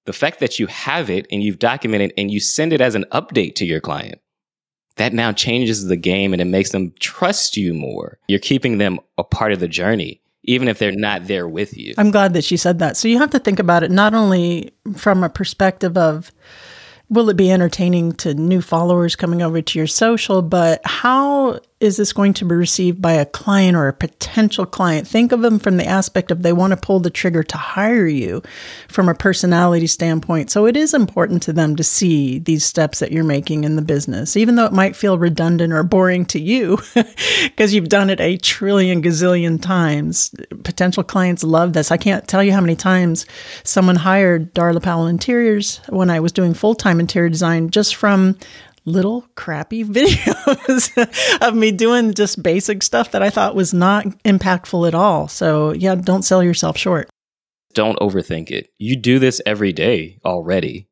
the 0.05 0.13
fact 0.13 0.39
that 0.39 0.59
you 0.59 0.67
have 0.67 1.09
it 1.09 1.27
and 1.31 1.41
you've 1.41 1.59
documented 1.59 2.13
and 2.17 2.29
you 2.31 2.39
send 2.39 2.73
it 2.73 2.81
as 2.81 2.95
an 2.95 3.05
update 3.11 3.55
to 3.55 3.65
your 3.65 3.79
client, 3.79 4.19
that 4.97 5.13
now 5.13 5.31
changes 5.31 5.85
the 5.85 5.97
game 5.97 6.33
and 6.33 6.41
it 6.41 6.45
makes 6.45 6.71
them 6.71 6.93
trust 6.99 7.55
you 7.55 7.73
more. 7.73 8.17
You're 8.27 8.39
keeping 8.39 8.77
them 8.77 8.99
a 9.17 9.23
part 9.23 9.53
of 9.53 9.59
the 9.59 9.67
journey 9.67 10.23
even 10.43 10.67
if 10.67 10.77
they're 10.77 10.91
not 10.91 11.27
there 11.27 11.47
with 11.47 11.77
you. 11.77 11.93
I'm 11.97 12.11
glad 12.11 12.33
that 12.33 12.43
she 12.43 12.57
said 12.57 12.79
that. 12.79 12.97
So 12.97 13.07
you 13.07 13.17
have 13.19 13.29
to 13.31 13.39
think 13.39 13.59
about 13.59 13.83
it 13.83 13.91
not 13.91 14.13
only 14.13 14.71
from 14.95 15.23
a 15.23 15.29
perspective 15.29 15.97
of 15.97 16.31
will 17.09 17.29
it 17.29 17.37
be 17.37 17.51
entertaining 17.51 18.13
to 18.13 18.33
new 18.33 18.61
followers 18.61 19.15
coming 19.15 19.41
over 19.41 19.61
to 19.61 19.79
your 19.79 19.87
social, 19.87 20.41
but 20.41 20.81
how 20.85 21.59
is 21.83 21.97
this 21.97 22.13
going 22.13 22.31
to 22.31 22.45
be 22.45 22.55
received 22.55 23.01
by 23.01 23.11
a 23.11 23.25
client 23.25 23.75
or 23.75 23.89
a 23.89 23.93
potential 23.93 24.65
client? 24.65 25.05
Think 25.05 25.33
of 25.33 25.41
them 25.41 25.59
from 25.59 25.75
the 25.75 25.85
aspect 25.85 26.31
of 26.31 26.41
they 26.41 26.53
want 26.53 26.71
to 26.71 26.77
pull 26.77 27.01
the 27.01 27.09
trigger 27.09 27.43
to 27.43 27.57
hire 27.57 28.07
you 28.07 28.41
from 28.87 29.09
a 29.09 29.13
personality 29.13 29.87
standpoint. 29.87 30.49
So 30.49 30.65
it 30.65 30.77
is 30.77 30.93
important 30.93 31.43
to 31.43 31.51
them 31.51 31.75
to 31.75 31.83
see 31.83 32.39
these 32.39 32.63
steps 32.63 32.99
that 32.99 33.11
you're 33.11 33.25
making 33.25 33.65
in 33.65 33.75
the 33.75 33.81
business, 33.81 34.37
even 34.37 34.55
though 34.55 34.65
it 34.65 34.71
might 34.71 34.95
feel 34.95 35.17
redundant 35.17 35.73
or 35.73 35.83
boring 35.83 36.25
to 36.27 36.39
you 36.39 36.79
because 37.43 37.73
you've 37.73 37.89
done 37.89 38.09
it 38.09 38.21
a 38.21 38.37
trillion 38.37 39.01
gazillion 39.01 39.61
times. 39.61 40.33
Potential 40.63 41.03
clients 41.03 41.43
love 41.43 41.73
this. 41.73 41.91
I 41.91 41.97
can't 41.97 42.25
tell 42.29 42.41
you 42.41 42.53
how 42.53 42.61
many 42.61 42.77
times 42.77 43.25
someone 43.65 43.97
hired 43.97 44.53
Darla 44.53 44.81
Powell 44.81 45.07
Interiors 45.07 45.81
when 45.89 46.09
I 46.09 46.21
was 46.21 46.31
doing 46.31 46.53
full 46.53 46.75
time 46.75 47.01
interior 47.01 47.27
design 47.27 47.71
just 47.71 47.97
from 47.97 48.37
little 48.85 49.25
crappy 49.35 49.83
videos 49.85 50.91
of 51.41 51.55
me 51.55 51.71
doing 51.71 52.13
just 52.13 52.43
basic 52.43 52.83
stuff 52.83 53.11
that 53.11 53.23
I 53.23 53.29
thought 53.29 53.55
was 53.55 53.73
not 53.73 54.05
impactful 54.23 54.87
at 54.87 54.95
all. 54.95 55.27
So, 55.27 55.73
yeah, 55.73 55.95
don't 55.95 56.23
sell 56.23 56.43
yourself 56.43 56.77
short. 56.77 57.09
Don't 57.73 57.99
overthink 57.99 58.51
it. 58.51 58.69
You 58.77 58.95
do 58.95 59.19
this 59.19 59.41
every 59.45 59.73
day 59.73 60.19
already. 60.23 60.87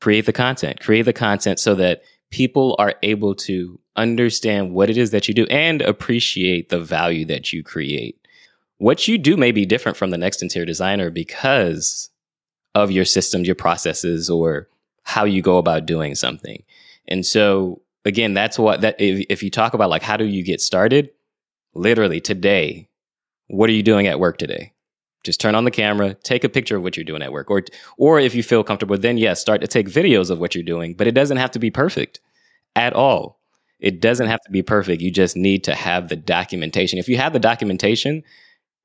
Create 0.00 0.26
the 0.26 0.32
content, 0.32 0.80
create 0.80 1.02
the 1.02 1.12
content 1.12 1.58
so 1.58 1.74
that 1.74 2.02
people 2.30 2.76
are 2.78 2.94
able 3.02 3.34
to 3.34 3.80
understand 3.96 4.72
what 4.72 4.90
it 4.90 4.96
is 4.96 5.10
that 5.10 5.26
you 5.26 5.34
do 5.34 5.46
and 5.46 5.82
appreciate 5.82 6.68
the 6.68 6.80
value 6.80 7.24
that 7.24 7.52
you 7.52 7.62
create. 7.62 8.18
What 8.76 9.08
you 9.08 9.18
do 9.18 9.36
may 9.36 9.50
be 9.50 9.66
different 9.66 9.96
from 9.96 10.10
the 10.10 10.18
next 10.18 10.40
interior 10.40 10.66
designer 10.66 11.10
because 11.10 12.10
of 12.74 12.92
your 12.92 13.04
systems, 13.04 13.48
your 13.48 13.56
processes, 13.56 14.30
or 14.30 14.68
how 15.02 15.24
you 15.24 15.42
go 15.42 15.58
about 15.58 15.86
doing 15.86 16.14
something. 16.14 16.62
And 17.08 17.24
so 17.26 17.82
again, 18.04 18.34
that's 18.34 18.58
what 18.58 18.82
that 18.82 19.00
if, 19.00 19.26
if 19.28 19.42
you 19.42 19.50
talk 19.50 19.74
about 19.74 19.90
like 19.90 20.02
how 20.02 20.16
do 20.16 20.24
you 20.24 20.44
get 20.44 20.60
started, 20.60 21.10
literally 21.74 22.20
today, 22.20 22.88
what 23.48 23.68
are 23.70 23.74
you 23.74 23.82
doing 23.82 24.06
at 24.06 24.20
work 24.20 24.38
today? 24.38 24.72
Just 25.24 25.40
turn 25.40 25.54
on 25.54 25.64
the 25.64 25.70
camera, 25.70 26.14
take 26.14 26.44
a 26.44 26.48
picture 26.48 26.76
of 26.76 26.82
what 26.82 26.96
you're 26.96 27.04
doing 27.04 27.22
at 27.22 27.32
work, 27.32 27.50
or 27.50 27.64
or 27.96 28.20
if 28.20 28.34
you 28.34 28.42
feel 28.42 28.62
comfortable, 28.62 28.96
then 28.96 29.18
yes, 29.18 29.40
start 29.40 29.60
to 29.60 29.66
take 29.66 29.88
videos 29.88 30.30
of 30.30 30.38
what 30.38 30.54
you're 30.54 30.64
doing. 30.64 30.94
But 30.94 31.06
it 31.06 31.14
doesn't 31.14 31.38
have 31.38 31.50
to 31.52 31.58
be 31.58 31.70
perfect 31.70 32.20
at 32.76 32.92
all. 32.92 33.38
It 33.80 34.00
doesn't 34.00 34.26
have 34.26 34.40
to 34.42 34.50
be 34.50 34.62
perfect. 34.62 35.02
You 35.02 35.10
just 35.10 35.36
need 35.36 35.64
to 35.64 35.74
have 35.74 36.08
the 36.08 36.16
documentation. 36.16 36.98
If 36.98 37.08
you 37.08 37.16
have 37.16 37.32
the 37.32 37.38
documentation, 37.38 38.22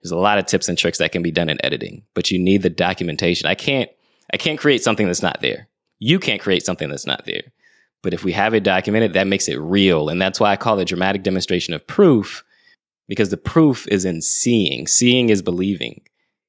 there's 0.01 0.11
a 0.11 0.17
lot 0.17 0.37
of 0.37 0.45
tips 0.45 0.69
and 0.69 0.77
tricks 0.77 0.97
that 0.97 1.11
can 1.11 1.21
be 1.21 1.31
done 1.31 1.49
in 1.49 1.63
editing, 1.63 2.03
but 2.13 2.29
you 2.29 2.37
need 2.37 2.61
the 2.61 2.69
documentation. 2.69 3.47
I 3.47 3.55
can't 3.55 3.89
I 4.33 4.37
can't 4.37 4.59
create 4.59 4.83
something 4.83 5.05
that's 5.05 5.21
not 5.21 5.41
there. 5.41 5.67
You 5.99 6.19
can't 6.19 6.41
create 6.41 6.65
something 6.65 6.89
that's 6.89 7.05
not 7.05 7.25
there. 7.25 7.43
But 8.03 8.13
if 8.13 8.23
we 8.23 8.33
have 8.33 8.53
it 8.53 8.63
documented, 8.63 9.13
that 9.13 9.27
makes 9.27 9.47
it 9.47 9.59
real. 9.59 10.09
And 10.09 10.21
that's 10.21 10.39
why 10.39 10.51
I 10.51 10.57
call 10.57 10.77
it 10.79 10.87
dramatic 10.87 11.23
demonstration 11.23 11.73
of 11.73 11.87
proof, 11.87 12.43
because 13.07 13.29
the 13.29 13.37
proof 13.37 13.87
is 13.87 14.05
in 14.05 14.21
seeing. 14.21 14.85
Seeing 14.85 15.29
is 15.29 15.41
believing. 15.41 16.01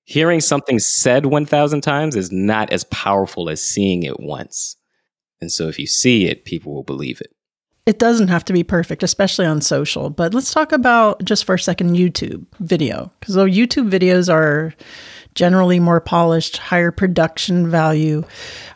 Hearing 0.05 0.41
something 0.41 0.79
said 0.79 1.27
1,000 1.27 1.81
times 1.81 2.17
is 2.17 2.31
not 2.31 2.71
as 2.71 2.85
powerful 2.85 3.49
as 3.49 3.63
seeing 3.63 4.03
it 4.03 4.21
once. 4.21 4.77
And 5.41 5.51
so 5.51 5.69
if 5.69 5.79
you 5.79 5.87
see 5.87 6.27
it, 6.27 6.45
people 6.45 6.75
will 6.75 6.83
believe 6.83 7.21
it. 7.21 7.35
It 7.87 7.99
doesn't 7.99 8.29
have 8.29 8.45
to 8.47 8.53
be 8.53 8.65
perfect, 8.65 9.03
especially 9.03 9.47
on 9.47 9.61
social. 9.61 10.11
But 10.11 10.35
let's 10.35 10.53
talk 10.53 10.73
about 10.73 11.25
just 11.25 11.45
for 11.45 11.55
a 11.55 11.59
second 11.59 11.97
YouTube 11.97 12.47
video. 12.59 13.13
Because 13.21 13.35
though 13.35 13.47
YouTube 13.47 13.91
videos 13.91 14.33
are 14.33 14.75
generally 15.35 15.81
more 15.81 16.01
polished, 16.01 16.57
higher 16.57 16.91
production 16.91 17.71
value, 17.71 18.25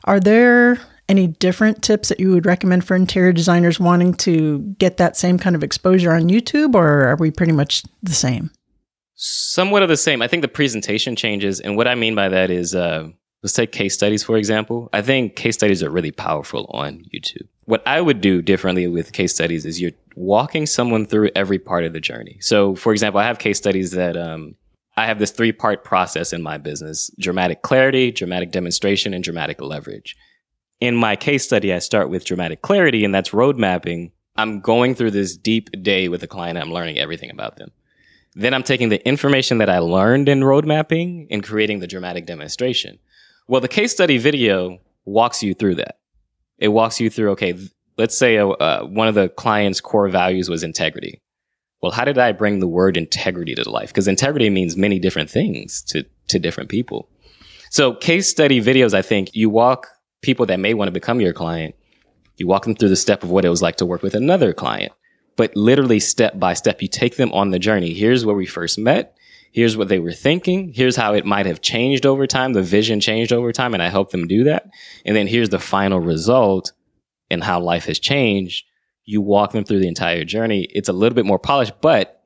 are 0.04 0.20
there 0.20 0.78
any 1.08 1.26
different 1.26 1.82
tips 1.82 2.08
that 2.08 2.20
you 2.20 2.30
would 2.30 2.46
recommend 2.46 2.84
for 2.84 2.94
interior 2.94 3.32
designers 3.32 3.80
wanting 3.80 4.14
to 4.14 4.58
get 4.78 4.98
that 4.98 5.16
same 5.16 5.38
kind 5.38 5.56
of 5.56 5.62
exposure 5.62 6.12
on 6.12 6.28
YouTube, 6.28 6.74
or 6.74 7.06
are 7.08 7.16
we 7.16 7.30
pretty 7.30 7.52
much 7.52 7.82
the 8.02 8.12
same? 8.12 8.50
Somewhat 9.14 9.82
of 9.82 9.88
the 9.88 9.96
same. 9.96 10.22
I 10.22 10.28
think 10.28 10.42
the 10.42 10.48
presentation 10.48 11.16
changes. 11.16 11.60
And 11.60 11.76
what 11.76 11.88
I 11.88 11.94
mean 11.94 12.14
by 12.14 12.28
that 12.28 12.50
is 12.50 12.74
uh, 12.74 13.08
let's 13.42 13.54
take 13.54 13.72
case 13.72 13.94
studies, 13.94 14.22
for 14.22 14.36
example. 14.36 14.88
I 14.92 15.02
think 15.02 15.34
case 15.34 15.54
studies 15.54 15.82
are 15.82 15.90
really 15.90 16.12
powerful 16.12 16.70
on 16.72 17.04
YouTube. 17.14 17.48
What 17.64 17.82
I 17.86 18.00
would 18.00 18.20
do 18.20 18.42
differently 18.42 18.86
with 18.86 19.12
case 19.12 19.34
studies 19.34 19.66
is 19.66 19.80
you're 19.80 19.92
walking 20.14 20.66
someone 20.66 21.06
through 21.06 21.30
every 21.34 21.58
part 21.58 21.84
of 21.84 21.92
the 21.92 22.00
journey. 22.00 22.38
So, 22.40 22.74
for 22.74 22.92
example, 22.92 23.20
I 23.20 23.24
have 23.24 23.38
case 23.38 23.58
studies 23.58 23.90
that 23.92 24.16
um, 24.16 24.54
I 24.96 25.06
have 25.06 25.18
this 25.18 25.30
three 25.30 25.52
part 25.52 25.84
process 25.84 26.32
in 26.32 26.42
my 26.42 26.58
business 26.58 27.10
dramatic 27.18 27.62
clarity, 27.62 28.10
dramatic 28.10 28.50
demonstration, 28.52 29.14
and 29.14 29.22
dramatic 29.22 29.60
leverage. 29.60 30.16
In 30.80 30.94
my 30.94 31.16
case 31.16 31.44
study, 31.44 31.72
I 31.72 31.80
start 31.80 32.08
with 32.08 32.24
dramatic 32.24 32.62
clarity, 32.62 33.04
and 33.04 33.12
that's 33.14 33.34
road 33.34 33.56
mapping. 33.56 34.12
I'm 34.36 34.60
going 34.60 34.94
through 34.94 35.10
this 35.10 35.36
deep 35.36 35.70
day 35.82 36.08
with 36.08 36.22
a 36.22 36.28
client. 36.28 36.58
I'm 36.58 36.72
learning 36.72 36.98
everything 36.98 37.30
about 37.30 37.56
them. 37.56 37.72
Then 38.34 38.54
I'm 38.54 38.62
taking 38.62 38.88
the 38.88 39.04
information 39.06 39.58
that 39.58 39.68
I 39.68 39.80
learned 39.80 40.28
in 40.28 40.44
road 40.44 40.64
mapping 40.64 41.26
and 41.30 41.42
creating 41.42 41.80
the 41.80 41.88
dramatic 41.88 42.26
demonstration. 42.26 43.00
Well, 43.48 43.60
the 43.60 43.66
case 43.66 43.90
study 43.90 44.18
video 44.18 44.78
walks 45.04 45.42
you 45.42 45.54
through 45.54 45.76
that. 45.76 45.98
It 46.58 46.68
walks 46.68 47.00
you 47.00 47.10
through, 47.10 47.30
okay, 47.32 47.58
let's 47.96 48.16
say 48.16 48.38
uh, 48.38 48.48
uh, 48.48 48.84
one 48.84 49.08
of 49.08 49.16
the 49.16 49.28
client's 49.30 49.80
core 49.80 50.08
values 50.08 50.48
was 50.48 50.62
integrity. 50.62 51.20
Well, 51.82 51.90
how 51.92 52.04
did 52.04 52.18
I 52.18 52.30
bring 52.30 52.60
the 52.60 52.68
word 52.68 52.96
integrity 52.96 53.54
to 53.56 53.68
life? 53.68 53.88
Because 53.88 54.06
integrity 54.06 54.50
means 54.50 54.76
many 54.76 55.00
different 55.00 55.30
things 55.30 55.82
to, 55.84 56.04
to 56.28 56.38
different 56.38 56.70
people. 56.70 57.08
So 57.70 57.94
case 57.94 58.28
study 58.28 58.60
videos, 58.60 58.94
I 58.94 59.02
think 59.02 59.30
you 59.34 59.50
walk 59.50 59.88
people 60.22 60.46
that 60.46 60.60
may 60.60 60.74
want 60.74 60.88
to 60.88 60.92
become 60.92 61.20
your 61.20 61.32
client, 61.32 61.74
you 62.36 62.46
walk 62.46 62.64
them 62.64 62.74
through 62.74 62.88
the 62.88 62.96
step 62.96 63.22
of 63.22 63.30
what 63.30 63.44
it 63.44 63.48
was 63.50 63.62
like 63.62 63.76
to 63.76 63.86
work 63.86 64.02
with 64.02 64.14
another 64.14 64.52
client. 64.52 64.92
But 65.36 65.56
literally 65.56 66.00
step 66.00 66.38
by 66.38 66.54
step, 66.54 66.82
you 66.82 66.88
take 66.88 67.16
them 67.16 67.32
on 67.32 67.50
the 67.50 67.58
journey. 67.58 67.94
Here's 67.94 68.24
where 68.24 68.34
we 68.34 68.46
first 68.46 68.78
met. 68.78 69.16
Here's 69.52 69.76
what 69.76 69.88
they 69.88 69.98
were 69.98 70.12
thinking. 70.12 70.72
Here's 70.72 70.96
how 70.96 71.14
it 71.14 71.24
might 71.24 71.46
have 71.46 71.60
changed 71.60 72.06
over 72.06 72.26
time. 72.26 72.52
The 72.52 72.62
vision 72.62 73.00
changed 73.00 73.32
over 73.32 73.52
time 73.52 73.74
and 73.74 73.82
I 73.82 73.88
helped 73.88 74.12
them 74.12 74.26
do 74.26 74.44
that. 74.44 74.68
And 75.04 75.16
then 75.16 75.26
here's 75.26 75.48
the 75.48 75.58
final 75.58 76.00
result 76.00 76.72
and 77.30 77.42
how 77.42 77.60
life 77.60 77.86
has 77.86 77.98
changed. 77.98 78.66
You 79.04 79.20
walk 79.20 79.52
them 79.52 79.64
through 79.64 79.80
the 79.80 79.88
entire 79.88 80.24
journey. 80.24 80.68
It's 80.74 80.88
a 80.88 80.92
little 80.92 81.16
bit 81.16 81.24
more 81.24 81.38
polished, 81.38 81.80
but 81.80 82.22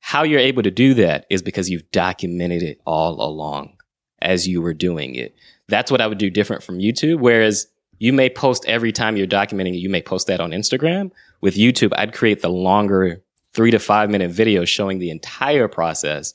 how 0.00 0.22
you're 0.22 0.38
able 0.38 0.62
to 0.62 0.70
do 0.70 0.94
that 0.94 1.26
is 1.30 1.42
because 1.42 1.70
you've 1.70 1.90
documented 1.90 2.62
it 2.62 2.80
all 2.86 3.20
along 3.20 3.76
as 4.20 4.46
you 4.46 4.60
were 4.60 4.74
doing 4.74 5.14
it. 5.14 5.34
That's 5.68 5.90
what 5.90 6.00
I 6.00 6.06
would 6.06 6.18
do 6.18 6.30
different 6.30 6.62
from 6.62 6.78
YouTube. 6.78 7.18
Whereas 7.20 7.66
you 7.98 8.12
may 8.12 8.28
post 8.28 8.64
every 8.66 8.92
time 8.92 9.16
you're 9.16 9.26
documenting 9.26 9.78
you 9.78 9.88
may 9.88 10.02
post 10.02 10.26
that 10.26 10.40
on 10.40 10.50
Instagram. 10.50 11.10
With 11.40 11.56
YouTube, 11.56 11.92
I'd 11.96 12.14
create 12.14 12.42
the 12.42 12.50
longer 12.50 13.22
three 13.52 13.70
to 13.70 13.78
five 13.78 14.10
minute 14.10 14.30
video 14.30 14.64
showing 14.64 14.98
the 14.98 15.10
entire 15.10 15.68
process 15.68 16.34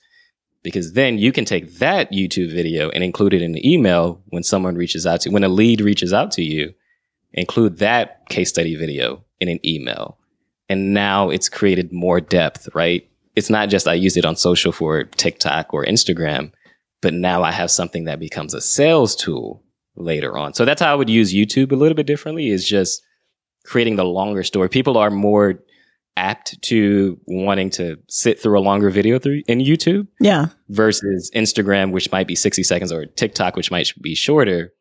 because 0.63 0.93
then 0.93 1.17
you 1.17 1.31
can 1.31 1.45
take 1.45 1.79
that 1.79 2.11
YouTube 2.11 2.51
video 2.51 2.89
and 2.89 3.03
include 3.03 3.33
it 3.33 3.41
in 3.41 3.51
the 3.51 3.71
email 3.71 4.21
when 4.29 4.43
someone 4.43 4.75
reaches 4.75 5.05
out 5.07 5.21
to 5.21 5.29
you, 5.29 5.33
when 5.33 5.43
a 5.43 5.49
lead 5.49 5.81
reaches 5.81 6.13
out 6.13 6.31
to 6.31 6.43
you, 6.43 6.73
include 7.33 7.77
that 7.77 8.27
case 8.29 8.49
study 8.49 8.75
video 8.75 9.23
in 9.39 9.49
an 9.49 9.59
email. 9.65 10.17
And 10.69 10.93
now 10.93 11.29
it's 11.29 11.49
created 11.49 11.91
more 11.91 12.21
depth, 12.21 12.69
right? 12.73 13.07
It's 13.35 13.49
not 13.49 13.69
just 13.69 13.87
I 13.87 13.93
use 13.93 14.17
it 14.17 14.25
on 14.25 14.35
social 14.35 14.71
for 14.71 15.03
TikTok 15.03 15.73
or 15.73 15.85
Instagram, 15.85 16.51
but 17.01 17.13
now 17.13 17.43
I 17.43 17.51
have 17.51 17.71
something 17.71 18.05
that 18.05 18.19
becomes 18.19 18.53
a 18.53 18.61
sales 18.61 19.15
tool 19.15 19.63
later 19.95 20.37
on. 20.37 20.53
So 20.53 20.65
that's 20.65 20.81
how 20.81 20.91
I 20.91 20.95
would 20.95 21.09
use 21.09 21.33
YouTube 21.33 21.71
a 21.71 21.75
little 21.75 21.95
bit 21.95 22.07
differently 22.07 22.49
is 22.49 22.67
just 22.67 23.01
creating 23.65 23.95
the 23.95 24.05
longer 24.05 24.43
story. 24.43 24.69
People 24.69 24.97
are 24.97 25.09
more 25.09 25.59
apt 26.17 26.61
to 26.61 27.19
wanting 27.25 27.69
to 27.71 27.97
sit 28.09 28.39
through 28.39 28.59
a 28.59 28.61
longer 28.61 28.89
video 28.89 29.17
through 29.17 29.41
in 29.47 29.59
YouTube. 29.59 30.07
Yeah. 30.19 30.47
Versus 30.69 31.31
Instagram, 31.33 31.91
which 31.91 32.11
might 32.11 32.27
be 32.27 32.35
60 32.35 32.63
seconds, 32.63 32.91
or 32.91 33.05
TikTok, 33.05 33.55
which 33.55 33.71
might 33.71 33.91
be 34.01 34.15
shorter. 34.15 34.73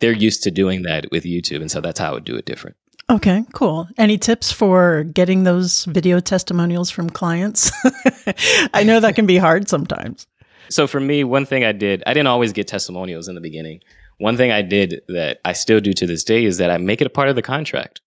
They're 0.00 0.12
used 0.12 0.42
to 0.44 0.50
doing 0.50 0.82
that 0.82 1.06
with 1.10 1.24
YouTube. 1.24 1.60
And 1.60 1.70
so 1.70 1.80
that's 1.80 1.98
how 1.98 2.10
I 2.10 2.14
would 2.14 2.24
do 2.24 2.36
it 2.36 2.44
different. 2.44 2.76
Okay, 3.08 3.44
cool. 3.52 3.88
Any 3.96 4.18
tips 4.18 4.50
for 4.50 5.04
getting 5.04 5.44
those 5.44 5.84
video 5.84 6.18
testimonials 6.18 6.90
from 6.90 7.08
clients? 7.08 7.70
I 8.74 8.82
know 8.82 8.98
that 8.98 9.14
can 9.14 9.26
be 9.26 9.36
hard 9.36 9.68
sometimes. 9.68 10.26
So 10.68 10.86
for 10.86 11.00
me, 11.00 11.24
one 11.24 11.46
thing 11.46 11.64
I 11.64 11.72
did, 11.72 12.02
I 12.06 12.14
didn't 12.14 12.28
always 12.28 12.52
get 12.52 12.68
testimonials 12.68 13.28
in 13.28 13.34
the 13.34 13.40
beginning. 13.40 13.80
One 14.18 14.36
thing 14.36 14.50
I 14.50 14.62
did 14.62 15.02
that 15.08 15.40
I 15.44 15.52
still 15.52 15.80
do 15.80 15.92
to 15.92 16.06
this 16.06 16.24
day 16.24 16.44
is 16.44 16.58
that 16.58 16.70
I 16.70 16.78
make 16.78 17.00
it 17.00 17.06
a 17.06 17.10
part 17.10 17.28
of 17.28 17.36
the 17.36 17.42
contract 17.42 18.00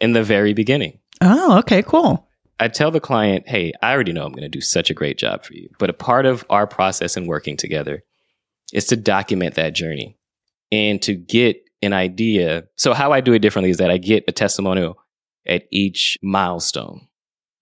in 0.00 0.12
the 0.12 0.22
very 0.22 0.52
beginning. 0.52 0.98
Oh, 1.20 1.58
okay, 1.58 1.82
cool. 1.82 2.28
I 2.60 2.68
tell 2.68 2.90
the 2.90 3.00
client, 3.00 3.48
hey, 3.48 3.72
I 3.82 3.92
already 3.92 4.12
know 4.12 4.24
I'm 4.24 4.32
going 4.32 4.42
to 4.42 4.48
do 4.48 4.60
such 4.60 4.90
a 4.90 4.94
great 4.94 5.18
job 5.18 5.44
for 5.44 5.54
you. 5.54 5.68
But 5.78 5.90
a 5.90 5.94
part 5.94 6.26
of 6.26 6.44
our 6.50 6.66
process 6.66 7.16
in 7.16 7.26
working 7.26 7.56
together 7.56 8.04
is 8.72 8.86
to 8.86 8.96
document 8.96 9.54
that 9.54 9.74
journey 9.74 10.16
and 10.70 11.00
to 11.02 11.14
get 11.14 11.62
an 11.82 11.92
idea. 11.92 12.64
So, 12.76 12.94
how 12.94 13.12
I 13.12 13.20
do 13.20 13.32
it 13.32 13.40
differently 13.40 13.70
is 13.70 13.78
that 13.78 13.90
I 13.90 13.98
get 13.98 14.24
a 14.28 14.32
testimonial 14.32 14.98
at 15.46 15.64
each 15.70 16.18
milestone. 16.22 17.08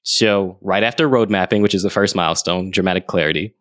So, 0.03 0.59
right 0.61 0.83
after 0.83 1.09
road 1.09 1.31
mapping, 1.31 1.63
which 1.63 1.75
is 1.75 1.83
the 1.83 1.91
first 1.91 2.15
milestone, 2.15 2.71
dramatic 2.71 3.07
clarity, 3.07 3.55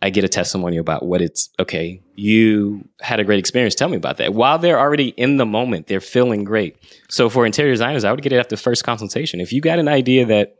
I 0.00 0.10
get 0.10 0.22
a 0.22 0.28
testimonial 0.28 0.80
about 0.80 1.04
what 1.04 1.20
it's 1.20 1.50
okay. 1.58 2.00
You 2.14 2.88
had 3.00 3.18
a 3.18 3.24
great 3.24 3.40
experience. 3.40 3.74
Tell 3.74 3.88
me 3.88 3.96
about 3.96 4.18
that. 4.18 4.32
While 4.32 4.58
they're 4.58 4.78
already 4.78 5.08
in 5.08 5.38
the 5.38 5.46
moment, 5.46 5.88
they're 5.88 6.00
feeling 6.00 6.44
great. 6.44 6.76
So 7.08 7.28
for 7.28 7.44
interior 7.44 7.72
designers, 7.72 8.04
I 8.04 8.12
would 8.12 8.22
get 8.22 8.32
it 8.32 8.36
after 8.36 8.54
the 8.54 8.62
first 8.62 8.84
consultation. 8.84 9.40
If 9.40 9.52
you 9.52 9.60
got 9.60 9.80
an 9.80 9.88
idea 9.88 10.24
that 10.26 10.58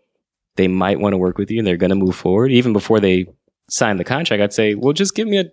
they 0.56 0.66
might 0.66 0.98
want 0.98 1.12
to 1.12 1.18
work 1.18 1.38
with 1.38 1.50
you 1.52 1.58
and 1.58 1.66
they're 1.66 1.76
going 1.76 1.90
to 1.90 1.96
move 1.96 2.16
forward, 2.16 2.50
even 2.50 2.72
before 2.72 2.98
they 2.98 3.26
sign 3.70 3.96
the 3.96 4.04
contract, 4.04 4.42
I'd 4.42 4.52
say, 4.52 4.74
well, 4.74 4.92
just 4.92 5.14
give 5.14 5.28
me 5.28 5.38
a 5.38 5.44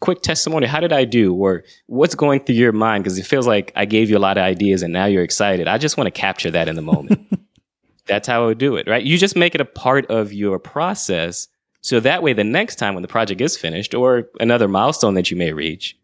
quick 0.00 0.22
testimony. 0.22 0.66
How 0.66 0.80
did 0.80 0.92
I 0.92 1.04
do? 1.04 1.34
Or 1.34 1.64
what's 1.86 2.14
going 2.14 2.40
through 2.40 2.56
your 2.56 2.72
mind? 2.72 3.04
Because 3.04 3.18
it 3.18 3.26
feels 3.26 3.46
like 3.46 3.70
I 3.76 3.84
gave 3.84 4.08
you 4.08 4.16
a 4.16 4.18
lot 4.18 4.38
of 4.38 4.44
ideas 4.44 4.82
and 4.82 4.94
now 4.94 5.04
you're 5.04 5.22
excited. 5.22 5.68
I 5.68 5.76
just 5.76 5.98
want 5.98 6.06
to 6.06 6.10
capture 6.10 6.50
that 6.52 6.68
in 6.68 6.76
the 6.76 6.82
moment. 6.82 7.20
That's 8.06 8.28
how 8.28 8.44
I 8.44 8.46
would 8.46 8.58
do 8.58 8.76
it, 8.76 8.86
right? 8.88 9.04
You 9.04 9.18
just 9.18 9.36
make 9.36 9.54
it 9.54 9.60
a 9.60 9.66
part 9.66 10.06
of 10.06 10.32
your 10.32 10.58
process 10.58 11.48
so 11.86 12.00
that 12.00 12.20
way, 12.20 12.32
the 12.32 12.42
next 12.42 12.80
time 12.80 12.94
when 12.94 13.02
the 13.02 13.08
project 13.08 13.40
is 13.40 13.56
finished 13.56 13.94
or 13.94 14.28
another 14.40 14.66
milestone 14.66 15.14
that 15.14 15.30
you 15.30 15.36
may 15.36 15.52
reach, 15.52 15.96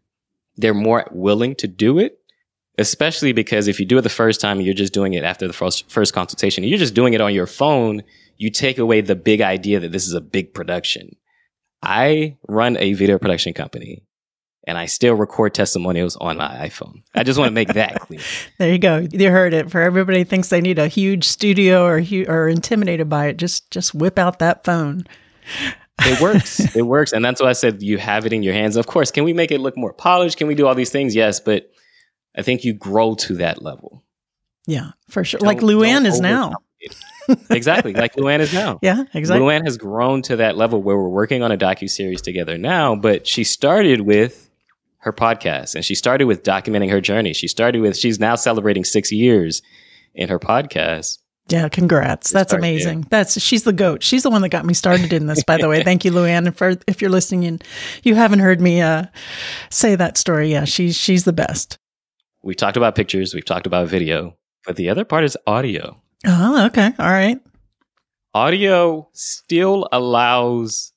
they're 0.55 0.73
more 0.73 1.05
willing 1.11 1.55
to 1.55 1.67
do 1.67 1.99
it. 1.99 2.19
Especially 2.77 3.33
because 3.33 3.67
if 3.67 3.81
you 3.81 3.85
do 3.85 3.97
it 3.97 4.03
the 4.03 4.09
first 4.09 4.39
time, 4.39 4.61
you're 4.61 4.73
just 4.73 4.93
doing 4.93 5.13
it 5.13 5.25
after 5.25 5.45
the 5.45 5.51
first, 5.51 5.91
first 5.91 6.13
consultation, 6.13 6.63
you're 6.63 6.79
just 6.79 6.93
doing 6.93 7.13
it 7.13 7.19
on 7.19 7.33
your 7.33 7.45
phone. 7.45 8.01
You 8.37 8.49
take 8.49 8.77
away 8.77 9.01
the 9.01 9.13
big 9.13 9.41
idea 9.41 9.81
that 9.81 9.91
this 9.91 10.07
is 10.07 10.13
a 10.13 10.21
big 10.21 10.53
production. 10.53 11.17
I 11.81 12.37
run 12.47 12.77
a 12.77 12.93
video 12.93 13.19
production 13.19 13.53
company 13.53 14.03
and 14.65 14.77
I 14.77 14.85
still 14.85 15.15
record 15.15 15.53
testimonials 15.53 16.15
on 16.15 16.37
my 16.37 16.69
iPhone. 16.69 17.03
I 17.13 17.23
just 17.23 17.37
want 17.37 17.49
to 17.49 17.53
make 17.53 17.73
that 17.73 17.99
clear. 17.99 18.21
there 18.57 18.71
you 18.71 18.79
go. 18.79 19.05
You 19.11 19.29
heard 19.29 19.53
it. 19.53 19.69
For 19.69 19.81
everybody 19.81 20.23
thinks 20.23 20.47
they 20.47 20.61
need 20.61 20.79
a 20.79 20.87
huge 20.87 21.25
studio 21.25 21.83
or 21.83 22.01
or 22.29 22.47
intimidated 22.47 23.09
by 23.09 23.27
it, 23.27 23.37
just 23.37 23.69
just 23.69 23.93
whip 23.93 24.17
out 24.17 24.39
that 24.39 24.63
phone. 24.63 25.05
It 26.05 26.19
works. 26.19 26.75
it 26.75 26.81
works. 26.81 27.13
And 27.13 27.23
that's 27.23 27.39
why 27.41 27.49
I 27.49 27.53
said 27.53 27.81
you 27.81 27.97
have 27.97 28.25
it 28.25 28.33
in 28.33 28.43
your 28.43 28.53
hands. 28.53 28.75
Of 28.75 28.87
course, 28.87 29.11
can 29.11 29.23
we 29.23 29.31
make 29.31 29.51
it 29.51 29.61
look 29.61 29.77
more 29.77 29.93
polished? 29.93 30.37
Can 30.37 30.47
we 30.47 30.55
do 30.55 30.67
all 30.67 30.75
these 30.75 30.89
things? 30.89 31.15
Yes, 31.15 31.39
but 31.39 31.71
I 32.35 32.41
think 32.41 32.63
you 32.65 32.73
grow 32.73 33.15
to 33.15 33.35
that 33.35 33.61
level. 33.61 34.03
Yeah, 34.65 34.91
for 35.09 35.23
sure. 35.23 35.39
Don't, 35.39 35.47
like 35.47 35.59
Luann 35.59 36.05
is 36.05 36.19
now. 36.19 36.53
exactly, 37.49 37.93
like 37.93 38.15
Luann 38.15 38.39
is 38.39 38.53
now. 38.53 38.79
Yeah, 38.81 39.03
exactly. 39.13 39.45
Luann 39.45 39.63
has 39.65 39.77
grown 39.77 40.21
to 40.23 40.37
that 40.37 40.57
level 40.57 40.81
where 40.81 40.97
we're 40.97 41.09
working 41.09 41.43
on 41.43 41.51
a 41.51 41.57
docu 41.57 41.89
series 41.89 42.21
together 42.21 42.57
now. 42.57 42.95
But 42.95 43.27
she 43.27 43.43
started 43.43 44.01
with 44.01 44.49
her 44.97 45.13
podcast, 45.13 45.75
and 45.75 45.85
she 45.85 45.95
started 45.95 46.25
with 46.25 46.43
documenting 46.43 46.89
her 46.89 47.01
journey. 47.01 47.33
She 47.33 47.47
started 47.47 47.81
with 47.81 47.97
she's 47.97 48.19
now 48.19 48.35
celebrating 48.35 48.83
six 48.83 49.11
years 49.11 49.61
in 50.15 50.29
her 50.29 50.39
podcast, 50.39 51.19
yeah, 51.49 51.67
congrats. 51.69 52.31
That's 52.31 52.53
amazing. 52.53 53.05
That's 53.09 53.39
she's 53.41 53.63
the 53.63 53.73
goat. 53.73 54.01
She's 54.01 54.23
the 54.23 54.29
one 54.29 54.41
that 54.41 54.49
got 54.49 54.65
me 54.65 54.73
started 54.73 55.11
in 55.11 55.27
this, 55.27 55.43
by 55.43 55.57
the 55.57 55.67
way. 55.67 55.83
Thank 55.85 56.05
you, 56.05 56.11
Luann. 56.11 56.55
For 56.55 56.75
if 56.87 57.01
you're 57.01 57.11
listening 57.11 57.45
and 57.45 57.63
you 58.03 58.15
haven't 58.15 58.39
heard 58.39 58.61
me 58.61 58.81
uh, 58.81 59.05
say 59.69 59.95
that 59.95 60.17
story, 60.17 60.51
yeah, 60.51 60.63
she's 60.63 60.95
she's 60.97 61.25
the 61.25 61.33
best. 61.33 61.77
We've 62.43 62.57
talked 62.57 62.77
about 62.77 62.95
pictures, 62.95 63.33
we've 63.33 63.45
talked 63.45 63.67
about 63.67 63.87
video, 63.87 64.37
but 64.65 64.75
the 64.75 64.89
other 64.89 65.05
part 65.05 65.23
is 65.23 65.37
audio. 65.47 66.01
Oh, 66.25 66.65
okay. 66.67 66.91
All 66.99 67.09
right. 67.09 67.39
Audio 68.33 69.09
still 69.13 69.87
allows 69.91 70.93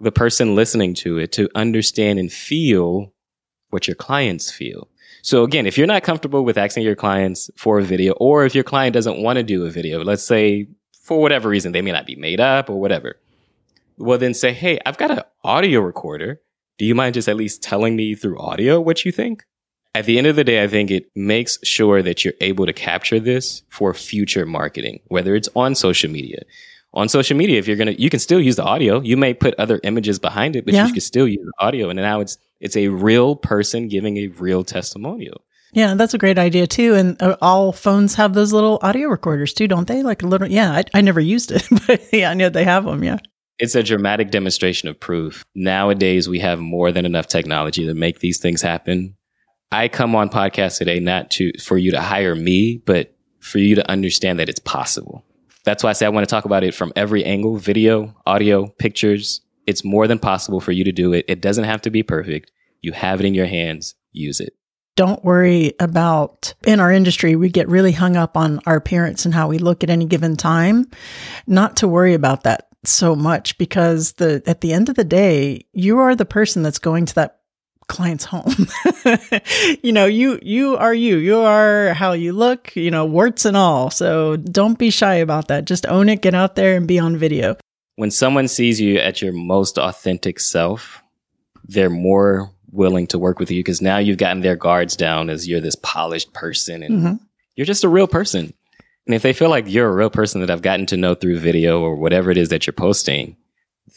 the 0.00 0.12
person 0.12 0.54
listening 0.54 0.94
to 0.94 1.18
it 1.18 1.32
to 1.32 1.48
understand 1.54 2.18
and 2.18 2.30
feel 2.30 3.12
what 3.70 3.88
your 3.88 3.96
clients 3.96 4.50
feel. 4.50 4.88
So 5.28 5.44
again, 5.44 5.66
if 5.66 5.76
you're 5.76 5.86
not 5.86 6.04
comfortable 6.04 6.42
with 6.42 6.56
asking 6.56 6.84
your 6.84 6.96
clients 6.96 7.50
for 7.54 7.78
a 7.78 7.82
video, 7.82 8.14
or 8.14 8.46
if 8.46 8.54
your 8.54 8.64
client 8.64 8.94
doesn't 8.94 9.22
want 9.22 9.36
to 9.36 9.42
do 9.42 9.66
a 9.66 9.70
video, 9.70 10.02
let's 10.02 10.22
say 10.22 10.68
for 11.02 11.20
whatever 11.20 11.50
reason, 11.50 11.72
they 11.72 11.82
may 11.82 11.92
not 11.92 12.06
be 12.06 12.16
made 12.16 12.40
up 12.40 12.70
or 12.70 12.80
whatever. 12.80 13.20
Well, 13.98 14.16
then 14.16 14.32
say, 14.32 14.54
Hey, 14.54 14.78
I've 14.86 14.96
got 14.96 15.10
an 15.10 15.20
audio 15.44 15.80
recorder. 15.80 16.40
Do 16.78 16.86
you 16.86 16.94
mind 16.94 17.12
just 17.12 17.28
at 17.28 17.36
least 17.36 17.62
telling 17.62 17.94
me 17.94 18.14
through 18.14 18.40
audio 18.40 18.80
what 18.80 19.04
you 19.04 19.12
think? 19.12 19.44
At 19.94 20.06
the 20.06 20.16
end 20.16 20.28
of 20.28 20.36
the 20.36 20.44
day, 20.44 20.62
I 20.62 20.66
think 20.66 20.90
it 20.90 21.10
makes 21.14 21.58
sure 21.62 22.02
that 22.02 22.24
you're 22.24 22.32
able 22.40 22.64
to 22.64 22.72
capture 22.72 23.20
this 23.20 23.64
for 23.68 23.92
future 23.92 24.46
marketing, 24.46 25.00
whether 25.08 25.34
it's 25.34 25.50
on 25.54 25.74
social 25.74 26.10
media. 26.10 26.44
On 26.94 27.08
social 27.08 27.36
media, 27.36 27.58
if 27.58 27.68
you're 27.68 27.76
going 27.76 27.94
to, 27.94 28.00
you 28.00 28.08
can 28.08 28.20
still 28.20 28.40
use 28.40 28.56
the 28.56 28.64
audio. 28.64 29.00
You 29.00 29.16
may 29.16 29.34
put 29.34 29.54
other 29.58 29.78
images 29.82 30.18
behind 30.18 30.56
it, 30.56 30.64
but 30.64 30.72
yeah. 30.72 30.86
you 30.86 30.92
can 30.92 31.02
still 31.02 31.28
use 31.28 31.44
the 31.44 31.64
audio. 31.64 31.90
And 31.90 31.98
now 31.98 32.20
it's 32.20 32.38
It's 32.60 32.76
a 32.76 32.88
real 32.88 33.36
person 33.36 33.88
giving 33.88 34.16
a 34.16 34.28
real 34.28 34.64
testimonial. 34.64 35.42
Yeah, 35.72 35.94
that's 35.94 36.14
a 36.14 36.18
great 36.18 36.38
idea 36.38 36.66
too. 36.66 36.94
And 36.94 37.20
uh, 37.22 37.36
all 37.42 37.72
phones 37.72 38.14
have 38.14 38.32
those 38.32 38.52
little 38.52 38.78
audio 38.82 39.08
recorders 39.08 39.52
too, 39.52 39.68
don't 39.68 39.86
they? 39.86 40.02
Like 40.02 40.22
a 40.22 40.26
little, 40.26 40.48
yeah, 40.48 40.72
I, 40.72 40.84
I 40.94 41.00
never 41.02 41.20
used 41.20 41.52
it, 41.52 41.66
but 41.86 42.02
yeah, 42.12 42.30
I 42.30 42.34
know 42.34 42.48
they 42.48 42.64
have 42.64 42.84
them. 42.84 43.04
Yeah. 43.04 43.18
It's 43.58 43.74
a 43.74 43.82
dramatic 43.82 44.30
demonstration 44.30 44.88
of 44.88 44.98
proof. 44.98 45.44
Nowadays, 45.54 46.28
we 46.28 46.38
have 46.38 46.60
more 46.60 46.92
than 46.92 47.04
enough 47.04 47.26
technology 47.26 47.84
to 47.86 47.94
make 47.94 48.20
these 48.20 48.38
things 48.38 48.62
happen. 48.62 49.16
I 49.70 49.88
come 49.88 50.14
on 50.14 50.30
podcast 50.30 50.78
today 50.78 51.00
not 51.00 51.30
to 51.32 51.52
for 51.60 51.76
you 51.76 51.90
to 51.90 52.00
hire 52.00 52.34
me, 52.34 52.78
but 52.86 53.14
for 53.40 53.58
you 53.58 53.74
to 53.74 53.90
understand 53.90 54.38
that 54.38 54.48
it's 54.48 54.60
possible. 54.60 55.24
That's 55.68 55.84
why 55.84 55.90
I 55.90 55.92
say 55.92 56.06
I 56.06 56.08
want 56.08 56.26
to 56.26 56.30
talk 56.30 56.46
about 56.46 56.64
it 56.64 56.74
from 56.74 56.94
every 56.96 57.22
angle 57.26 57.58
video, 57.58 58.16
audio, 58.24 58.68
pictures. 58.78 59.42
It's 59.66 59.84
more 59.84 60.06
than 60.06 60.18
possible 60.18 60.60
for 60.60 60.72
you 60.72 60.82
to 60.84 60.92
do 60.92 61.12
it. 61.12 61.26
It 61.28 61.42
doesn't 61.42 61.64
have 61.64 61.82
to 61.82 61.90
be 61.90 62.02
perfect. 62.02 62.50
You 62.80 62.92
have 62.92 63.20
it 63.20 63.26
in 63.26 63.34
your 63.34 63.44
hands, 63.44 63.94
use 64.10 64.40
it. 64.40 64.54
Don't 64.96 65.22
worry 65.22 65.74
about 65.78 66.54
in 66.66 66.80
our 66.80 66.90
industry, 66.90 67.36
we 67.36 67.50
get 67.50 67.68
really 67.68 67.92
hung 67.92 68.16
up 68.16 68.34
on 68.34 68.60
our 68.64 68.76
appearance 68.76 69.26
and 69.26 69.34
how 69.34 69.46
we 69.46 69.58
look 69.58 69.84
at 69.84 69.90
any 69.90 70.06
given 70.06 70.38
time. 70.38 70.86
Not 71.46 71.76
to 71.76 71.86
worry 71.86 72.14
about 72.14 72.44
that 72.44 72.68
so 72.86 73.14
much 73.14 73.58
because 73.58 74.12
the 74.12 74.42
at 74.46 74.62
the 74.62 74.72
end 74.72 74.88
of 74.88 74.94
the 74.94 75.04
day, 75.04 75.66
you 75.74 75.98
are 75.98 76.16
the 76.16 76.24
person 76.24 76.62
that's 76.62 76.78
going 76.78 77.04
to 77.04 77.14
that 77.16 77.40
client's 77.88 78.24
home. 78.24 78.54
you 79.82 79.92
know, 79.92 80.06
you 80.06 80.38
you 80.42 80.76
are 80.76 80.94
you. 80.94 81.16
You 81.16 81.38
are 81.38 81.94
how 81.94 82.12
you 82.12 82.32
look, 82.32 82.74
you 82.76 82.90
know, 82.90 83.04
warts 83.04 83.44
and 83.44 83.56
all. 83.56 83.90
So 83.90 84.36
don't 84.36 84.78
be 84.78 84.90
shy 84.90 85.14
about 85.14 85.48
that. 85.48 85.64
Just 85.64 85.86
own 85.86 86.08
it, 86.08 86.22
get 86.22 86.34
out 86.34 86.54
there 86.54 86.76
and 86.76 86.86
be 86.86 86.98
on 86.98 87.16
video. 87.16 87.56
When 87.96 88.10
someone 88.10 88.46
sees 88.46 88.80
you 88.80 88.98
at 88.98 89.20
your 89.20 89.32
most 89.32 89.78
authentic 89.78 90.38
self, 90.38 91.02
they're 91.64 91.90
more 91.90 92.50
willing 92.70 93.06
to 93.08 93.18
work 93.18 93.38
with 93.38 93.50
you 93.50 93.60
because 93.60 93.82
now 93.82 93.98
you've 93.98 94.18
gotten 94.18 94.42
their 94.42 94.56
guards 94.56 94.96
down 94.96 95.30
as 95.30 95.48
you're 95.48 95.60
this 95.60 95.76
polished 95.76 96.32
person 96.32 96.82
and 96.82 96.94
mm-hmm. 96.94 97.24
you're 97.56 97.66
just 97.66 97.84
a 97.84 97.88
real 97.88 98.06
person. 98.06 98.52
And 99.06 99.14
if 99.14 99.22
they 99.22 99.32
feel 99.32 99.48
like 99.48 99.64
you're 99.66 99.88
a 99.88 99.94
real 99.94 100.10
person 100.10 100.42
that 100.42 100.50
I've 100.50 100.62
gotten 100.62 100.86
to 100.86 100.96
know 100.96 101.14
through 101.14 101.38
video 101.38 101.80
or 101.80 101.96
whatever 101.96 102.30
it 102.30 102.36
is 102.36 102.50
that 102.50 102.66
you're 102.66 102.74
posting, 102.74 103.36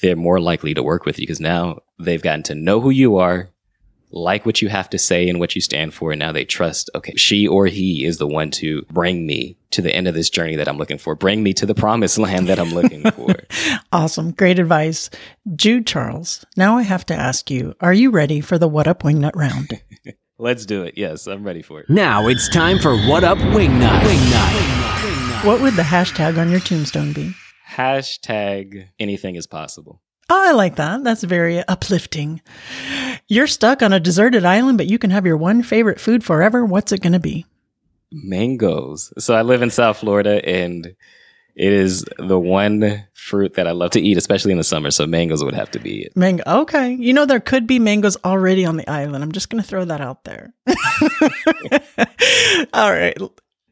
they're 0.02 0.16
more 0.16 0.40
likely 0.40 0.74
to 0.74 0.82
work 0.82 1.06
with 1.06 1.20
you 1.20 1.24
because 1.24 1.42
now 1.42 1.80
they've 2.00 2.22
gotten 2.22 2.44
to 2.44 2.56
know 2.56 2.80
who 2.80 2.92
you 2.92 3.18
are, 3.18 3.50
like 4.12 4.46
what 4.46 4.62
you 4.62 4.70
have 4.70 4.90
to 4.92 5.00
say 5.00 5.28
and 5.30 5.40
what 5.40 5.56
you 5.56 5.62
stand 5.62 5.94
for. 5.94 6.12
And 6.12 6.20
now 6.20 6.32
they 6.32 6.46
trust, 6.46 6.90
okay, 6.96 7.14
she 7.16 7.48
or 7.48 7.66
he 7.68 8.06
is 8.06 8.18
the 8.18 8.28
one 8.28 8.52
to 8.52 8.84
bring 8.92 9.26
me 9.26 9.58
to 9.72 9.82
the 9.82 9.94
end 9.94 10.08
of 10.08 10.14
this 10.14 10.30
journey 10.30 10.56
that 10.58 10.68
I'm 10.68 10.78
looking 10.78 10.98
for, 10.98 11.16
bring 11.16 11.44
me 11.44 11.54
to 11.54 11.66
the 11.66 11.76
promised 11.76 12.18
land 12.18 12.48
that 12.48 12.60
I'm 12.60 12.72
looking 12.72 13.10
for. 13.12 13.36
awesome. 13.92 14.32
Great 14.32 14.60
advice. 14.60 15.10
Jude 15.56 15.88
Charles, 15.88 16.46
now 16.58 16.78
I 16.78 16.82
have 16.84 17.06
to 17.08 17.16
ask 17.16 17.50
you, 17.50 17.74
are 17.80 17.94
you 17.94 18.12
ready 18.12 18.42
for 18.42 18.58
the 18.58 18.68
What 18.68 18.88
Up 18.88 19.04
Wingnut 19.04 19.36
round? 19.36 19.82
Let's 20.38 20.66
do 20.66 20.84
it. 20.84 20.96
Yes, 20.98 21.28
I'm 21.28 21.44
ready 21.44 21.62
for 21.62 21.82
it. 21.82 21.90
Now 21.90 22.28
it's 22.28 22.50
time 22.50 22.80
for 22.80 22.98
What 22.98 23.24
Up 23.24 23.38
Wingnut. 23.38 24.02
Wingnut. 24.02 25.46
What 25.46 25.62
would 25.62 25.76
the 25.76 25.84
hashtag 25.84 26.38
on 26.38 26.50
your 26.50 26.60
tombstone 26.60 27.14
be? 27.14 27.34
Hashtag 27.70 28.88
anything 29.00 29.36
is 29.36 29.48
possible. 29.48 30.02
Oh, 30.30 30.50
I 30.50 30.52
like 30.54 30.78
that. 30.78 31.04
That's 31.04 31.24
very 31.24 31.60
uplifting. 31.68 32.42
You're 33.32 33.48
stuck 33.48 33.82
on 33.82 33.94
a 33.94 34.00
deserted 34.02 34.44
island, 34.44 34.78
but 34.78 34.88
you 34.88 35.00
can 35.00 35.10
have 35.12 35.26
your 35.26 35.38
one 35.38 35.64
favorite 35.64 36.02
food 36.02 36.22
forever. 36.22 36.66
What's 36.66 36.92
it 36.92 37.02
going 37.02 37.14
to 37.14 37.20
be? 37.20 37.46
Mangoes. 38.12 39.14
So 39.20 39.34
I 39.34 39.42
live 39.42 39.62
in 39.62 39.70
South 39.70 40.00
Florida 40.00 40.46
and 40.46 40.86
it 41.56 41.72
is 41.72 42.04
the 42.18 42.38
one 42.38 43.06
fruit 43.14 43.54
that 43.54 43.68
I 43.68 43.72
love 43.72 43.92
to 43.92 44.02
eat, 44.02 44.18
especially 44.18 44.52
in 44.52 44.58
the 44.58 44.66
summer. 44.66 44.92
So 44.92 45.08
mangoes 45.08 45.46
would 45.46 45.56
have 45.56 45.72
to 45.72 45.80
be 45.80 46.02
it. 46.02 46.18
Mango. 46.18 46.44
Okay. 46.46 46.92
You 46.92 47.14
know, 47.14 47.26
there 47.26 47.40
could 47.40 47.68
be 47.68 47.80
mangoes 47.80 48.18
already 48.26 48.66
on 48.66 48.76
the 48.76 48.90
island. 48.90 49.24
I'm 49.24 49.32
just 49.32 49.50
going 49.50 49.64
to 49.64 49.70
throw 49.70 49.86
that 49.86 50.02
out 50.02 50.26
there. 50.26 50.54
All 52.74 52.92
right. 52.92 53.18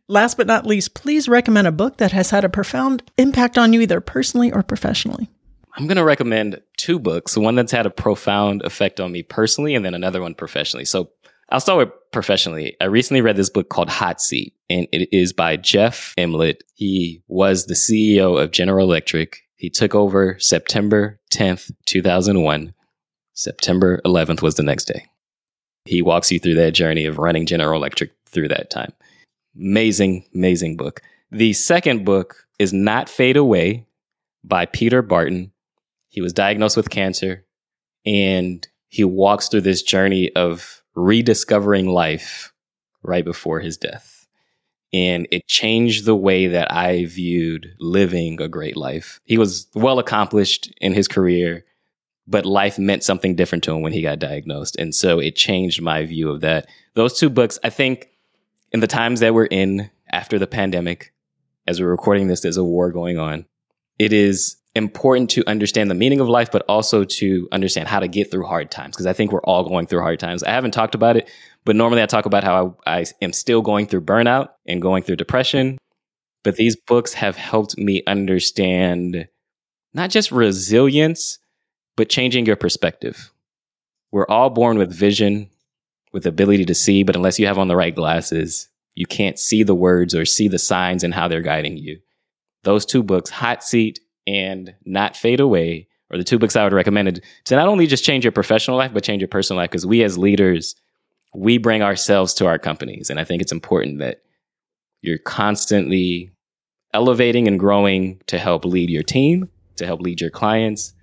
Last 0.07 0.38
but 0.38 0.47
not 0.47 0.66
least, 0.66 0.93
please 0.93 1.28
recommend 1.28 1.68
a 1.68 1.74
book 1.74 1.97
that 1.97 2.14
has 2.14 2.30
had 2.30 2.45
a 2.45 2.49
profound 2.49 3.12
impact 3.18 3.57
on 3.57 3.74
you, 3.74 3.82
either 3.82 3.99
personally 3.99 4.53
or 4.53 4.64
professionally. 4.64 5.30
I'm 5.76 5.88
going 5.88 5.97
to 5.97 6.03
recommend 6.03 6.61
two 6.78 6.99
books, 6.99 7.38
one 7.38 7.55
that's 7.55 7.72
had 7.72 7.86
a 7.86 7.91
profound 7.91 8.63
effect 8.63 8.99
on 8.99 9.11
me 9.11 9.24
personally, 9.24 9.76
and 9.76 9.86
then 9.86 9.93
another 9.93 10.22
one 10.22 10.36
professionally. 10.36 10.86
So 10.86 11.11
I'll 11.49 11.59
start 11.59 11.80
with 11.80 12.11
professionally. 12.11 12.76
I 12.82 12.86
recently 12.86 13.22
read 13.22 13.36
this 13.36 13.49
book 13.49 13.70
called 13.70 13.89
Hot 13.89 14.22
Seat, 14.22 14.53
and 14.70 14.88
it 14.91 15.09
is 15.11 15.34
by 15.34 15.57
Jeff 15.57 16.13
Immelt. 16.17 16.61
He 16.76 17.24
was 17.28 17.65
the 17.65 17.74
CEO 17.74 18.41
of 18.41 18.51
General 18.51 18.86
Electric. 18.86 19.39
He 19.55 19.70
took 19.70 19.95
over 19.95 20.38
September 20.39 21.20
10th, 21.32 21.72
2001. 21.86 22.74
September 23.34 24.01
11th 24.05 24.41
was 24.41 24.55
the 24.55 24.63
next 24.63 24.86
day. 24.86 25.05
He 25.86 26.01
walks 26.01 26.32
you 26.32 26.39
through 26.39 26.55
that 26.55 26.74
journey 26.74 27.05
of 27.05 27.17
running 27.17 27.45
General 27.45 27.78
Electric 27.78 28.11
through 28.28 28.49
that 28.49 28.70
time. 28.70 28.93
Amazing, 29.57 30.26
amazing 30.36 30.78
book. 30.78 31.01
The 31.32 31.53
second 31.53 32.05
book 32.05 32.45
is 32.59 32.74
Not 32.74 33.09
Fade 33.09 33.38
Away 33.38 33.88
by 34.43 34.65
Peter 34.65 35.01
Barton. 35.01 35.51
He 36.10 36.22
was 36.22 36.34
diagnosed 36.34 36.76
with 36.76 36.89
cancer 36.89 37.45
and 38.05 38.68
he 38.88 39.03
walks 39.03 39.47
through 39.47 39.62
this 39.62 39.84
journey 39.84 40.36
of 40.36 40.84
rediscovering 40.95 41.88
life 41.88 42.51
right 43.03 43.24
before 43.24 43.60
his 43.60 43.78
death. 43.78 44.28
And 44.91 45.28
it 45.32 45.47
changed 45.47 46.05
the 46.05 46.16
way 46.16 46.47
that 46.47 46.72
I 46.74 47.05
viewed 47.05 47.76
living 47.80 48.41
a 48.41 48.47
great 48.47 48.76
life. 48.76 49.20
He 49.24 49.38
was 49.38 49.68
well 49.76 49.99
accomplished 49.99 50.74
in 50.82 50.93
his 50.93 51.07
career, 51.07 51.64
but 52.28 52.45
life 52.45 52.80
meant 52.80 53.03
something 53.03 53.36
different 53.36 53.64
to 53.66 53.76
him 53.76 53.84
when 53.84 53.93
he 53.93 54.01
got 54.01 54.18
diagnosed. 54.18 54.76
And 54.78 54.93
so 54.95 55.20
it 55.20 55.36
changed 55.36 55.82
my 55.82 56.05
view 56.05 56.32
of 56.32 56.41
that. 56.41 56.68
Those 56.95 57.20
two 57.20 57.30
books, 57.30 57.60
I 57.64 57.70
think, 57.70 58.10
in 58.72 58.80
the 58.80 58.88
times 58.88 59.20
that 59.20 59.36
we're 59.36 59.45
in 59.45 59.91
after 60.12 60.39
the 60.39 60.47
pandemic, 60.47 61.14
as 61.68 61.80
we're 61.80 61.89
recording 61.89 62.28
this, 62.28 62.41
there's 62.41 62.57
a 62.57 62.64
war 62.64 62.91
going 62.91 63.20
on. 63.20 63.45
It 63.99 64.12
is 64.12 64.59
important 64.76 65.30
to 65.32 65.47
understand 65.47 65.89
the 65.89 65.95
meaning 65.95 66.20
of 66.20 66.30
life, 66.30 66.51
but 66.51 66.63
also 66.67 67.03
to 67.03 67.47
understand 67.51 67.88
how 67.88 67.99
to 67.99 68.07
get 68.07 68.32
through 68.32 68.45
hard 68.45 68.72
times. 68.72 68.95
Because 68.95 69.07
I 69.07 69.13
think 69.13 69.32
we're 69.32 69.41
all 69.41 69.67
going 69.67 69.88
through 69.88 70.01
hard 70.01 70.20
times. 70.20 70.43
I 70.43 70.51
haven't 70.51 70.72
talked 70.72 70.95
about 70.95 71.17
it, 71.17 71.30
but 71.65 71.76
normally 71.76 72.01
I 72.01 72.05
talk 72.05 72.26
about 72.26 72.43
how 72.43 72.78
I, 72.86 72.99
I, 72.99 73.05
am 73.22 73.34
still 73.34 73.61
going 73.61 73.88
through 73.88 74.01
burnout 74.01 74.49
and 74.65 74.82
going 74.82 75.03
through 75.03 75.17
depression. 75.17 75.78
But 76.43 76.55
these 76.55 76.76
books 76.76 77.13
have 77.13 77.36
helped 77.36 77.78
me 77.78 78.03
understand 78.07 79.28
not 79.93 80.09
just 80.09 80.32
resilience, 80.32 81.39
but 81.97 82.09
changing 82.09 82.45
your 82.45 82.55
perspective. 82.55 83.32
We're 84.11 84.28
all 84.28 84.49
born 84.49 84.78
with 84.78 84.93
vision, 84.93 85.49
with 86.13 86.26
ability 86.26 86.65
to 86.65 86.76
see, 86.76 87.03
but 87.03 87.15
unless 87.15 87.39
you 87.39 87.47
have 87.47 87.57
on 87.57 87.67
the 87.67 87.76
right 87.76 87.93
glasses, 87.93 88.70
you 88.95 89.05
can't 89.05 89.38
see 89.38 89.63
the 89.63 89.76
words 89.76 90.15
or 90.15 90.26
see 90.26 90.47
the 90.47 90.59
signs 90.59 91.03
and 91.03 91.13
how 91.13 91.28
they're 91.28 91.41
guiding 91.41 91.78
you. 91.78 91.99
Those 92.63 92.86
two 92.86 93.03
books, 93.03 93.30
Hot 93.30 93.63
Seat 93.63 93.99
and 94.28 94.74
Not 94.86 95.15
Fade 95.15 95.39
Away 95.39 95.88
are 96.11 96.17
the 96.17 96.24
two 96.24 96.39
books 96.39 96.55
I 96.55 96.63
would 96.63 96.74
recommend 96.74 97.22
to 97.45 97.55
not 97.55 97.67
only 97.67 97.88
just 97.88 98.03
change 98.03 98.26
your 98.26 98.32
professional 98.32 98.78
life, 98.78 98.93
but 98.93 99.03
change 99.03 99.22
your 99.22 99.28
personal 99.28 99.61
life. 99.61 99.70
Because 99.70 99.86
we 99.86 100.03
as 100.03 100.17
leaders, 100.17 100.76
we 101.36 101.57
bring 101.57 101.82
ourselves 101.82 102.34
to 102.36 102.47
our 102.47 102.57
companies. 102.57 103.09
And 103.09 103.20
I 103.20 103.24
think 103.24 103.41
it's 103.41 103.51
important 103.51 103.99
that 103.99 104.22
you're 105.01 105.20
constantly 105.20 106.32
elevating 106.93 107.47
and 107.47 107.59
growing 107.59 108.20
to 108.28 108.39
help 108.39 108.65
lead 108.65 108.89
your 108.89 109.03
team, 109.03 109.49
to 109.76 109.86
help 109.86 110.01
lead 110.01 110.20
your 110.20 110.32
clients, 110.32 110.93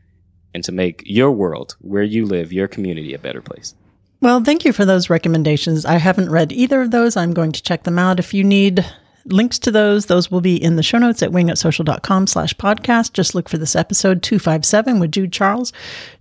and 0.52 0.64
to 0.64 0.72
make 0.72 1.02
your 1.04 1.30
world, 1.30 1.76
where 1.80 2.02
you 2.02 2.26
live, 2.26 2.52
your 2.52 2.66
community, 2.66 3.14
a 3.14 3.18
better 3.18 3.40
place. 3.40 3.74
Well, 4.20 4.42
thank 4.42 4.64
you 4.64 4.72
for 4.72 4.84
those 4.84 5.10
recommendations. 5.10 5.84
I 5.84 5.98
haven't 5.98 6.30
read 6.30 6.50
either 6.50 6.80
of 6.82 6.90
those. 6.90 7.16
I'm 7.16 7.34
going 7.34 7.52
to 7.52 7.62
check 7.62 7.84
them 7.84 7.98
out. 7.98 8.18
If 8.18 8.34
you 8.34 8.42
need 8.42 8.84
links 9.32 9.58
to 9.60 9.70
those, 9.70 10.06
those 10.06 10.30
will 10.30 10.40
be 10.40 10.62
in 10.62 10.76
the 10.76 10.82
show 10.82 10.98
notes 10.98 11.22
at 11.22 11.30
wingnutsocial.com 11.30 12.26
slash 12.26 12.54
podcast. 12.54 13.12
Just 13.12 13.34
look 13.34 13.48
for 13.48 13.58
this 13.58 13.76
episode 13.76 14.22
257 14.22 14.98
with 15.00 15.12
Jude 15.12 15.32
Charles. 15.32 15.72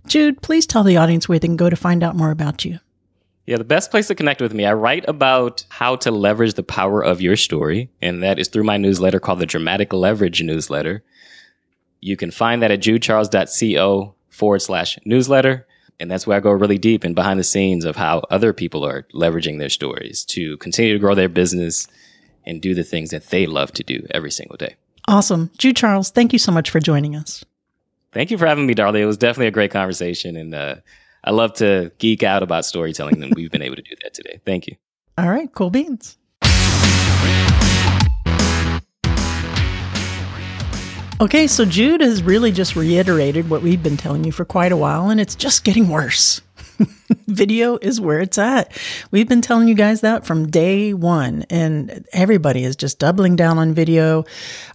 Jude, 0.06 0.42
please 0.42 0.66
tell 0.66 0.84
the 0.84 0.96
audience 0.96 1.28
where 1.28 1.38
they 1.38 1.48
can 1.48 1.56
go 1.56 1.70
to 1.70 1.76
find 1.76 2.02
out 2.02 2.16
more 2.16 2.30
about 2.30 2.64
you. 2.64 2.78
Yeah, 3.46 3.58
the 3.58 3.64
best 3.64 3.92
place 3.92 4.08
to 4.08 4.14
connect 4.14 4.40
with 4.40 4.52
me, 4.52 4.66
I 4.66 4.72
write 4.72 5.08
about 5.08 5.64
how 5.68 5.94
to 5.96 6.10
leverage 6.10 6.54
the 6.54 6.64
power 6.64 7.00
of 7.00 7.20
your 7.20 7.36
story, 7.36 7.90
and 8.02 8.22
that 8.24 8.40
is 8.40 8.48
through 8.48 8.64
my 8.64 8.76
newsletter 8.76 9.20
called 9.20 9.38
the 9.38 9.46
Dramatic 9.46 9.92
Leverage 9.92 10.42
Newsletter. 10.42 11.04
You 12.00 12.16
can 12.16 12.32
find 12.32 12.60
that 12.62 12.72
at 12.72 12.80
judecharles.co 12.80 14.14
forward 14.30 14.62
slash 14.62 14.98
newsletter. 15.04 15.66
And 15.98 16.10
that's 16.10 16.26
where 16.26 16.36
I 16.36 16.40
go 16.40 16.50
really 16.50 16.76
deep 16.76 17.04
and 17.04 17.14
behind 17.14 17.40
the 17.40 17.44
scenes 17.44 17.84
of 17.84 17.96
how 17.96 18.22
other 18.30 18.52
people 18.52 18.84
are 18.84 19.06
leveraging 19.14 19.58
their 19.58 19.70
stories 19.70 20.24
to 20.26 20.58
continue 20.58 20.92
to 20.92 20.98
grow 20.98 21.14
their 21.14 21.28
business 21.28 21.88
and 22.46 22.62
do 22.62 22.74
the 22.74 22.84
things 22.84 23.10
that 23.10 23.28
they 23.28 23.46
love 23.46 23.72
to 23.72 23.82
do 23.82 24.06
every 24.10 24.30
single 24.30 24.56
day. 24.56 24.76
Awesome. 25.08 25.50
Jude 25.58 25.76
Charles, 25.76 26.10
thank 26.10 26.32
you 26.32 26.38
so 26.38 26.52
much 26.52 26.70
for 26.70 26.80
joining 26.80 27.14
us. 27.14 27.44
Thank 28.12 28.30
you 28.30 28.38
for 28.38 28.46
having 28.46 28.66
me, 28.66 28.74
Darla. 28.74 28.98
It 28.98 29.06
was 29.06 29.18
definitely 29.18 29.48
a 29.48 29.52
great 29.52 29.70
conversation. 29.70 30.36
And 30.36 30.54
uh, 30.54 30.76
I 31.22 31.32
love 31.32 31.54
to 31.54 31.92
geek 31.98 32.22
out 32.22 32.42
about 32.42 32.64
storytelling, 32.64 33.22
and 33.22 33.34
we've 33.34 33.50
been 33.50 33.62
able 33.62 33.76
to 33.76 33.82
do 33.82 33.94
that 34.02 34.14
today. 34.14 34.40
Thank 34.44 34.66
you. 34.66 34.76
All 35.18 35.28
right. 35.28 35.52
Cool 35.52 35.70
beans. 35.70 36.16
Okay, 41.18 41.46
so 41.46 41.64
Jude 41.64 42.02
has 42.02 42.22
really 42.22 42.52
just 42.52 42.76
reiterated 42.76 43.48
what 43.48 43.62
we've 43.62 43.82
been 43.82 43.96
telling 43.96 44.24
you 44.24 44.32
for 44.32 44.44
quite 44.44 44.70
a 44.70 44.76
while, 44.76 45.08
and 45.08 45.18
it's 45.18 45.34
just 45.34 45.64
getting 45.64 45.88
worse. 45.88 46.42
video 47.26 47.78
is 47.80 48.00
where 48.00 48.20
it's 48.20 48.38
at. 48.38 48.76
We've 49.10 49.28
been 49.28 49.42
telling 49.42 49.68
you 49.68 49.74
guys 49.74 50.00
that 50.00 50.26
from 50.26 50.50
day 50.50 50.92
one, 50.94 51.44
and 51.50 52.06
everybody 52.12 52.64
is 52.64 52.76
just 52.76 52.98
doubling 52.98 53.36
down 53.36 53.58
on 53.58 53.74
video. 53.74 54.24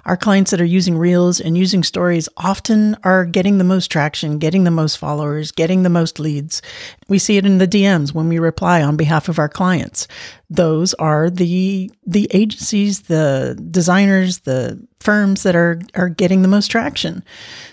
Our 0.06 0.18
clients 0.18 0.52
that 0.52 0.62
are 0.62 0.66
using 0.66 0.97
Reels 0.97 1.39
and 1.39 1.58
using 1.58 1.84
stories 1.84 2.28
often 2.38 2.95
are 3.04 3.26
getting 3.26 3.58
the 3.58 3.64
most 3.64 3.91
traction, 3.91 4.39
getting 4.39 4.64
the 4.64 4.72
most 4.72 4.97
followers, 4.97 5.52
getting 5.52 5.84
the 5.84 5.89
most 5.89 6.20
leads. 6.20 6.62
We 7.08 7.20
see 7.20 7.38
it 7.38 7.45
in 7.45 7.58
the 7.58 7.68
DMs 7.68 8.14
when 8.14 8.28
we 8.28 8.39
reply 8.39 8.82
on 8.82 8.97
behalf 8.97 9.30
of 9.30 9.39
our 9.39 9.49
clients. 9.49 10.08
Those 10.49 10.93
are 10.95 11.30
the 11.30 11.91
the 12.06 12.28
agencies, 12.32 13.02
the 13.04 13.60
designers, 13.72 14.39
the 14.39 14.86
firms 14.99 15.43
that 15.43 15.56
are 15.56 15.82
are 15.95 16.10
getting 16.10 16.41
the 16.41 16.47
most 16.47 16.68
traction. 16.68 17.24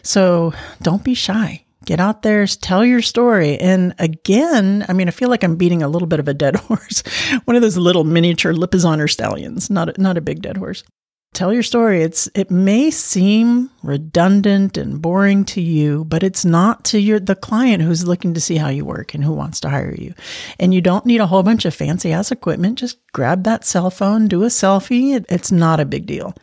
So 0.02 0.52
don't 0.82 1.04
be 1.04 1.14
shy 1.14 1.64
get 1.88 2.00
out 2.00 2.20
there, 2.20 2.46
tell 2.46 2.84
your 2.84 3.00
story. 3.00 3.56
And 3.56 3.94
again, 3.98 4.84
I 4.90 4.92
mean, 4.92 5.08
I 5.08 5.10
feel 5.10 5.30
like 5.30 5.42
I'm 5.42 5.56
beating 5.56 5.82
a 5.82 5.88
little 5.88 6.06
bit 6.06 6.20
of 6.20 6.28
a 6.28 6.34
dead 6.34 6.56
horse. 6.68 7.02
One 7.46 7.56
of 7.56 7.62
those 7.62 7.78
little 7.78 8.04
miniature 8.04 8.52
Lipizzan 8.52 9.08
stallions, 9.08 9.70
not 9.70 9.88
a, 9.88 10.00
not 10.00 10.18
a 10.18 10.20
big 10.20 10.42
dead 10.42 10.58
horse. 10.58 10.84
Tell 11.32 11.52
your 11.52 11.62
story. 11.62 12.02
It's 12.02 12.28
it 12.34 12.50
may 12.50 12.90
seem 12.90 13.70
redundant 13.82 14.76
and 14.76 15.00
boring 15.00 15.44
to 15.46 15.60
you, 15.60 16.04
but 16.04 16.22
it's 16.22 16.44
not 16.44 16.84
to 16.86 16.98
your 16.98 17.20
the 17.20 17.34
client 17.34 17.82
who's 17.82 18.06
looking 18.06 18.34
to 18.34 18.40
see 18.40 18.56
how 18.56 18.68
you 18.68 18.84
work 18.84 19.14
and 19.14 19.22
who 19.22 19.32
wants 19.32 19.60
to 19.60 19.68
hire 19.68 19.94
you. 19.94 20.14
And 20.58 20.74
you 20.74 20.80
don't 20.80 21.06
need 21.06 21.20
a 21.20 21.26
whole 21.26 21.42
bunch 21.42 21.64
of 21.64 21.74
fancy 21.74 22.12
ass 22.12 22.32
equipment. 22.32 22.78
Just 22.78 22.98
grab 23.12 23.44
that 23.44 23.64
cell 23.64 23.90
phone, 23.90 24.26
do 24.26 24.42
a 24.42 24.46
selfie. 24.46 25.14
It, 25.14 25.26
it's 25.28 25.52
not 25.52 25.80
a 25.80 25.84
big 25.84 26.06
deal. 26.06 26.34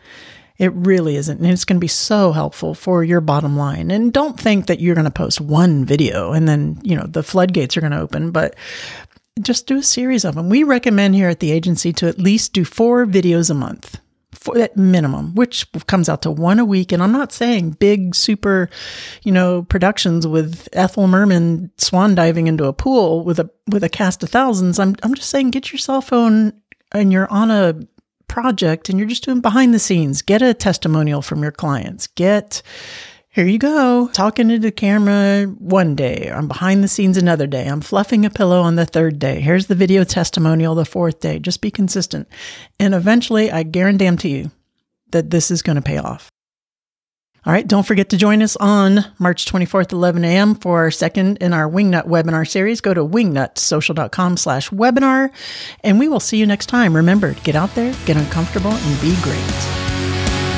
It 0.57 0.71
really 0.73 1.15
isn't. 1.17 1.39
And 1.39 1.49
it's 1.49 1.65
going 1.65 1.77
to 1.77 1.81
be 1.81 1.87
so 1.87 2.31
helpful 2.31 2.73
for 2.73 3.03
your 3.03 3.21
bottom 3.21 3.57
line. 3.57 3.91
And 3.91 4.13
don't 4.13 4.39
think 4.39 4.67
that 4.67 4.79
you're 4.79 4.95
going 4.95 5.05
to 5.05 5.11
post 5.11 5.41
one 5.41 5.85
video 5.85 6.31
and 6.31 6.47
then, 6.47 6.79
you 6.83 6.95
know, 6.95 7.05
the 7.05 7.23
floodgates 7.23 7.75
are 7.75 7.81
going 7.81 7.91
to 7.91 7.99
open, 7.99 8.31
but 8.31 8.55
just 9.41 9.67
do 9.67 9.77
a 9.77 9.83
series 9.83 10.23
of 10.23 10.35
them. 10.35 10.49
We 10.49 10.63
recommend 10.63 11.15
here 11.15 11.29
at 11.29 11.41
the 11.41 11.51
agency 11.51 11.91
to 11.93 12.07
at 12.07 12.19
least 12.19 12.53
do 12.53 12.63
four 12.63 13.05
videos 13.05 13.49
a 13.49 13.53
month 13.53 13.99
for 14.31 14.55
that 14.55 14.77
minimum, 14.77 15.33
which 15.35 15.65
comes 15.87 16.07
out 16.07 16.21
to 16.21 16.31
one 16.31 16.59
a 16.59 16.65
week. 16.65 16.91
And 16.91 17.03
I'm 17.03 17.11
not 17.11 17.33
saying 17.33 17.71
big, 17.71 18.15
super, 18.15 18.69
you 19.23 19.31
know, 19.31 19.63
productions 19.63 20.25
with 20.25 20.69
Ethel 20.71 21.07
Merman 21.07 21.71
swan 21.77 22.15
diving 22.15 22.47
into 22.47 22.65
a 22.65 22.73
pool 22.73 23.23
with 23.23 23.39
a 23.39 23.49
with 23.67 23.83
a 23.83 23.89
cast 23.89 24.23
of 24.23 24.29
thousands. 24.29 24.79
I'm 24.79 24.95
I'm 25.03 25.15
just 25.15 25.29
saying 25.29 25.51
get 25.51 25.71
your 25.71 25.79
cell 25.79 26.01
phone 26.01 26.53
and 26.91 27.11
you're 27.11 27.31
on 27.31 27.51
a 27.51 27.79
project 28.27 28.89
and 28.89 28.99
you're 28.99 29.07
just 29.07 29.23
doing 29.23 29.41
behind 29.41 29.73
the 29.73 29.79
scenes, 29.79 30.21
get 30.21 30.41
a 30.41 30.53
testimonial 30.53 31.21
from 31.21 31.41
your 31.41 31.51
clients. 31.51 32.07
Get, 32.07 32.61
here 33.29 33.45
you 33.45 33.57
go, 33.57 34.09
talking 34.13 34.47
to 34.49 34.59
the 34.59 34.71
camera 34.71 35.45
one 35.45 35.95
day. 35.95 36.31
I'm 36.33 36.47
behind 36.47 36.83
the 36.83 36.87
scenes 36.87 37.17
another 37.17 37.47
day. 37.47 37.67
I'm 37.67 37.81
fluffing 37.81 38.25
a 38.25 38.29
pillow 38.29 38.61
on 38.61 38.75
the 38.75 38.85
third 38.85 39.19
day. 39.19 39.39
Here's 39.39 39.67
the 39.67 39.75
video 39.75 40.03
testimonial 40.03 40.75
the 40.75 40.85
fourth 40.85 41.19
day. 41.19 41.39
Just 41.39 41.61
be 41.61 41.71
consistent. 41.71 42.27
And 42.79 42.93
eventually, 42.93 43.51
I 43.51 43.63
guarantee 43.63 44.37
you 44.37 44.51
that 45.11 45.29
this 45.29 45.51
is 45.51 45.61
going 45.61 45.77
to 45.77 45.81
pay 45.81 45.97
off. 45.97 46.29
All 47.45 47.53
right, 47.53 47.67
don't 47.67 47.85
forget 47.85 48.09
to 48.09 48.17
join 48.17 48.41
us 48.41 48.55
on 48.55 49.05
March 49.19 49.45
24th, 49.45 49.91
11 49.91 50.25
a.m. 50.25 50.55
for 50.55 50.79
our 50.79 50.89
second 50.89 51.37
in 51.37 51.53
our 51.53 51.69
Wingnut 51.69 52.07
webinar 52.07 52.47
series. 52.47 52.81
Go 52.81 52.91
to 52.91 53.05
wingnutsocial.com 53.05 54.37
slash 54.37 54.71
webinar, 54.71 55.29
and 55.83 55.99
we 55.99 56.07
will 56.07 56.19
see 56.19 56.37
you 56.37 56.47
next 56.47 56.65
time. 56.65 56.95
Remember, 56.95 57.33
get 57.43 57.55
out 57.55 57.75
there, 57.75 57.93
get 58.05 58.17
uncomfortable, 58.17 58.71
and 58.71 59.01
be 59.01 59.15
great. 59.21 59.84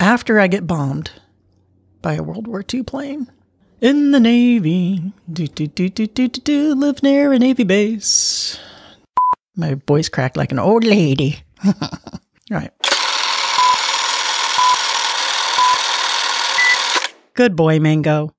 After 0.00 0.40
I 0.40 0.48
get 0.48 0.66
bombed 0.66 1.10
by 2.00 2.14
a 2.14 2.22
World 2.22 2.48
War 2.48 2.64
II 2.72 2.82
plane 2.82 3.30
in 3.80 4.10
the 4.10 4.18
Navy, 4.18 5.12
do 5.30 5.46
do 5.46 5.66
do 5.66 5.88
do 5.90 6.06
do 6.06 6.26
do 6.26 6.40
do, 6.40 6.74
live 6.74 7.02
near 7.02 7.32
a 7.32 7.38
Navy 7.38 7.64
base. 7.64 8.58
My 9.54 9.74
voice 9.74 10.08
cracked 10.08 10.36
like 10.38 10.52
an 10.52 10.58
old 10.58 10.84
lady. 10.84 11.42
All 11.64 11.74
right. 12.50 12.72
Good 17.34 17.54
boy, 17.54 17.78
Mango. 17.78 18.32